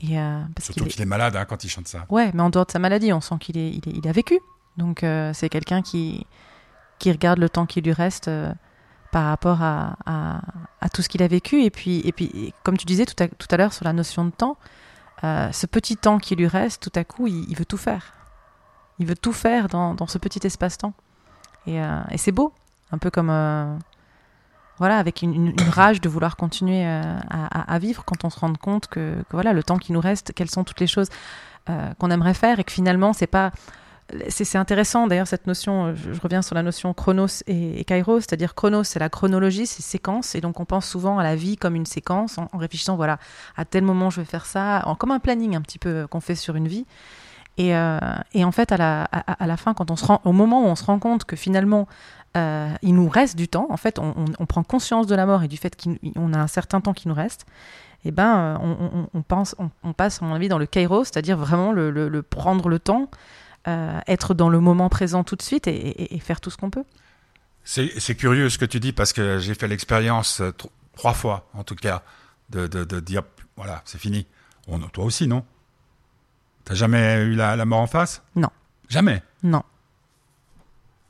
Et 0.00 0.18
euh, 0.18 0.42
parce 0.54 0.66
Surtout 0.66 0.80
qu'il 0.80 0.88
est- 0.88 0.92
qu'il 0.92 1.02
est 1.02 1.06
malade 1.06 1.34
hein, 1.36 1.46
quand 1.46 1.64
il 1.64 1.70
chante 1.70 1.88
ça. 1.88 2.04
Ouais, 2.10 2.30
mais 2.34 2.42
en 2.42 2.50
dehors 2.50 2.66
de 2.66 2.72
sa 2.72 2.78
maladie, 2.78 3.12
on 3.14 3.22
sent 3.22 3.36
qu'il 3.40 3.56
est, 3.56 3.70
il 3.70 3.88
est- 3.88 3.96
il 3.96 4.06
a 4.06 4.12
vécu. 4.12 4.38
Donc 4.76 5.02
euh, 5.02 5.32
c'est 5.32 5.48
quelqu'un 5.48 5.80
qui, 5.80 6.26
qui 6.98 7.12
regarde 7.12 7.38
le 7.38 7.48
temps 7.48 7.66
qui 7.66 7.80
lui 7.80 7.92
reste 7.92 8.28
euh, 8.28 8.52
par 9.12 9.26
rapport 9.26 9.62
à, 9.62 9.96
tout 10.92 11.02
ce 11.02 11.08
qu'il 11.08 11.22
a 11.22 11.28
vécu. 11.28 11.62
Et 11.62 11.70
puis, 11.70 12.00
et 12.04 12.12
puis 12.12 12.54
comme 12.62 12.76
tu 12.76 12.86
disais 12.86 13.06
tout 13.06 13.22
à, 13.22 13.28
tout 13.28 13.48
à 13.50 13.56
l'heure 13.56 13.72
sur 13.72 13.84
la 13.84 13.92
notion 13.92 14.24
de 14.24 14.30
temps, 14.30 14.56
euh, 15.24 15.50
ce 15.52 15.66
petit 15.66 15.96
temps 15.96 16.18
qui 16.18 16.36
lui 16.36 16.46
reste, 16.46 16.82
tout 16.82 16.98
à 16.98 17.04
coup, 17.04 17.26
il, 17.26 17.54
veut 17.56 17.64
tout 17.64 17.76
faire. 17.76 18.12
Il 18.98 19.06
veut 19.06 19.16
tout 19.16 19.32
faire 19.32 19.68
dans, 19.68 19.94
dans 19.94 20.06
ce 20.06 20.18
petit 20.18 20.46
espace-temps. 20.46 20.92
Et, 21.66 21.82
euh, 21.82 22.00
et 22.10 22.18
c'est 22.18 22.32
beau, 22.32 22.52
un 22.92 22.98
peu 22.98 23.10
comme... 23.10 23.28
voilà, 24.78 24.98
avec 24.98 25.22
une, 25.22 25.54
rage 25.70 26.00
de 26.00 26.08
vouloir 26.08 26.36
continuer 26.36 26.84
à, 26.84 27.78
vivre 27.78 28.04
quand 28.04 28.24
on 28.24 28.30
se 28.30 28.38
rend 28.38 28.52
compte 28.54 28.86
que, 28.86 29.22
que 29.28 29.32
voilà, 29.32 29.52
le 29.52 29.62
temps 29.62 29.78
qui 29.78 29.92
nous 29.92 30.00
reste, 30.00 30.32
quelles 30.34 30.50
sont 30.50 30.64
toutes 30.64 30.80
les 30.80 30.86
choses 30.86 31.08
qu'on 31.98 32.10
aimerait 32.10 32.34
faire 32.34 32.60
et 32.60 32.64
que 32.64 32.72
finalement 32.72 33.12
c'est 33.12 33.26
pas 33.26 33.50
c'est 34.28 34.56
intéressant 34.58 35.06
d'ailleurs 35.08 35.26
cette 35.26 35.46
notion 35.48 35.94
je, 35.94 36.12
je 36.12 36.20
reviens 36.20 36.40
sur 36.42 36.54
la 36.54 36.62
notion 36.62 36.94
chronos 36.94 37.42
et, 37.48 37.84
kairos 37.84 38.20
c'est-à-dire 38.20 38.54
chronos 38.54 38.84
c'est 38.84 39.00
la 39.00 39.08
chronologie 39.08 39.66
c'est 39.66 39.82
séquence 39.82 40.34
et 40.36 40.40
donc 40.40 40.60
on 40.60 40.64
pense 40.64 40.86
souvent 40.86 41.18
à 41.18 41.24
la 41.24 41.34
vie 41.34 41.56
comme 41.56 41.74
une 41.74 41.86
séquence 41.86 42.38
en, 42.38 42.46
réfléchissant 42.56 42.94
voilà 42.96 43.18
à 43.56 43.64
tel 43.64 43.82
moment 43.82 44.08
je 44.10 44.20
vais 44.20 44.26
faire 44.26 44.46
ça 44.46 44.82
en, 44.86 44.94
comme 44.94 45.10
un 45.10 45.18
planning 45.18 45.56
un 45.56 45.60
petit 45.60 45.78
peu 45.78 45.88
euh, 45.88 46.06
qu'on 46.06 46.20
fait 46.20 46.36
sur 46.36 46.54
une 46.56 46.68
vie. 46.68 46.86
Et, 47.58 47.74
euh, 47.74 47.98
et 48.34 48.44
en 48.44 48.52
fait 48.52 48.70
à 48.70 48.76
la, 48.76 49.04
à, 49.04 49.46
la 49.46 49.56
fin 49.56 49.72
quand 49.72 49.90
on 49.90 49.96
se 49.96 50.04
rend 50.04 50.20
au 50.24 50.32
moment 50.32 50.62
où 50.62 50.66
on 50.66 50.76
se 50.76 50.84
rend 50.84 50.98
compte 50.98 51.24
que 51.24 51.36
finalement 51.36 51.88
euh, 52.36 52.68
il 52.82 52.94
nous 52.94 53.08
reste 53.08 53.34
du 53.34 53.48
temps 53.48 53.66
en 53.70 53.78
fait 53.78 53.98
on, 53.98 54.14
on- 54.38 54.44
prend 54.44 54.62
conscience 54.62 55.06
de 55.06 55.14
la 55.14 55.24
mort 55.24 55.42
et 55.42 55.48
du 55.48 55.56
fait 55.56 55.74
qu'on 55.74 56.32
a 56.34 56.38
un 56.38 56.48
certain 56.48 56.82
temps 56.82 56.92
qui 56.92 57.08
nous 57.08 57.14
reste 57.14 57.46
eh 58.04 58.10
ben, 58.12 58.58
euh, 58.62 59.06
on, 59.14 59.22
pense, 59.22 59.56
on, 59.82 59.92
passe, 59.92 60.22
à 60.22 60.26
mon 60.26 60.34
avis, 60.34 60.48
dans 60.48 60.58
le 60.58 60.66
kairos, 60.66 61.04
c'est-à-dire 61.06 61.36
vraiment 61.36 61.72
le- 61.72 61.90
le 61.90 62.22
prendre 62.22 62.68
le 62.68 62.78
temps, 62.78 63.08
euh, 63.68 64.00
être 64.06 64.34
dans 64.34 64.48
le 64.48 64.60
moment 64.60 64.88
présent 64.88 65.24
tout 65.24 65.36
de 65.36 65.42
suite 65.42 65.66
et, 65.66 65.74
et- 65.74 66.14
et 66.14 66.18
faire 66.20 66.40
tout 66.40 66.50
ce 66.50 66.56
qu'on 66.56 66.70
peut. 66.70 66.84
C'est 67.64 68.14
curieux 68.14 68.48
ce 68.48 68.58
que 68.58 68.64
tu 68.64 68.78
dis 68.78 68.92
parce 68.92 69.12
que 69.12 69.38
j'ai 69.38 69.54
fait 69.54 69.66
l'expérience 69.68 70.40
euh, 70.40 70.50
tr- 70.50 70.68
trois 70.96 71.14
fois, 71.14 71.48
en 71.52 71.64
tout 71.64 71.74
cas, 71.74 72.02
de, 72.50 72.66
de, 72.68 72.84
de 72.84 73.00
dire 73.00 73.22
voilà, 73.56 73.82
c'est 73.84 73.98
fini. 73.98 74.26
On, 74.68 74.78
toi 74.80 75.04
aussi, 75.04 75.26
non? 75.26 75.44
T'as 76.64 76.74
jamais 76.74 77.22
eu 77.22 77.34
la, 77.34 77.56
la 77.56 77.64
mort 77.64 77.80
en 77.80 77.86
face? 77.86 78.22
Non. 78.36 78.50
Jamais? 78.88 79.22
Non. 79.42 79.62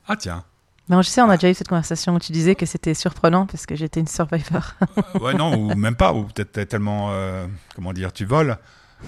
Ah 0.07 0.15
tiens. 0.15 0.43
Mais 0.89 0.95
je 1.03 1.09
sais, 1.09 1.21
on 1.21 1.29
a 1.29 1.35
déjà 1.35 1.49
eu 1.49 1.53
cette 1.53 1.67
conversation 1.67 2.15
où 2.15 2.19
tu 2.19 2.31
disais 2.31 2.55
que 2.55 2.65
c'était 2.65 2.93
surprenant 2.93 3.45
parce 3.45 3.65
que 3.65 3.75
j'étais 3.75 3.99
une 3.99 4.07
survivor. 4.07 4.73
Euh, 4.97 5.19
ouais, 5.19 5.33
non, 5.33 5.53
ou 5.55 5.75
même 5.75 5.95
pas, 5.97 6.13
ou 6.13 6.23
peut-être 6.23 6.69
tellement, 6.69 7.09
euh, 7.11 7.45
comment 7.75 7.91
dire, 7.91 8.13
tu 8.13 8.23
voles. 8.25 8.57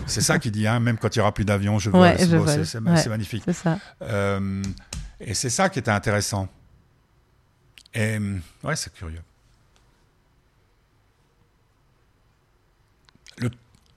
C'est 0.05 0.21
ça 0.21 0.37
qu'il 0.39 0.51
dit, 0.51 0.67
hein, 0.67 0.79
même 0.79 0.97
quand 0.97 1.15
il 1.15 1.19
n'y 1.19 1.21
aura 1.21 1.33
plus 1.33 1.45
d'avion, 1.45 1.79
je. 1.79 1.89
Ouais, 1.89 2.15
c'est 2.17 2.29
je 2.29 2.37
vole. 2.37 2.65
c'est- 2.65 2.77
Ouais. 2.79 3.09
magnifique. 3.09 3.43
ça. 3.53 3.79
Euh, 4.01 4.61
et 5.19 5.33
c'est 5.33 5.49
ça 5.49 5.69
qui 5.69 5.79
était 5.79 5.91
intéressant. 5.91 6.47
Et 7.93 8.17
hum, 8.17 8.41
ouais, 8.63 8.75
c'est 8.75 8.93
curieux. 8.93 9.21
Le, 13.39 13.49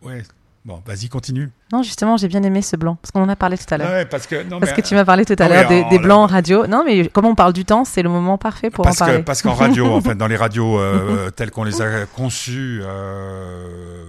ouais, 0.02 0.22
bon, 0.64 0.82
vas-y, 0.86 1.08
continue. 1.08 1.50
Non, 1.72 1.82
justement, 1.82 2.16
j'ai 2.16 2.28
bien 2.28 2.42
aimé 2.42 2.62
ce 2.62 2.76
blanc 2.76 2.96
parce 2.96 3.10
qu'on 3.10 3.22
en 3.22 3.28
a 3.28 3.36
parlé 3.36 3.56
tout 3.58 3.72
à 3.72 3.78
l'heure. 3.78 3.90
Ouais, 3.90 4.04
parce 4.06 4.26
que 4.26 4.42
non, 4.44 4.60
Parce 4.60 4.72
mais, 4.72 4.82
que 4.82 4.86
tu 4.88 4.94
m'as 4.94 5.04
parlé 5.04 5.24
tout 5.24 5.36
à 5.38 5.48
l'heure 5.48 5.68
des, 5.68 5.98
blancs 5.98 6.18
en 6.18 6.26
radio. 6.26 6.66
Non, 6.66 6.82
mais 6.84 7.08
comme 7.08 7.26
on 7.26 7.34
parle 7.34 7.52
du 7.52 7.64
temps, 7.64 7.84
c'est 7.84 8.02
le 8.02 8.08
moment 8.08 8.38
parfait 8.38 8.70
pour 8.70 8.84
parce 8.84 9.00
en 9.00 9.04
que 9.06 9.10
parler. 9.10 9.24
parce 9.24 9.42
qu'en 9.42 9.54
radio, 9.54 9.92
en 9.92 10.00
fait, 10.00 10.14
dans 10.16 10.26
les 10.26 10.36
radios 10.36 10.78
euh, 10.78 11.30
telles 11.30 11.50
qu'on 11.50 11.64
les 11.64 11.80
a 11.82 12.06
conçues, 12.06 12.80
euh, 12.82 14.04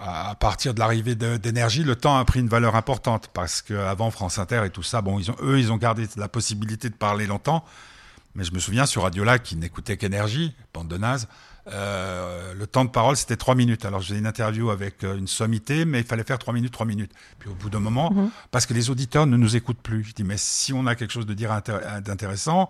à 0.00 0.34
partir 0.34 0.74
de 0.74 0.80
l'arrivée 0.80 1.14
de- 1.14 1.36
d'énergie, 1.36 1.82
le 1.84 1.96
temps 1.96 2.16
a 2.18 2.24
pris 2.24 2.40
une 2.40 2.48
valeur 2.48 2.76
importante 2.76 3.28
parce 3.32 3.62
qu'avant 3.62 4.10
France 4.10 4.38
Inter 4.38 4.62
et 4.66 4.70
tout 4.70 4.82
ça, 4.82 5.00
bon, 5.00 5.18
ils 5.18 5.30
ont, 5.30 5.36
eux, 5.42 5.58
ils 5.58 5.72
ont 5.72 5.76
gardé 5.76 6.06
la 6.16 6.28
possibilité 6.28 6.88
de 6.88 6.94
parler 6.94 7.26
longtemps. 7.26 7.64
Mais 8.34 8.44
je 8.44 8.52
me 8.52 8.58
souviens 8.60 8.86
sur 8.86 9.02
Radio 9.02 9.24
Lac, 9.24 9.42
qui 9.42 9.56
n'écoutait 9.56 9.96
qu'énergie, 9.96 10.54
bande 10.72 10.86
de 10.86 10.96
nazes, 10.96 11.26
euh, 11.70 12.54
le 12.54 12.66
temps 12.66 12.84
de 12.84 12.90
parole, 12.90 13.16
c'était 13.16 13.36
trois 13.36 13.54
minutes. 13.54 13.84
Alors, 13.84 14.00
j'ai 14.00 14.16
une 14.16 14.26
interview 14.26 14.70
avec 14.70 15.04
euh, 15.04 15.16
une 15.16 15.26
sommité, 15.28 15.84
mais 15.84 16.00
il 16.00 16.06
fallait 16.06 16.24
faire 16.24 16.38
trois 16.38 16.54
minutes, 16.54 16.72
trois 16.72 16.86
minutes. 16.86 17.12
Puis 17.38 17.48
au 17.50 17.54
bout 17.54 17.70
d'un 17.70 17.80
moment, 17.80 18.10
Mhm. 18.12 18.30
parce 18.50 18.66
que 18.66 18.74
les 18.74 18.90
auditeurs 18.90 19.26
ne 19.26 19.36
nous 19.36 19.56
écoutent 19.56 19.80
plus, 19.82 20.04
je 20.04 20.12
dis, 20.14 20.24
mais 20.24 20.36
si 20.38 20.72
on 20.72 20.86
a 20.86 20.94
quelque 20.94 21.12
chose 21.12 21.26
de 21.26 21.34
dire 21.34 21.50
intér- 21.52 22.00
d'intéressant, 22.00 22.68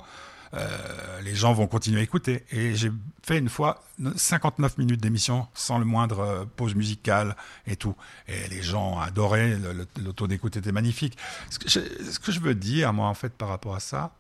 euh, 0.55 1.21
les 1.23 1.35
gens 1.35 1.53
vont 1.53 1.67
continuer 1.67 2.01
à 2.01 2.03
écouter. 2.03 2.45
Et 2.51 2.75
j'ai 2.75 2.91
fait 3.23 3.37
une 3.39 3.51
fois 3.51 3.85
59 4.17 4.79
minutes 4.79 5.01
d'émission 5.03 5.47
sans 5.53 5.79
le 5.79 5.85
moindre 5.85 6.21
euh, 6.21 6.45
pause 6.57 6.75
musicale 6.75 7.37
et 7.67 7.77
tout. 7.77 7.95
Et 8.29 8.49
les 8.49 8.63
gens 8.63 8.99
adoraient, 8.99 9.59
le, 9.59 9.73
le- 9.75 9.87
le 10.03 10.13
taux 10.15 10.27
d'écoute 10.27 10.57
était 10.57 10.73
magnifique. 10.73 11.19
Ce 11.51 11.59
que, 11.59 11.69
je, 11.69 11.81
ce 12.11 12.19
que 12.19 12.33
je 12.33 12.41
veux 12.41 12.55
dire, 12.55 12.93
moi, 12.95 13.09
en 13.09 13.15
fait, 13.15 13.29
par 13.35 13.49
rapport 13.51 13.75
à 13.77 13.81
ça, 13.81 14.13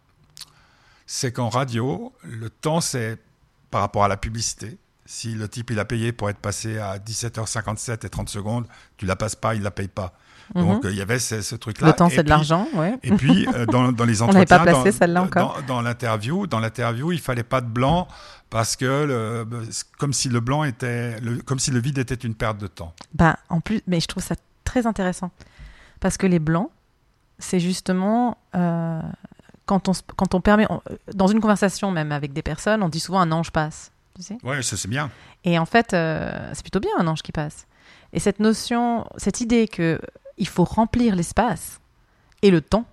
c'est 1.06 1.32
qu'en 1.32 1.48
radio, 1.48 2.12
le 2.22 2.50
temps, 2.50 2.82
c'est 2.82 3.18
par 3.70 3.80
rapport 3.82 4.04
à 4.04 4.08
la 4.08 4.16
publicité. 4.16 4.78
Si 5.06 5.34
le 5.34 5.48
type, 5.48 5.70
il 5.70 5.78
a 5.78 5.84
payé 5.86 6.12
pour 6.12 6.28
être 6.28 6.38
passé 6.38 6.78
à 6.78 6.98
17h57 6.98 8.04
et 8.04 8.10
30 8.10 8.28
secondes, 8.28 8.66
tu 8.98 9.06
la 9.06 9.16
passes 9.16 9.36
pas, 9.36 9.54
il 9.54 9.62
la 9.62 9.70
paye 9.70 9.88
pas. 9.88 10.12
Donc, 10.54 10.86
euh, 10.86 10.90
il 10.90 10.96
y 10.96 11.02
avait 11.02 11.18
ce, 11.18 11.42
ce 11.42 11.54
truc-là. 11.56 11.86
Mhm. 11.88 11.92
le 11.92 11.96
temps, 11.96 12.08
c'est 12.08 12.22
de 12.22 12.28
l'argent, 12.30 12.66
ouais. 12.74 12.98
et 13.02 13.10
puis, 13.12 13.46
euh, 13.54 13.66
dans, 13.72 13.92
dans 13.92 14.04
les 14.06 14.22
On 14.22 14.26
entretiens, 14.26 14.46
pas 14.58 14.62
placé, 14.64 14.90
dans- 14.92 14.96
celle-là, 14.96 15.22
encore. 15.22 15.60
dans, 15.66 15.74
dans 15.76 15.80
l'interview, 15.82 16.46
dans 16.46 16.58
l'interview, 16.58 17.12
il 17.12 17.20
fallait 17.20 17.42
pas 17.42 17.60
de 17.60 17.66
blanc 17.66 18.08
parce 18.48 18.74
que 18.76 18.84
le, 19.04 19.46
comme 19.98 20.14
si 20.14 20.30
le 20.30 20.40
blanc 20.40 20.64
était, 20.64 21.20
le- 21.20 21.42
comme 21.42 21.58
si 21.58 21.70
le 21.70 21.80
vide 21.80 21.98
était 21.98 22.14
une 22.14 22.34
perte 22.34 22.56
de 22.58 22.66
temps. 22.66 22.94
Bah, 23.12 23.38
en 23.50 23.60
plus, 23.60 23.82
mais 23.86 24.00
je 24.00 24.06
trouve 24.08 24.22
ça 24.22 24.36
très 24.64 24.86
intéressant. 24.86 25.30
Parce 26.00 26.16
que 26.16 26.26
les 26.26 26.38
blancs, 26.38 26.70
c'est 27.38 27.60
justement 27.60 28.38
euh, 28.54 29.00
quand, 29.68 29.88
on, 29.88 29.92
quand 30.16 30.34
on 30.34 30.40
permet, 30.40 30.66
on- 30.70 30.80
dans 31.14 31.26
une 31.28 31.40
conversation 31.40 31.90
même 31.92 32.10
avec 32.10 32.32
des 32.32 32.42
personnes, 32.42 32.82
on 32.82 32.88
dit 32.88 33.00
souvent 33.00 33.20
un 33.20 33.30
ange 33.30 33.50
passe. 33.52 33.92
Tu 34.16 34.22
sais 34.22 34.38
Ouais, 34.42 34.62
ça 34.62 34.76
c'est 34.76 34.88
bien. 34.88 35.10
Et 35.44 35.58
en 35.58 35.66
fait, 35.66 35.94
euh, 35.94 36.32
c'est 36.54 36.62
plutôt 36.62 36.80
bien 36.80 36.90
un 36.98 37.06
ange 37.06 37.22
qui 37.22 37.30
passe. 37.32 37.66
Et 38.12 38.18
cette 38.20 38.40
notion, 38.40 39.06
cette 39.18 39.40
idée 39.40 39.68
que 39.68 40.00
il 40.38 40.48
faut 40.48 40.64
remplir 40.64 41.14
l'espace 41.14 41.80
et 42.42 42.50
le 42.50 42.60
temps, 42.60 42.86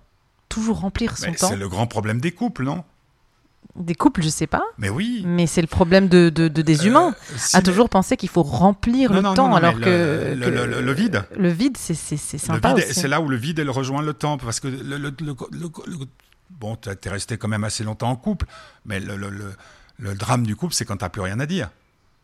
toujours 0.48 0.80
remplir 0.80 1.16
son 1.16 1.30
Mais 1.30 1.36
temps. 1.36 1.48
c'est 1.48 1.56
le 1.56 1.68
grand 1.68 1.86
problème 1.86 2.20
des 2.20 2.32
couples, 2.32 2.64
non? 2.64 2.84
Des 3.74 3.94
couples, 3.94 4.22
je 4.22 4.28
sais 4.28 4.46
pas, 4.46 4.62
Mais 4.78 4.88
oui. 4.88 5.22
mais 5.26 5.46
c'est 5.46 5.60
le 5.60 5.66
problème 5.66 6.08
de, 6.08 6.30
de- 6.30 6.48
de- 6.48 6.62
des 6.62 6.80
Euh, 6.82 6.88
humains. 6.88 7.14
si 7.36 7.56
à 7.56 7.62
toujours 7.62 7.88
penser 7.88 8.16
qu'il 8.16 8.28
faut 8.28 8.42
remplir 8.44 9.10
Non, 9.10 9.16
le 9.16 9.22
non, 9.22 9.34
temps, 9.34 9.48
non, 9.48 9.56
alors 9.56 9.74
que, 9.74 10.34
le- 10.34 10.46
que- 10.46 10.50
le- 10.50 10.80
le- 10.82 10.92
vide. 10.92 11.24
le 11.36 11.48
vide, 11.50 11.76
c'est 11.76 11.94
sympa 11.94 12.74
c'est 12.80 13.08
là 13.08 13.20
où 13.20 13.28
le 13.28 13.36
vide 13.36 13.58
elle 13.58 13.70
rejoint 13.70 14.02
le 14.02 14.14
temps 14.14 14.38
parce 14.38 14.60
que 14.60 14.68
le- 14.68 15.14
bon, 16.50 16.76
t'es 16.76 16.94
t'es 16.96 17.10
resté 17.10 17.38
quand 17.38 17.48
même 17.48 17.64
assez 17.64 17.84
longtemps 17.84 18.10
en 18.10 18.16
couple, 18.16 18.46
mais 18.84 19.00
le, 19.00 19.16
le- 19.16 19.30
le- 19.30 19.54
le 19.98 20.14
drame 20.14 20.44
du 20.46 20.56
couple, 20.56 20.74
c'est 20.74 20.84
quand 20.84 20.98
t'as 20.98 21.08
plus 21.08 21.22
rien 21.22 21.40
à 21.40 21.46
dire. 21.46 21.70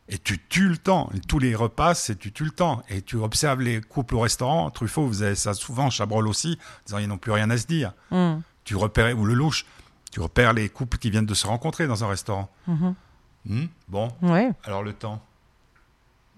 Et 0.09 0.19
tu 0.19 0.39
tues 0.49 0.69
le 0.69 0.77
temps. 0.77 1.11
Tous 1.29 1.39
les 1.39 1.55
repas, 1.55 1.95
c'est 1.95 2.17
tu 2.19 2.33
tues 2.33 2.45
le 2.45 2.51
temps. 2.51 2.83
Et 2.89 3.01
tu 3.03 3.17
observes 3.17 3.61
les 3.63 3.81
couples 3.81 4.17
au 4.17 4.21
restaurant. 4.21 4.69
Truffaut 4.71 5.07
faisait 5.09 5.35
ça 5.35 5.55
souvent, 5.55 5.89
Chabrol 5.91 6.29
aussi, 6.29 6.59
disant 6.87 6.99
ils 6.99 7.07
n'ont 7.09 7.19
plus 7.19 7.33
rien 7.33 7.49
à 7.51 7.57
se 7.57 7.67
dire. 7.67 7.93
Hmm. 8.11 8.41
Tu 8.65 8.77
repères, 8.77 9.17
ou 9.19 9.25
le 9.25 9.33
louche, 9.35 9.65
tu 10.11 10.21
repères 10.21 10.53
les 10.53 10.69
couples 10.69 10.99
qui 10.99 11.09
viennent 11.11 11.25
de 11.25 11.35
se 11.35 11.47
rencontrer 11.47 11.87
dans 11.87 12.05
un 12.05 12.09
restaurant. 12.09 12.51
Mhm. 12.67 12.95
Hmm, 13.47 13.65
bon, 13.89 14.09
Ouais, 14.23 14.51
alors 14.65 14.83
le 14.83 14.93
temps. 14.93 15.21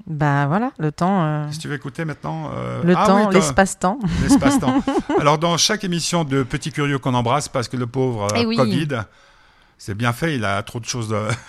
Bah 0.07 0.47
voilà, 0.47 0.73
le 0.79 0.93
temps, 0.93 1.25
euh, 1.25 1.51
Si 1.51 1.59
tu 1.59 1.69
veux 1.69 1.75
écouter 1.75 2.05
maintenant. 2.05 2.51
euh, 2.55 2.83
le 2.83 2.95
ah 2.97 3.07
temps, 3.07 3.29
oui, 3.29 3.35
l'espace-temps. 3.35 3.99
l'espace-temps. 4.23 4.83
Alors, 5.21 5.39
dans 5.39 5.57
chaque 5.57 5.83
émission 5.85 6.25
de 6.25 6.43
Petit 6.43 6.73
Curieux 6.73 6.99
qu'on 6.99 7.15
embrasse, 7.15 7.49
parce 7.49 7.69
que 7.69 7.77
le 7.77 7.87
pauvre 7.87 8.25
euh, 8.25 8.37
Eh 8.37 8.47
oui. 8.47 8.57
Covid, 8.57 8.89
c'est 9.79 9.95
bien 9.95 10.13
fait, 10.13 10.37
il 10.37 10.45
a 10.45 10.63
trop 10.63 10.79
de 10.81 10.85
choses. 10.85 11.09
de- 11.09 11.29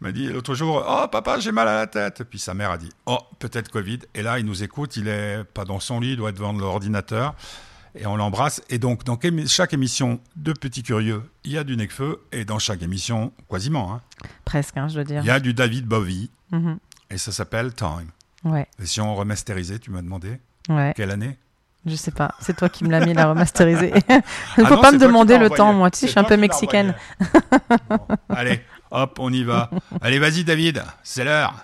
il 0.00 0.04
m'a 0.04 0.12
dit 0.12 0.26
l'autre 0.28 0.54
jour 0.54 0.84
Oh, 0.86 1.06
papa, 1.08 1.38
j'ai 1.38 1.52
mal 1.52 1.68
à 1.68 1.76
la 1.76 1.86
tête. 1.86 2.24
Puis 2.24 2.38
sa 2.38 2.54
mère 2.54 2.70
a 2.72 2.78
dit 2.78 2.90
Oh, 3.06 3.18
peut-être 3.38 3.70
Covid. 3.70 4.00
Et 4.14 4.22
là, 4.22 4.38
il 4.38 4.46
nous 4.46 4.62
écoute, 4.64 4.96
il 4.96 5.06
est 5.08 5.44
pas 5.44 5.64
dans 5.64 5.80
son 5.80 6.00
lit, 6.00 6.12
il 6.12 6.16
doit 6.16 6.30
être 6.30 6.36
devant 6.36 6.52
l'ordinateur. 6.52 7.34
Et 7.96 8.06
on 8.06 8.16
l'embrasse. 8.16 8.60
Et 8.70 8.78
donc, 8.78 9.04
dans 9.04 9.16
chaque 9.46 9.72
émission 9.72 10.18
de 10.34 10.52
Petit 10.52 10.82
Curieux, 10.82 11.22
il 11.44 11.52
y 11.52 11.58
a 11.58 11.62
du 11.62 11.76
Necfeu. 11.76 12.20
Et 12.32 12.44
dans 12.44 12.58
chaque 12.58 12.82
émission, 12.82 13.32
quasiment, 13.48 13.94
hein, 13.94 14.00
Presque, 14.44 14.76
hein, 14.76 14.88
je 14.88 14.94
dois 14.94 15.04
dire. 15.04 15.20
il 15.22 15.26
y 15.28 15.30
a 15.30 15.38
du 15.38 15.54
David 15.54 15.86
Bowie. 15.86 16.28
Mhm. 16.50 16.78
Et 17.14 17.18
ça 17.18 17.30
s'appelle 17.30 17.72
Time. 17.74 18.08
Ouais, 18.42 18.66
Version 18.76 19.14
remasterisée, 19.14 19.78
tu 19.78 19.92
m'as 19.92 20.02
demandé. 20.02 20.40
ouais, 20.68 20.92
Quelle 20.96 21.12
année? 21.12 21.38
Je 21.86 21.94
sais 21.94 22.10
pas. 22.10 22.34
C'est 22.40 22.56
toi 22.56 22.68
qui 22.68 22.82
me 22.82 22.90
l'as 22.90 23.06
mis 23.06 23.14
la 23.14 23.26
remasterisée. 23.28 23.92
Il 23.94 24.02
Ah 24.58 24.66
faut 24.66 24.74
non, 24.74 24.80
pas 24.80 24.90
me 24.90 24.98
demander 24.98 25.38
le 25.38 25.48
temps, 25.48 25.72
moi. 25.72 25.92
Tu 25.92 25.98
sais, 26.00 26.06
je 26.06 26.10
suis 26.10 26.18
un 26.18 26.24
peu 26.24 26.36
mexicaine. 26.36 26.92
Bon, 27.88 27.98
allez, 28.30 28.60
hop, 28.90 29.16
on 29.20 29.32
y 29.32 29.44
va. 29.44 29.70
Allez, 30.00 30.18
vas-y, 30.18 30.42
David, 30.42 30.82
c'est 31.04 31.22
l'heure. 31.24 31.54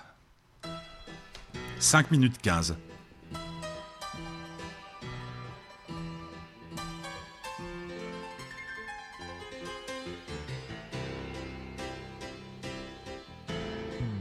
5 1.79 2.11
minutes 2.11 2.37
15. 2.41 2.77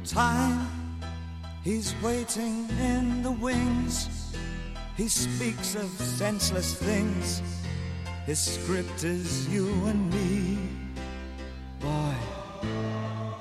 Time, 0.05 0.66
he's 1.71 1.95
waiting 2.03 2.68
in 2.81 3.23
the 3.23 3.31
wings. 3.31 4.09
He 4.97 5.07
speaks 5.09 5.77
of 5.77 5.89
senseless 6.21 6.75
things. 6.75 7.43
His 8.27 8.41
script 8.41 9.05
is 9.05 9.49
you 9.49 9.68
and 9.87 10.03
me. 10.12 10.59
Boy, 11.79 12.14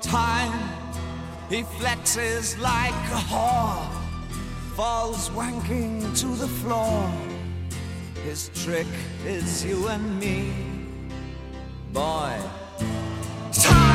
time, 0.00 0.58
he 1.48 1.62
flexes 1.78 2.58
like 2.60 3.02
a 3.18 3.22
whore, 3.30 3.88
falls 4.76 5.28
wanking 5.30 6.16
to 6.20 6.28
the 6.42 6.50
floor. 6.60 7.10
His 8.24 8.50
trick 8.62 8.92
is 9.26 9.64
you 9.64 9.88
and 9.88 10.20
me. 10.20 10.52
Boy, 11.92 12.38
time 13.52 13.89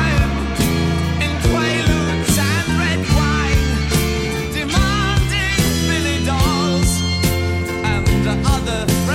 the 8.66 9.05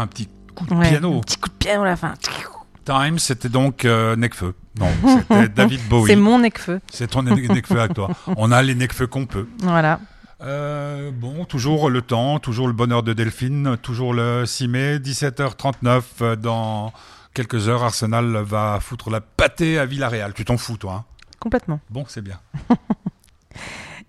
un 0.00 0.06
petit 0.06 0.28
coup 0.54 0.66
de 0.66 0.74
Ouais, 0.74 0.88
piano. 0.88 1.18
Un 1.18 1.20
petit 1.20 1.36
coup 1.38 1.48
de 1.48 1.54
piano 1.54 1.82
à 1.82 1.86
la 1.86 1.96
fin. 1.96 2.14
Time, 2.84 3.18
c'était 3.18 3.48
donc 3.48 3.84
euh, 3.84 4.16
Necfeu. 4.16 4.54
Non, 4.78 4.88
c'était 5.28 5.48
David 5.48 5.80
Bowie. 5.88 6.10
C'est 6.10 6.16
mon 6.16 6.38
Necfeu. 6.38 6.80
C'est 6.90 7.08
ton 7.08 7.22
Necfeu 7.22 7.80
à 7.80 7.88
toi. 7.88 8.10
On 8.36 8.50
a 8.52 8.62
les 8.62 8.74
Necfeu 8.74 9.06
qu'on 9.06 9.26
peut. 9.26 9.48
Voilà. 9.58 10.00
Euh, 10.42 11.10
bon, 11.12 11.44
toujours 11.44 11.90
le 11.90 12.00
temps, 12.00 12.38
toujours 12.38 12.66
le 12.66 12.72
bonheur 12.72 13.02
de 13.02 13.12
Delphine, 13.12 13.76
toujours 13.82 14.14
le 14.14 14.46
6 14.46 14.68
mai, 14.68 14.98
17h39. 14.98 16.02
euh, 16.22 16.36
Dans 16.36 16.92
quelques 17.34 17.68
heures, 17.68 17.84
Arsenal 17.84 18.36
va 18.38 18.78
foutre 18.80 19.10
la 19.10 19.20
pâtée 19.20 19.78
à 19.78 19.84
Villarreal. 19.84 20.32
Tu 20.32 20.44
t'en 20.46 20.56
fous, 20.56 20.78
toi 20.78 20.92
hein? 20.94 21.04
Complètement. 21.38 21.80
Bon, 21.90 22.04
c'est 22.08 22.22
bien. 22.22 22.40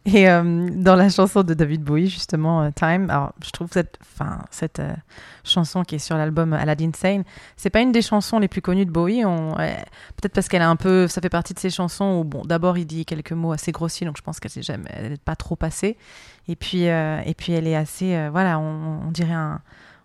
Et 0.05 0.27
euh, 0.29 0.67
dans 0.71 0.95
la 0.95 1.09
chanson 1.09 1.43
de 1.43 1.53
David 1.53 1.83
Bowie, 1.83 2.07
justement, 2.07 2.63
euh, 2.63 2.69
Time, 2.75 3.09
alors 3.09 3.33
je 3.45 3.51
trouve 3.51 3.69
cette, 3.71 3.99
enfin, 4.01 4.39
cette 4.49 4.79
euh, 4.79 4.93
chanson 5.43 5.83
qui 5.83 5.95
est 5.95 5.99
sur 5.99 6.17
l'album 6.17 6.53
Aladdin 6.53 6.89
Sane, 6.95 7.23
c'est 7.55 7.69
pas 7.69 7.81
une 7.81 7.91
des 7.91 8.01
chansons 8.01 8.39
les 8.39 8.47
plus 8.47 8.61
connues 8.61 8.85
de 8.85 8.91
Bowie. 8.91 9.21
Peut-être 9.23 10.33
parce 10.33 10.47
qu'elle 10.47 10.63
a 10.63 10.69
un 10.69 10.75
peu, 10.75 11.07
ça 11.07 11.21
fait 11.21 11.29
partie 11.29 11.53
de 11.53 11.59
ces 11.59 11.69
chansons 11.69 12.19
où, 12.19 12.23
bon, 12.23 12.41
d'abord 12.45 12.77
il 12.79 12.85
dit 12.85 13.05
quelques 13.05 13.33
mots 13.33 13.51
assez 13.51 13.71
grossiers, 13.71 14.07
donc 14.07 14.17
je 14.17 14.23
pense 14.23 14.39
qu'elle 14.39 14.51
n'est 14.55 14.63
jamais, 14.63 14.89
elle 14.91 15.13
est 15.13 15.21
pas 15.21 15.35
trop 15.35 15.55
passée. 15.55 15.97
Et 16.47 16.55
puis, 16.55 16.85
et 16.85 17.35
puis 17.37 17.53
elle 17.53 17.67
est 17.67 17.75
assez, 17.75 18.29
voilà, 18.29 18.57
on, 18.57 19.01
on 19.07 19.11
dirait 19.11 19.33
un, 19.33 19.61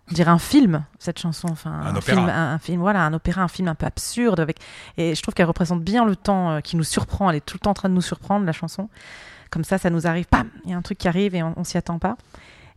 on 0.09 0.13
dirait 0.13 0.31
un 0.31 0.37
film 0.39 0.85
cette 0.99 1.19
chanson, 1.19 1.47
enfin 1.51 1.71
Un 1.71 1.95
opéra. 1.95 2.01
film, 2.01 2.29
un, 2.29 2.53
un 2.53 2.59
film, 2.59 2.79
voilà, 2.81 3.03
un 3.03 3.13
opéra, 3.13 3.41
un 3.41 3.47
film 3.47 3.67
un 3.67 3.75
peu 3.75 3.85
absurde 3.85 4.39
avec. 4.39 4.59
Et 4.97 5.15
je 5.15 5.21
trouve 5.21 5.33
qu'elle 5.33 5.47
représente 5.47 5.83
bien 5.83 6.05
le 6.05 6.15
temps 6.15 6.51
euh, 6.51 6.59
qui 6.61 6.77
nous 6.77 6.83
surprend. 6.83 7.29
Elle 7.29 7.37
est 7.37 7.45
tout 7.45 7.55
le 7.55 7.59
temps 7.59 7.71
en 7.71 7.75
train 7.75 7.89
de 7.89 7.93
nous 7.93 8.01
surprendre 8.01 8.45
la 8.45 8.53
chanson. 8.53 8.89
Comme 9.57 9.63
ça, 9.63 9.79
ça 9.79 9.89
nous 9.89 10.05
arrive, 10.05 10.27
pam, 10.27 10.47
il 10.65 10.69
y 10.69 10.73
a 10.75 10.77
un 10.77 10.83
truc 10.83 10.99
qui 10.99 11.07
arrive 11.07 11.33
et 11.33 11.41
on, 11.41 11.51
on 11.57 11.63
s'y 11.63 11.79
attend 11.79 11.97
pas. 11.97 12.15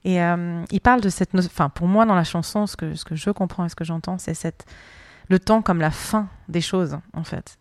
Et 0.03 0.23
euh, 0.23 0.63
il 0.71 0.81
parle 0.81 1.03
de 1.03 1.11
cette, 1.11 1.35
enfin 1.35 1.69
pour 1.69 1.87
moi 1.89 2.07
dans 2.07 2.15
la 2.15 2.25
chanson, 2.25 2.67
ce 2.67 2.75
que 2.75 2.95
ce 2.95 3.05
que 3.05 3.17
je 3.17 3.29
comprends 3.29 3.67
et 3.67 3.69
ce 3.69 3.75
que 3.77 3.85
j'entends, 3.85 4.17
c'est 4.17 4.33
cette 4.33 4.65
le 5.29 5.39
temps 5.39 5.61
comme 5.61 5.79
la 5.79 5.91
fin 5.91 6.29
des 6.49 6.63
choses 6.63 6.97
en 7.13 7.23
fait. 7.23 7.59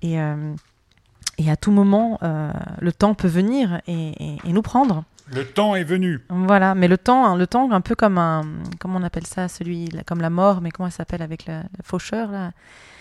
Et 0.00 0.18
euh, 0.18 0.54
et 1.36 1.50
à 1.50 1.56
tout 1.56 1.70
moment, 1.70 2.18
euh, 2.22 2.50
le 2.80 2.92
temps 2.92 3.12
peut 3.12 3.28
venir 3.28 3.82
et, 3.86 3.92
et- 4.24 4.38
et 4.42 4.52
nous 4.54 4.62
prendre. 4.62 5.04
Le 5.34 5.44
temps 5.44 5.74
est 5.76 5.84
venu. 5.84 6.24
Voilà, 6.30 6.74
mais 6.74 6.88
le 6.88 6.96
temps, 6.96 7.26
hein, 7.26 7.36
le 7.36 7.46
temps 7.46 7.70
un 7.72 7.82
peu 7.82 7.94
comme 7.94 8.16
un, 8.16 8.40
comment 8.80 8.98
on 8.98 9.02
appelle 9.02 9.26
ça, 9.26 9.48
celui, 9.48 9.90
comme 10.06 10.22
la 10.22 10.30
mort, 10.30 10.62
mais 10.62 10.70
comment 10.70 10.86
elle 10.86 10.92
s'appelle 10.94 11.20
avec 11.20 11.44
le, 11.44 11.58
le 11.58 11.82
faucheur 11.84 12.30
là, 12.30 12.52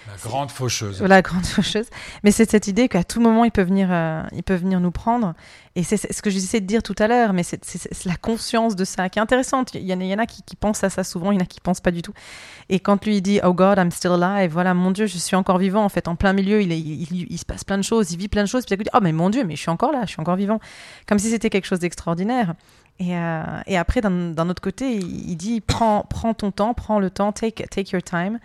La 0.08 0.18
grande 0.30 0.52
faucheuse. 0.52 1.02
la 1.02 1.22
grande 1.22 1.45
faucheuse. 1.45 1.88
Mais 2.24 2.32
c'est 2.32 2.49
cette 2.49 2.68
idée 2.68 2.88
qu'à 2.89 3.04
tout 3.04 3.22
moment 3.22 3.43
il 3.45 3.52
peut 3.52 3.62
venir, 3.62 3.89
euh, 3.91 4.24
il 4.34 4.43
venir 4.56 4.80
nous 4.80 4.91
prendre. 4.91 5.34
Et 5.76 5.84
c'est 5.84 5.95
ce 6.12 6.22
que 6.22 6.30
j'essayais 6.30 6.60
de 6.60 6.66
dire 6.66 6.84
tout 6.84 6.95
à 6.99 7.08
l'heure, 7.08 7.32
mais 7.34 7.43
c'est- 7.43 7.64
la 8.06 8.16
conscience 8.18 8.76
de 8.76 8.84
ça 8.84 9.08
qui 9.10 9.20
est 9.20 9.22
intéressante. 9.22 9.74
Il 9.74 9.84
y 9.84 9.93
en 9.93 10.20
a, 10.20 10.26
qui, 10.26 10.41
qui 10.43 10.56
pensent 10.56 10.84
à 10.84 10.89
ça 10.89 11.04
souvent, 11.04 11.32
il 11.32 11.36
y 11.36 11.38
en 11.38 11.43
a 11.43 11.45
qui 11.45 11.62
pensent 11.62 11.80
pas 11.80 11.91
du 11.91 12.02
tout. 12.02 12.14
Et 12.70 12.80
quand 12.80 13.06
lui 13.06 13.18
il 13.18 13.22
dit 13.22 13.39
Oh 13.43 13.54
God, 13.54 13.78
I'm 13.78 13.91
still 13.91 14.12
alive, 14.22 14.52
voilà, 14.52 14.74
mon 14.74 14.91
Dieu, 14.91 15.06
je 15.06 15.18
suis 15.18 15.36
encore 15.36 15.60
vivant. 15.60 15.84
En 15.86 15.89
fait, 15.89 16.08
en 16.08 16.16
plein 16.16 16.34
milieu, 16.34 16.62
il, 16.62 16.72
il, 16.72 17.28
il- 17.32 17.38
se 17.38 17.45
passe 17.45 17.64
plein 17.64 17.78
de 17.78 17.84
choses, 17.84 18.12
il 18.12 18.18
vit 18.18 18.28
plein 18.28 18.43
de 18.43 18.47
choses. 18.49 18.66
Puis 18.66 18.76
il 18.76 18.84
dit 18.84 18.89
Oh 18.93 18.99
mais 19.02 19.14
mon 19.14 19.30
Dieu, 19.30 19.43
mais 19.45 19.56
je 19.56 19.62
suis 19.62 19.70
encore 19.72 19.91
là, 19.91 20.02
je 20.06 20.12
suis 20.12 20.20
encore 20.22 20.36
vivant, 20.36 20.60
comme 21.08 21.20
si 21.20 21.30
c'était 21.30 21.49
quelque 21.49 21.66
chose 21.68 21.80
d'extraordinaire. 21.80 22.56
Et, 22.99 23.16
euh, 23.18 23.43
et 23.66 23.78
après, 23.78 24.02
d'un 24.02 24.49
autre 24.49 24.62
côté, 24.62 24.93
il, 24.95 25.30
il 25.32 25.36
dit 25.36 25.62
prends, 25.62 26.06
prends 26.10 26.34
ton 26.34 26.52
temps, 26.52 26.74
prends 26.74 26.99
le 26.99 27.10
temps, 27.10 27.32
take, 27.32 27.66
take 27.70 27.91
your 27.93 28.04
time. 28.04 28.39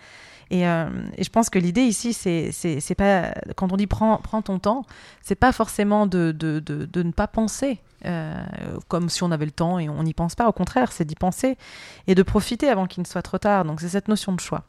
Et, 0.49 0.67
euh, 0.67 0.89
et 1.17 1.23
je 1.23 1.29
pense 1.29 1.49
que 1.49 1.59
l'idée 1.59 1.81
ici, 1.81 2.13
c'est 2.13 2.95
pas 2.95 3.33
quand 3.55 3.71
on 3.71 3.77
dit 3.77 3.87
prends, 3.87 4.17
prends 4.17 4.41
ton 4.41 4.59
temps, 4.59 4.85
c'est 5.21 5.35
pas 5.35 5.51
forcément 5.51 6.07
de, 6.07 6.31
de, 6.31 6.59
de, 6.59 7.03
ne 7.03 7.11
pas 7.11 7.27
penser 7.27 7.79
euh, 8.05 8.43
comme 8.87 9.09
si 9.09 9.23
on 9.23 9.31
avait 9.31 9.45
le 9.45 9.51
temps 9.51 9.79
et 9.79 9.89
on 9.89 10.03
n'y 10.03 10.13
pense 10.13 10.35
pas. 10.35 10.47
Au 10.47 10.53
contraire, 10.53 10.91
c'est 10.91 11.05
d'y 11.05 11.15
penser 11.15 11.57
et 12.07 12.15
de 12.15 12.23
profiter 12.23 12.69
avant 12.69 12.87
qu'il 12.87 13.01
ne 13.01 13.07
soit 13.07 13.21
trop 13.21 13.37
tard. 13.37 13.65
Donc 13.65 13.81
c'est 13.81 13.89
cette 13.89 14.07
notion 14.07 14.33
de 14.33 14.39
choix. 14.39 14.63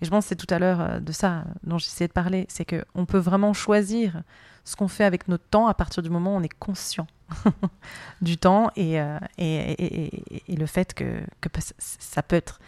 Et 0.00 0.04
je 0.04 0.10
pense 0.10 0.24
que 0.24 0.28
c'est 0.30 0.36
tout 0.36 0.52
à 0.52 0.58
l'heure 0.58 0.80
euh, 0.80 1.00
de 1.00 1.12
ça 1.12 1.44
dont 1.64 1.78
j'essayais 1.78 2.08
de 2.08 2.12
parler, 2.12 2.46
c'est 2.48 2.64
que 2.64 2.84
on 2.94 3.06
peut 3.06 3.18
vraiment 3.18 3.54
choisir 3.54 4.22
ce 4.64 4.76
qu'on 4.76 4.88
fait 4.88 5.04
avec 5.04 5.28
notre 5.28 5.44
temps 5.44 5.66
à 5.66 5.74
partir 5.74 6.02
du 6.02 6.10
moment 6.10 6.34
où 6.34 6.38
on 6.38 6.42
est 6.42 6.58
conscient 6.58 7.06
du 8.20 8.36
temps 8.36 8.70
et, 8.76 8.96
et, 9.38 10.52
et, 10.52 10.56
le 10.56 10.66
fait 10.66 10.94
que, 10.94 11.20
que 11.40 11.48
ça 11.78 12.22
peut 12.22 12.36
être, 12.36 12.60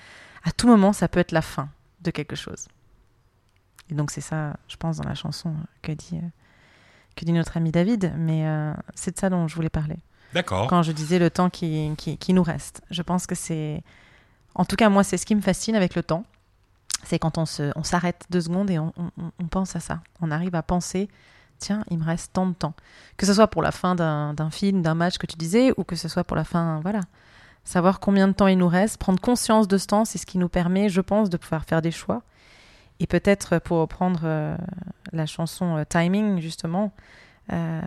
à 0.43 0.51
tout 0.51 0.67
moment, 0.67 0.93
ça 0.93 1.07
peut 1.07 1.21
être 1.21 1.31
la 1.31 1.43
fin 1.43 1.69
de 2.05 2.11
quelque 2.11 2.37
chose. 2.37 2.69
Et 3.91 3.95
donc 3.95 4.11
c'est 4.11 4.21
ça, 4.21 4.57
je 4.69 4.77
pense, 4.77 4.97
dans 4.99 5.09
la 5.09 5.15
chanson 5.15 5.55
que 5.83 5.93
dit, 5.93 6.21
que 7.17 7.25
dit 7.25 7.33
notre 7.33 7.57
ami 7.57 7.71
David, 7.71 8.13
mais 8.17 8.47
euh, 8.47 8.73
c'est 8.95 9.15
de 9.15 9.19
ça 9.19 9.29
dont 9.31 9.47
je 9.49 9.55
voulais 9.55 9.69
parler. 9.71 9.97
D'accord. 10.33 10.67
Quand 10.69 10.83
je 10.83 10.93
disais 10.93 11.19
le 11.19 11.31
temps 11.31 11.51
qui, 11.51 11.93
qui, 11.97 12.17
qui 12.17 12.33
nous 12.33 12.43
reste, 12.43 12.83
je 12.91 13.03
pense 13.03 13.27
que 13.27 13.35
c'est, 13.35 13.83
en 14.55 14.65
tout 14.65 14.77
cas 14.77 14.89
moi, 14.89 15.05
c'est 15.05 15.17
ce 15.17 15.27
qui 15.27 15.35
me 15.35 15.41
fascine 15.43 15.77
avec 15.77 15.95
le 15.95 16.03
temps, 16.03 16.25
c'est 17.05 17.19
quand 17.19 17.37
on 17.39 17.45
se, 17.47 17.71
on 17.77 17.85
s'arrête 17.85 18.25
deux 18.31 18.41
secondes 18.41 18.71
et 18.71 18.79
on, 18.79 18.93
on- 18.97 19.11
on 19.39 19.47
pense 19.49 19.77
à 19.77 19.81
ça. 19.81 20.01
On 20.23 20.31
arrive 20.31 20.55
à 20.55 20.63
penser, 20.63 21.09
tiens, 21.59 21.85
il 21.91 21.99
me 21.99 22.05
reste 22.05 22.33
tant 22.33 22.47
de 22.47 22.55
temps. 22.55 22.73
Que 23.19 23.27
ce 23.27 23.35
soit 23.35 23.49
pour 23.49 23.61
la 23.63 23.71
fin 23.73 23.95
d'un 23.95 24.33
d'un 24.33 24.51
film, 24.51 24.81
d'un 24.81 24.95
match 24.95 25.19
que 25.19 25.27
tu 25.27 25.37
disais, 25.37 25.73
ou 25.77 25.85
que 25.85 25.97
ce 25.97 26.09
soit 26.09 26.25
pour 26.25 26.37
la 26.37 26.45
fin, 26.45 26.81
voilà. 26.81 27.01
Savoir 27.65 27.99
combien 28.01 28.29
de 28.29 28.33
temps 28.35 28.47
il 28.47 28.59
nous 28.59 28.69
reste, 28.69 28.99
prendre 28.99 29.21
conscience 29.21 29.67
de 29.69 29.79
ce 29.79 29.87
temps, 29.87 30.05
c'est 30.05 30.19
ce 30.19 30.27
qui 30.27 30.39
nous 30.39 30.49
permet, 30.51 30.89
je 30.89 31.01
pense, 31.01 31.31
de 31.31 31.37
pouvoir 31.37 31.65
faire 31.65 31.81
des 31.83 31.91
choix. 31.91 32.23
Et 33.01 33.07
peut-être 33.07 33.59
pour 33.59 33.79
reprendre 33.79 34.21
euh, 34.25 34.57
la 35.13 35.27
chanson 35.27 35.77
euh, 35.79 35.85
Timing, 35.89 36.41
justement, 36.41 36.93
euh, 37.53 37.81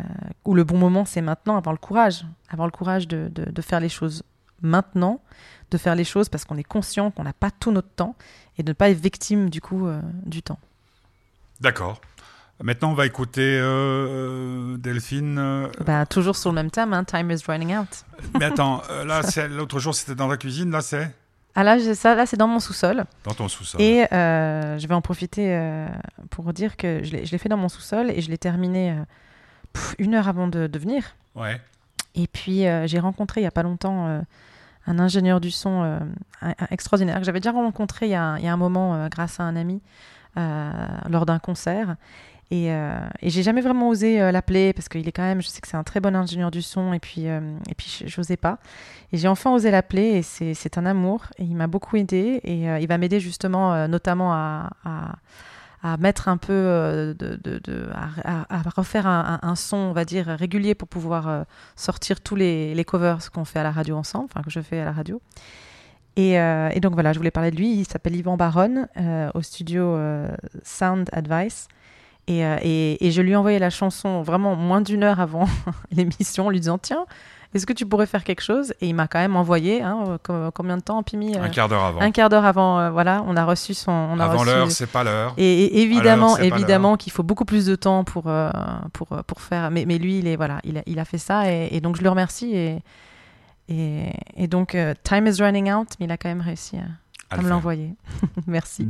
où 0.46 0.54
le 0.56 0.64
bon 0.64 0.78
moment, 0.78 1.06
c'est 1.06 1.22
maintenant, 1.22 1.58
avoir 1.58 1.74
le 1.74 1.80
courage. 1.80 2.26
Avoir 2.50 2.68
le 2.68 2.72
courage 2.72 3.08
de, 3.08 3.30
de- 3.34 3.50
de 3.50 3.62
faire 3.62 3.80
les 3.80 3.90
choses 3.90 4.24
maintenant, 4.62 5.22
de 5.72 5.78
faire 5.78 5.96
les 5.96 6.04
choses 6.04 6.28
parce 6.30 6.44
qu'on 6.44 6.58
est 6.58 6.64
conscient 6.64 7.12
qu'on 7.12 7.24
n'a 7.24 7.34
pas 7.34 7.52
tout 7.52 7.72
notre 7.72 7.90
temps 7.90 8.16
et 8.58 8.64
de 8.64 8.72
ne 8.72 8.74
pas 8.74 8.90
être 8.90 9.00
victime, 9.00 9.50
du 9.50 9.62
coup, 9.62 9.86
euh, 9.88 10.02
du 10.26 10.42
temps. 10.42 10.60
D'accord. 11.62 12.02
Maintenant, 12.64 12.92
on 12.92 12.94
va 12.96 13.06
écouter 13.06 13.60
euh, 13.62 14.78
Delphine. 14.78 15.38
euh, 15.38 15.68
Bah, 15.86 16.06
toujours 16.08 16.36
sur 16.36 16.50
le 16.50 16.56
même 16.56 16.72
thème, 16.72 16.92
hein, 16.94 17.04
Time 17.04 17.30
is 17.32 17.44
running 17.48 17.76
out. 17.78 17.88
Mais 18.40 18.46
attends, 18.52 18.82
euh, 18.90 19.06
là, 19.06 19.22
l'autre 19.50 19.80
jour, 19.80 19.94
c'était 19.94 20.16
dans 20.16 20.28
la 20.28 20.38
cuisine. 20.38 20.72
Là, 20.72 20.82
c'est? 20.82 21.14
Ah 21.54 21.64
là, 21.64 21.80
ça, 21.96 22.14
là 22.16 22.26
c'est 22.28 22.38
dans 22.38 22.48
mon 22.48 22.60
sous-sol. 22.60 23.06
dans 23.24 23.34
ton 23.34 23.48
sous-sol. 23.48 23.82
Et 23.82 24.06
euh, 24.14 24.78
je 24.78 24.88
vais 24.88 24.94
en 24.94 25.02
profiter 25.02 25.56
euh, 25.56 25.88
pour 26.30 26.54
dire 26.54 26.78
que 26.78 27.04
je 27.04 27.12
l'ai 27.12 27.38
fait 27.40 27.50
dans 27.50 27.58
mon 27.58 27.70
sous-sol 27.70 28.12
et 28.12 28.22
je 28.22 28.30
l'ai 28.30 28.38
terminé 28.38 28.92
euh, 28.92 28.96
pff, 29.74 29.96
une 29.98 30.14
heure 30.14 30.28
avant 30.28 30.48
de, 30.48 30.68
de 30.68 30.80
venir. 30.80 31.16
Ouais. 31.34 31.60
Et 32.14 32.28
puis 32.28 32.68
euh, 32.68 32.86
j'ai 32.86 33.00
rencontré 33.00 33.42
il 33.42 33.44
n'y 33.44 33.48
a 33.48 33.52
pas 33.52 33.64
longtemps 33.64 34.06
euh, 34.08 34.22
un 34.86 35.00
ingénieur 35.00 35.42
du 35.42 35.50
son 35.50 35.82
euh, 35.84 36.00
extraordinaire 36.70 37.18
que 37.20 37.24
j'avais 37.26 37.40
déjà 37.40 37.52
rencontré 37.54 38.06
il 38.06 38.12
y 38.12 38.16
a, 38.16 38.36
il 38.38 38.46
y 38.46 38.48
a 38.48 38.54
un 38.54 38.58
moment 38.58 38.94
euh, 38.94 39.08
grâce 39.10 39.40
à 39.40 39.44
un 39.44 39.56
ami 39.56 39.82
euh, 40.38 40.72
lors 41.10 41.26
d'un 41.26 41.40
concert. 41.40 41.96
Et, 42.50 42.72
euh, 42.72 42.98
et 43.22 43.30
j'ai 43.30 43.44
jamais 43.44 43.60
vraiment 43.60 43.90
osé 43.90 44.22
euh, 44.22 44.32
l'appeler 44.32 44.72
parce 44.72 44.88
qu'il 44.88 45.06
est 45.06 45.12
quand 45.12 45.24
même, 45.24 45.42
je 45.42 45.50
sais 45.50 45.60
que 45.60 45.68
c'est 45.68 45.76
un 45.76 45.84
très 45.84 46.00
bon 46.00 46.16
ingénieur 46.16 46.50
du 46.50 46.62
son 46.62 46.94
et 46.94 47.00
puis, 47.00 47.28
euh, 47.28 47.42
et 47.70 47.76
puis 47.76 48.04
j'osais 48.06 48.38
pas. 48.38 48.60
Et 49.12 49.18
j'ai 49.18 49.28
enfin 49.28 49.54
osé 49.54 49.70
l'appeler 49.70 50.24
et 50.38 50.54
c'est 50.54 50.78
un 50.78 50.86
amour 50.86 51.26
et 51.38 51.44
il 51.44 51.56
m'a 51.56 51.68
beaucoup 51.68 51.98
aidé 51.98 52.40
et 52.44 52.70
euh, 52.70 52.80
il 52.80 52.88
va 52.88 52.98
m'aider 52.98 53.20
justement 53.20 53.74
euh, 53.74 53.88
notamment 53.88 54.34
à, 54.34 54.70
à, 54.86 55.98
mettre 56.00 56.28
un 56.28 56.36
peu 56.36 56.54
de, 57.18 57.40
de, 57.42 57.90
à, 57.94 58.62
refaire 58.76 59.08
un, 59.08 59.56
son, 59.56 59.78
on 59.78 59.94
va 59.94 60.04
dire, 60.04 60.26
régulier 60.28 60.76
pour 60.76 60.90
pouvoir 60.90 61.46
sortir 61.78 62.20
tous 62.20 62.36
les, 62.36 62.76
les 62.76 62.84
covers 62.84 63.32
qu'on 63.32 63.46
fait 63.46 63.60
à 63.60 63.64
la 63.64 63.72
radio 63.72 63.96
ensemble, 63.96 64.26
enfin 64.26 64.42
que 64.42 64.50
je 64.50 64.60
fais 64.60 64.82
à 64.82 64.86
la 64.86 64.92
radio. 64.92 65.22
Et, 66.18 66.80
donc 66.82 66.94
voilà, 66.94 67.14
je 67.14 67.20
voulais 67.20 67.32
parler 67.32 67.52
de 67.52 67.56
lui. 67.56 67.72
Il 67.72 67.88
s'appelle 67.88 68.18
Yvan 68.18 68.36
Baron 68.36 68.88
euh, 68.98 69.30
au 69.34 69.42
studio 69.42 69.98
Sound 70.64 71.10
Advice. 71.14 71.70
Et, 72.28 72.46
euh, 72.46 72.58
et, 72.62 73.08
et 73.08 73.12
je 73.12 73.22
lui 73.22 73.32
ai 73.32 73.36
envoyé 73.38 73.58
la 73.60 73.70
chanson 73.70 74.22
vraiment 74.22 74.56
moins 74.56 74.82
d'une 74.82 75.04
heure 75.04 75.20
avant 75.22 75.46
l'émission 75.92 76.48
en 76.48 76.50
lui 76.50 76.60
disant 76.60 76.78
Tiens, 76.78 77.06
est-ce 77.54 77.66
que 77.66 77.72
tu 77.72 77.86
pourrais 77.86 78.06
faire 78.06 78.26
quelque 78.26 78.42
chose? 78.42 78.74
Et 78.82 78.90
il 78.90 78.94
m'a 78.94 79.08
quand 79.08 79.20
même 79.20 79.38
envoyé, 79.38 79.82
hein, 79.82 80.04
euh, 80.10 80.18
co- 80.22 80.52
combien 80.54 80.76
de 80.76 80.82
temps, 80.82 81.02
Pimi 81.04 81.38
Un 81.38 81.48
quart 81.48 81.70
d'heure 81.70 81.86
avant. 81.86 82.02
Un 82.02 82.12
quart 82.12 82.28
d'heure 82.28 82.44
avant, 82.44 82.80
euh, 82.80 82.90
voilà, 82.90 83.24
on 83.26 83.38
a 83.38 83.46
reçu 83.46 83.74
son. 83.74 83.92
On 83.92 84.20
a 84.20 84.26
Avant 84.26 84.40
reçu- 84.40 84.46
l'heure, 84.48 84.72
c'est 84.72 84.92
pas 84.92 85.06
l'heure. 85.06 85.34
et, 85.38 85.64
et 85.64 85.82
évidemment, 85.84 86.38
évidemment 86.38 86.98
qu'il 86.98 87.14
faut 87.14 87.24
beaucoup 87.24 87.46
plus 87.46 87.66
de 87.66 87.76
temps 87.76 88.04
pour, 88.04 88.26
euh, 88.28 88.52
pour, 88.92 89.08
euh, 89.14 89.22
pour 89.26 89.40
faire. 89.42 89.72
Mais, 89.72 89.86
mais 89.86 89.98
lui, 89.98 90.20
il, 90.20 90.28
est, 90.28 90.36
voilà, 90.36 90.60
il, 90.66 90.78
a, 90.78 90.82
il 90.86 91.00
a 91.00 91.06
fait 91.06 91.18
ça 91.18 91.50
et, 91.50 91.70
et 91.72 91.80
donc 91.80 91.96
je 91.96 92.04
le 92.04 92.10
remercie. 92.10 92.54
Et, 92.54 92.80
et, 93.70 94.12
et 94.36 94.48
donc, 94.48 94.76
euh, 94.76 94.94
time 95.04 95.28
is 95.28 95.42
running 95.42 95.72
out, 95.72 95.88
mais 96.02 96.06
il 96.08 96.12
a 96.12 96.18
quand 96.18 96.28
même 96.30 96.42
réussi 96.42 96.76
à, 96.76 96.82
À 97.30 97.36
à 97.36 97.38
le 97.38 97.44
me 97.44 97.50
l'envoyer. 97.50 97.94
Merci. 98.48 98.86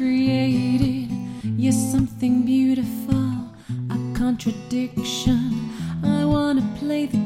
Created. 0.00 1.10
You're 1.58 1.72
something 1.92 2.46
beautiful, 2.46 3.50
a 3.90 3.98
contradiction. 4.14 5.70
I 6.02 6.24
wanna 6.24 6.66
play 6.78 7.04
the 7.04 7.19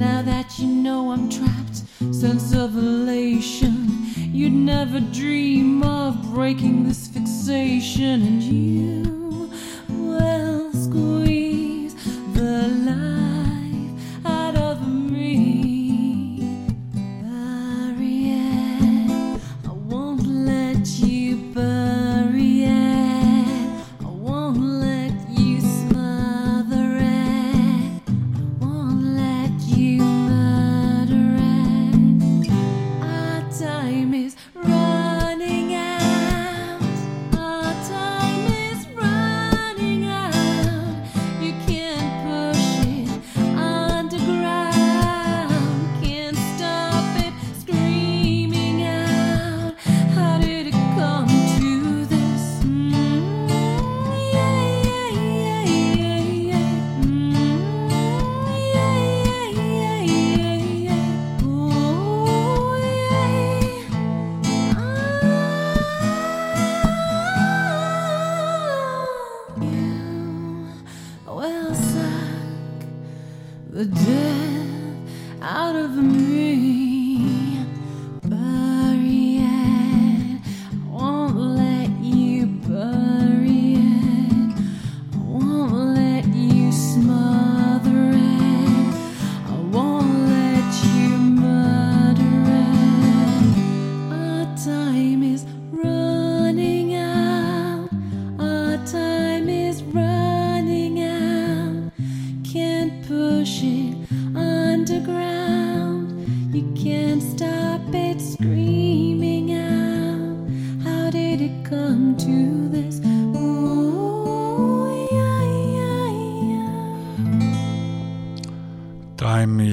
Now 0.00 0.22
that 0.22 0.58
you 0.58 0.66
know 0.66 1.12
I'm 1.12 1.28
trapped, 1.28 1.82
sense 2.10 2.54
of 2.54 2.74
elation. 2.74 3.86
You'd 4.16 4.54
never 4.54 4.98
dream 4.98 5.82
of 5.82 6.22
breaking 6.32 6.84
this 6.88 7.06
fixation, 7.06 8.22
and 8.22 8.42
you 8.42 9.09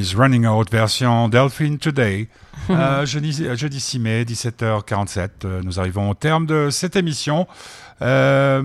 is 0.07 0.15
running 0.15 0.45
out, 0.45 0.69
version 0.71 1.29
Delphine 1.29 1.77
Today. 1.77 2.27
Euh, 2.69 3.05
jeudi, 3.05 3.31
jeudi 3.55 3.79
6 3.79 3.99
mai, 3.99 4.23
17h47. 4.25 5.29
euh, 5.45 5.61
Nous 5.63 5.79
arrivons 5.79 6.09
au 6.09 6.13
terme 6.15 6.45
de 6.45 6.69
cette 6.69 6.97
émission. 6.97 7.47
Euh, 8.01 8.61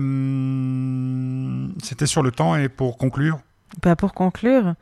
C'était 1.81 2.05
sur 2.07 2.21
le 2.21 2.31
temps 2.31 2.55
et 2.57 2.67
pour 2.67 2.97
conclure. 2.97 3.39
Bah, 3.81 3.95
pour 3.95 4.13
conclure, 4.13 4.73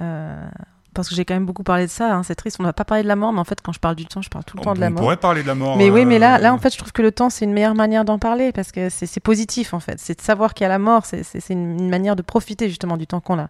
euh, 0.00 0.48
parce 0.96 1.08
que 1.08 1.14
j'ai 1.14 1.24
quand 1.24 1.34
même 1.34 1.46
beaucoup 1.46 1.62
parlé 1.62 1.86
de 1.86 1.90
ça, 1.90 2.14
hein, 2.14 2.22
c'est 2.22 2.34
triste, 2.34 2.56
on 2.58 2.62
n'a 2.64 2.72
pas 2.72 2.84
parlé 2.84 3.02
de 3.02 3.08
la 3.08 3.16
mort, 3.16 3.32
mais 3.32 3.38
en 3.38 3.44
fait, 3.44 3.60
quand 3.62 3.72
je 3.72 3.78
parle 3.78 3.94
du 3.94 4.06
temps, 4.06 4.22
je 4.22 4.28
parle 4.30 4.44
tout 4.44 4.56
le 4.56 4.62
temps 4.62 4.70
on, 4.72 4.74
de 4.74 4.80
la 4.80 4.88
on 4.88 4.90
mort. 4.90 5.00
pourrait 5.02 5.16
parler 5.16 5.42
de 5.42 5.46
la 5.46 5.54
mort. 5.54 5.76
Mais 5.76 5.90
oui, 5.90 6.04
mais 6.04 6.18
là, 6.18 6.36
euh, 6.36 6.38
là, 6.38 6.54
en 6.54 6.58
fait, 6.58 6.72
je 6.72 6.78
trouve 6.78 6.92
que 6.92 7.02
le 7.02 7.12
temps, 7.12 7.30
c'est 7.30 7.44
une 7.44 7.52
meilleure 7.52 7.74
manière 7.74 8.04
d'en 8.04 8.18
parler 8.18 8.50
parce 8.52 8.72
que 8.72 8.88
c'est 8.88 9.20
positif, 9.20 9.74
en 9.74 9.80
fait. 9.80 10.00
C'est 10.00 10.16
de 10.18 10.22
savoir 10.22 10.54
qu'il 10.54 10.64
y 10.64 10.66
a 10.66 10.68
la 10.68 10.78
mort, 10.78 11.04
c'est 11.04 11.22
une, 11.50 11.78
une 11.78 11.88
manière 11.90 12.16
de 12.16 12.22
profiter 12.22 12.68
justement 12.68 12.96
du 12.96 13.06
temps 13.06 13.20
qu'on 13.20 13.38
a. 13.38 13.48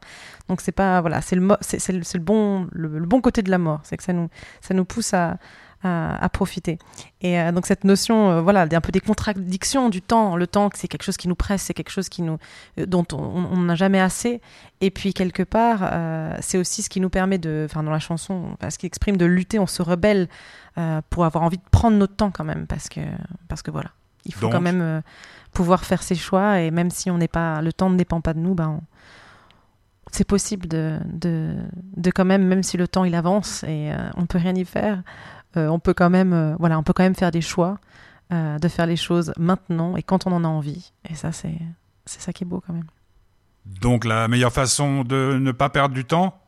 Donc, 0.48 0.60
c'est 0.60 0.72
pas, 0.72 1.00
voilà, 1.00 1.20
c'est 1.22 1.36
le, 1.36 1.42
le, 1.46 2.00
le 2.00 2.18
bon, 2.20 2.66
le, 2.72 2.88
le 2.98 3.06
bon 3.06 3.20
côté 3.20 3.42
de 3.42 3.50
la 3.50 3.58
mort. 3.58 3.80
C'est 3.84 3.96
que 3.96 4.02
ça 4.02 4.12
nous, 4.12 4.28
ça 4.60 4.74
nous 4.74 4.84
pousse 4.84 5.14
à, 5.14 5.36
à, 5.82 6.16
à 6.24 6.28
profiter. 6.28 6.78
Et 7.20 7.38
euh, 7.40 7.52
donc, 7.52 7.66
cette 7.66 7.84
notion, 7.84 8.30
euh, 8.30 8.40
voilà, 8.40 8.62
un 8.70 8.80
peu 8.80 8.92
des 8.92 9.00
contradictions 9.00 9.88
du 9.88 10.02
temps. 10.02 10.36
Le 10.36 10.46
temps, 10.46 10.70
c'est 10.74 10.88
quelque 10.88 11.02
chose 11.04 11.16
qui 11.16 11.28
nous 11.28 11.34
presse, 11.34 11.62
c'est 11.62 11.74
quelque 11.74 11.90
chose 11.90 12.08
qui 12.08 12.22
nous, 12.22 12.38
euh, 12.78 12.86
dont 12.86 13.04
on 13.12 13.56
n'a 13.58 13.74
jamais 13.74 14.00
assez. 14.00 14.40
Et 14.80 14.90
puis, 14.90 15.12
quelque 15.14 15.42
part, 15.42 15.80
euh, 15.82 16.36
c'est 16.40 16.58
aussi 16.58 16.82
ce 16.82 16.88
qui 16.88 17.00
nous 17.00 17.10
permet 17.10 17.38
de, 17.38 17.66
enfin, 17.68 17.82
dans 17.82 17.90
la 17.92 17.98
chanson, 17.98 18.50
enfin, 18.54 18.70
ce 18.70 18.78
qui 18.78 18.86
exprime 18.86 19.16
de 19.16 19.24
lutter, 19.26 19.58
on 19.58 19.66
se 19.66 19.82
rebelle 19.82 20.28
euh, 20.78 21.00
pour 21.10 21.24
avoir 21.24 21.44
envie 21.44 21.58
de 21.58 21.62
prendre 21.70 21.96
notre 21.96 22.16
temps 22.16 22.30
quand 22.30 22.44
même, 22.44 22.66
parce 22.66 22.88
que, 22.88 23.00
parce 23.48 23.62
que 23.62 23.70
voilà, 23.70 23.90
il 24.24 24.34
faut 24.34 24.42
Donc- 24.42 24.52
quand 24.52 24.60
même 24.60 24.80
euh, 24.82 25.00
pouvoir 25.52 25.84
faire 25.84 26.02
ses 26.02 26.14
choix, 26.14 26.60
et 26.60 26.70
même 26.70 26.90
si 26.90 27.10
on 27.10 27.16
n'est 27.18 27.28
pas, 27.28 27.62
le 27.62 27.72
temps 27.72 27.88
ne 27.90 27.96
dépend 27.96 28.20
pas 28.20 28.34
de 28.34 28.40
nous, 28.40 28.54
ben, 28.54 28.68
on- 28.68 28.82
c'est 30.12 30.24
possible 30.26 30.68
de, 30.68 30.98
de, 31.06 31.54
de 31.96 32.10
quand 32.10 32.24
même, 32.24 32.44
même 32.46 32.62
si 32.62 32.76
le 32.76 32.86
temps 32.88 33.04
il 33.04 33.14
avance 33.14 33.64
et 33.64 33.92
euh, 33.92 33.96
on 34.16 34.26
peut 34.26 34.38
rien 34.38 34.54
y 34.54 34.64
faire, 34.64 34.98
euh, 34.98 35.35
on 35.56 35.78
peut 35.78 35.94
quand 35.94 36.10
même, 36.10 36.32
euh, 36.32 36.54
voilà, 36.58 36.78
on 36.78 36.82
peut 36.82 36.92
quand 36.92 37.02
même 37.02 37.14
faire 37.14 37.30
des 37.30 37.40
choix, 37.40 37.78
euh, 38.32 38.58
de 38.58 38.68
faire 38.68 38.86
les 38.86 38.96
choses 38.96 39.32
maintenant 39.38 39.96
et 39.96 40.02
quand 40.02 40.26
on 40.26 40.32
en 40.32 40.44
a 40.44 40.48
envie, 40.48 40.92
et 41.08 41.14
ça 41.14 41.32
c'est, 41.32 41.58
c'est 42.04 42.20
ça 42.20 42.32
qui 42.32 42.44
est 42.44 42.46
beau 42.46 42.62
quand 42.66 42.72
même. 42.72 42.86
Donc 43.80 44.04
la 44.04 44.28
meilleure 44.28 44.52
façon 44.52 45.04
de 45.04 45.38
ne 45.40 45.52
pas 45.52 45.68
perdre 45.68 45.94
du 45.94 46.04
temps, 46.04 46.38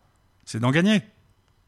c'est 0.45 0.61
d'en 0.61 0.71
gagner. 0.71 1.03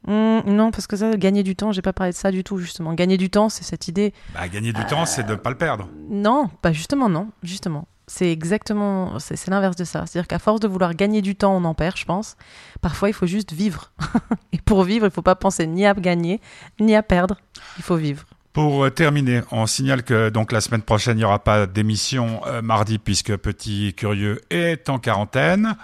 Hum, 0.07 0.41
non, 0.47 0.71
parce 0.71 0.87
que 0.87 0.95
ça, 0.95 1.15
gagner 1.15 1.43
du 1.43 1.55
temps, 1.55 1.71
j'ai 1.71 1.83
pas 1.83 1.93
parlé 1.93 2.11
de 2.11 2.17
ça 2.17 2.31
du 2.31 2.43
tout 2.43 2.57
justement. 2.57 2.93
Gagner 2.93 3.17
du 3.17 3.29
temps, 3.29 3.49
c'est 3.49 3.63
cette 3.63 3.87
idée 3.87 4.13
Bah, 4.33 4.47
gagner 4.47 4.73
du 4.73 4.83
temps, 4.85 5.05
c'est 5.05 5.23
de 5.23 5.31
ne 5.31 5.35
pas 5.35 5.51
le 5.51 5.57
perdre. 5.57 5.87
Non, 6.09 6.49
pas 6.61 6.71
justement 6.71 7.07
non, 7.07 7.29
justement. 7.43 7.87
C'est 8.07 8.31
exactement, 8.31 9.19
c'est 9.19 9.47
l'inverse 9.47 9.75
de 9.77 9.83
ça. 9.85 10.05
C'est-à-dire 10.05 10.27
qu'à 10.27 10.39
force 10.39 10.59
de 10.59 10.67
vouloir 10.67 10.93
gagner 10.95 11.21
du 11.21 11.35
temps, 11.35 11.55
on 11.55 11.63
en 11.63 11.73
perd, 11.73 11.95
je 11.97 12.03
pense. 12.05 12.35
Parfois, 12.81 13.07
il 13.09 13.13
faut 13.13 13.25
juste 13.27 13.53
vivre. 13.53 13.91
Et 14.51 14.57
pour 14.57 14.83
vivre, 14.83 15.05
il 15.05 15.11
faut 15.11 15.21
pas 15.21 15.35
penser 15.35 15.65
ni 15.67 15.85
à 15.85 15.93
gagner, 15.93 16.41
ni 16.79 16.93
à 16.95 17.03
perdre. 17.03 17.37
Il 17.77 17.83
faut 17.83 17.95
vivre. 17.95 18.25
Pour 18.51 18.83
euh, 18.83 18.89
terminer, 18.89 19.41
on 19.51 19.65
signale 19.65 20.03
que 20.03 20.29
donc 20.29 20.51
la 20.51 20.59
semaine 20.59 20.81
prochaine, 20.81 21.15
il 21.15 21.19
n'y 21.19 21.23
aura 21.25 21.39
pas 21.39 21.67
d'émission 21.67 22.41
euh, 22.47 22.61
mardi 22.61 22.97
puisque 22.97 23.37
Petit 23.37 23.93
Curieux 23.95 24.41
est 24.49 24.89
en 24.89 24.99
quarantaine. 24.99 25.77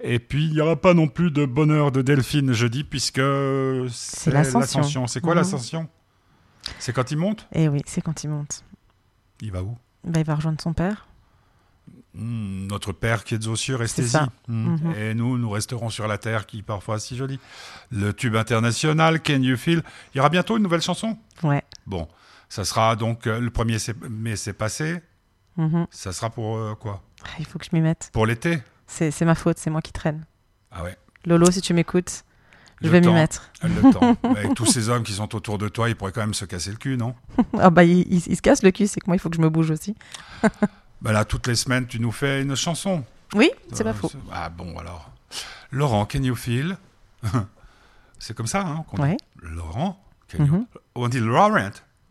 Et 0.00 0.18
puis, 0.18 0.46
il 0.46 0.52
n'y 0.52 0.60
aura 0.60 0.76
pas 0.76 0.94
non 0.94 1.06
plus 1.08 1.30
de 1.30 1.44
bonheur 1.44 1.92
de 1.92 2.00
Delphine 2.00 2.52
jeudi 2.52 2.82
puisque 2.84 3.20
c'est 3.90 4.30
l'ascension. 4.30 5.06
C'est 5.06 5.20
quoi 5.20 5.34
Mhm. 5.34 5.38
l'ascension? 5.40 5.88
C'est 6.78 6.94
quand 6.94 7.10
il 7.10 7.18
monte? 7.18 7.46
Et 7.52 7.68
oui, 7.68 7.82
c'est 7.84 8.00
quand 8.00 8.24
il 8.24 8.30
monte. 8.30 8.62
Il 9.42 9.52
va 9.52 9.62
où? 9.62 9.76
Bah, 10.04 10.20
il 10.20 10.26
va 10.26 10.34
rejoindre 10.34 10.60
son 10.62 10.72
père. 10.72 11.06
Hmm, 12.14 12.66
Notre 12.68 12.92
Père 12.92 13.24
qui 13.24 13.34
est 13.34 13.46
aux 13.48 13.56
cieux, 13.56 13.74
restez-y. 13.76 14.16
Hmm. 14.48 14.74
Mhm. 14.76 14.94
Et 14.96 15.14
nous, 15.14 15.36
nous 15.38 15.50
resterons 15.50 15.90
sur 15.90 16.06
la 16.06 16.16
terre 16.18 16.46
qui 16.46 16.62
parfois 16.62 16.96
est 16.96 17.00
si 17.00 17.16
jolie. 17.16 17.40
Le 17.90 18.12
tube 18.12 18.36
international, 18.36 19.20
Can 19.22 19.42
You 19.42 19.56
Feel? 19.56 19.82
Il 20.14 20.18
y 20.18 20.20
aura 20.20 20.28
bientôt 20.28 20.56
une 20.56 20.62
nouvelle 20.62 20.82
chanson? 20.82 21.18
Ouais. 21.42 21.62
Bon, 21.86 22.06
ça 22.48 22.64
sera 22.64 22.94
donc 22.96 23.26
euh, 23.26 23.40
le 23.40 23.50
1er 23.50 23.78
sé- 23.78 23.94
mai, 24.08 24.36
c'est 24.36 24.52
passé. 24.52 25.00
Mhm. 25.56 25.86
Ça 25.90 26.12
sera 26.12 26.30
pour 26.30 26.56
euh, 26.56 26.74
quoi? 26.74 27.02
Ah, 27.24 27.28
Il 27.40 27.46
faut 27.46 27.58
que 27.58 27.64
je 27.64 27.70
m'y 27.72 27.80
mette. 27.80 28.10
Pour 28.12 28.26
l'été 28.26 28.62
C'est 28.86 29.20
ma 29.22 29.34
faute, 29.34 29.58
c'est 29.58 29.70
moi 29.70 29.82
qui 29.82 29.92
traîne. 29.92 30.24
Ah 30.70 30.82
ouais. 30.84 30.96
Lolo, 31.24 31.50
si 31.50 31.60
tu 31.62 31.74
m'écoutes, 31.74 32.24
je 32.82 32.88
vais 32.90 33.00
m'y 33.00 33.08
mettre. 33.12 33.50
Le 33.62 33.92
temps. 33.92 34.16
Avec 34.30 34.54
tous 34.54 34.66
ces 34.66 34.88
hommes 34.88 35.02
qui 35.04 35.12
sont 35.14 35.34
autour 35.34 35.58
de 35.58 35.68
toi, 35.68 35.88
ils 35.88 35.96
pourraient 35.96 36.12
quand 36.12 36.20
même 36.20 36.34
se 36.34 36.44
casser 36.44 36.70
le 36.70 36.76
cul, 36.76 36.96
non? 36.96 37.14
Ah 37.58 37.70
bah, 37.70 37.82
il, 37.84 38.00
il- 38.12 38.22
il 38.26 38.36
se 38.36 38.42
casse 38.42 38.62
le 38.62 38.70
cul, 38.72 38.86
c'est 38.86 39.00
que 39.00 39.06
moi, 39.06 39.16
il 39.16 39.18
faut 39.18 39.30
que 39.30 39.36
je 39.36 39.40
me 39.40 39.48
bouge 39.50 39.70
aussi. 39.70 39.94
Bah 41.02 41.12
là, 41.12 41.24
toutes 41.24 41.46
les 41.46 41.54
semaines, 41.54 41.86
tu 41.86 42.00
nous 42.00 42.12
fais 42.12 42.42
une 42.42 42.54
chanson. 42.56 43.04
Oui, 43.34 43.50
c'est 43.72 43.82
Euh, 43.82 43.84
pas 43.84 43.94
faux. 43.94 44.10
Ah 44.32 44.48
bon, 44.48 44.76
alors. 44.78 45.10
Laurent, 45.70 46.06
can 46.06 46.22
you 46.22 46.34
feel? 46.34 46.76
C'est 48.18 48.34
comme 48.36 48.46
ça, 48.46 48.60
hein 48.60 48.84
qu'on 48.88 48.96
dit. 48.98 49.02
Ouais. 49.02 49.16
Laurent 49.42 50.00
can 50.30 50.44
you- 50.44 50.52
Mhm. 50.52 50.66
On 50.94 51.08
dit 51.08 51.20
Laurent. 51.20 51.50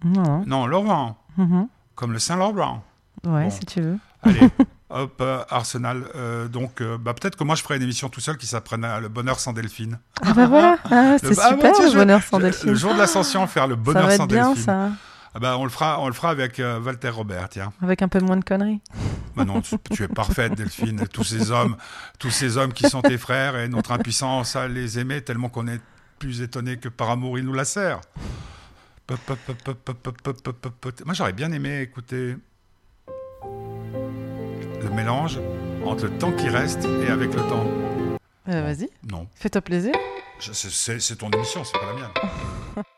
Non. 0.04 0.44
Non, 0.46 0.68
Laurent. 0.68 1.18
Mhm. 1.38 1.68
Comme 1.96 2.12
le 2.12 2.20
Saint-Laurent. 2.20 2.84
Ouais, 3.26 3.46
Bon. 3.46 3.50
si 3.50 3.62
tu 3.62 3.82
veux. 3.82 3.98
Allez, 4.22 4.50
hop, 4.90 5.18
euh, 5.22 5.44
Arsenal. 5.50 6.04
Euh, 6.16 6.48
donc, 6.48 6.82
euh, 6.82 6.98
bah, 6.98 7.14
peut-être 7.14 7.36
que 7.38 7.44
moi, 7.44 7.56
je 7.56 7.64
ferai 7.64 7.78
une 7.78 7.84
émission 7.84 8.10
tout 8.10 8.20
seul 8.20 8.38
qui 8.38 8.46
s'appelle 8.46 8.82
Le 9.02 9.08
bonheur 9.08 9.40
sans 9.40 9.54
Delphine. 9.54 9.98
Ah 10.22 10.34
bah 10.34 10.48
voilà, 10.48 10.78
ah, 10.92 11.18
c'est 11.22 11.30
Le- 11.30 11.40
ah, 11.40 11.50
super 11.50 11.58
bah, 11.58 11.72
tiens, 11.76 11.88
le 11.90 11.94
bonheur 11.96 12.22
sans 12.22 12.38
je- 12.40 12.44
Delphine. 12.44 12.70
Le 12.70 12.76
jour 12.76 12.94
de 12.94 13.00
l'ascension, 13.00 13.48
faire 13.48 13.68
le 13.68 13.76
ça 13.76 13.82
bonheur 13.82 14.06
va 14.08 14.18
sans 14.18 14.24
être 14.26 14.30
bien 14.30 14.48
Delphine. 14.50 14.64
ça, 14.64 14.90
ah 15.36 15.40
bah 15.40 15.58
on 15.58 15.64
le 15.64 15.72
fera, 15.72 16.00
on 16.00 16.08
le 16.08 16.14
fera 16.14 16.30
avec 16.30 16.60
euh, 16.60 16.80
Walter 16.80 17.10
Robert, 17.10 17.50
tiens. 17.50 17.74
Avec 17.82 18.04
un 18.04 18.08
peu 18.08 18.20
moins 18.20 18.38
de 18.38 18.44
conneries. 18.44 18.82
Bah 19.36 19.46
non, 19.46 19.62
tu, 19.62 20.04
es 20.04 20.08
parfaite, 20.08 20.54
Delphine. 20.54 21.08
Tous 21.12 21.24
ces 21.24 21.50
hommes, 21.50 21.76
tous 22.20 22.30
ces 22.30 22.58
hommes 22.58 22.72
qui 22.72 22.88
sont 22.88 23.02
tes 23.02 23.18
frères 23.18 23.58
et 23.58 23.68
notre 23.68 23.92
impuissance 23.92 24.56
à 24.56 24.68
les 24.68 25.00
aimer 25.00 25.22
tellement 25.22 25.50
qu'on 25.50 25.68
est 25.68 25.82
plus 26.20 26.42
étonné 26.42 26.78
que 26.78 26.88
par 26.88 27.10
amour 27.10 27.40
ils 27.40 27.46
nous 27.46 27.54
la 27.54 27.66
serrent. 27.66 28.02
Moi 29.10 31.14
j'aurais 31.14 31.34
bien 31.34 31.52
aimé 31.52 31.82
écouter 31.82 32.38
le 33.44 34.90
mélange 34.92 35.40
entre 35.84 36.06
le 36.06 36.18
temps 36.18 36.32
qui 36.32 36.48
reste 36.48 36.86
et 36.86 37.10
avec 37.10 37.34
le 37.34 37.42
temps. 37.42 37.68
Euh, 38.50 38.62
vas-y. 38.62 38.90
Non. 39.10 39.28
Fais-toi 39.36 39.62
plaisir. 39.62 39.94
C'est 40.40 41.18
ton 41.18 41.30
émission, 41.32 41.64
c'est 41.64 41.80
pas 41.80 41.88
la 41.88 41.94
mienne. 41.94 42.84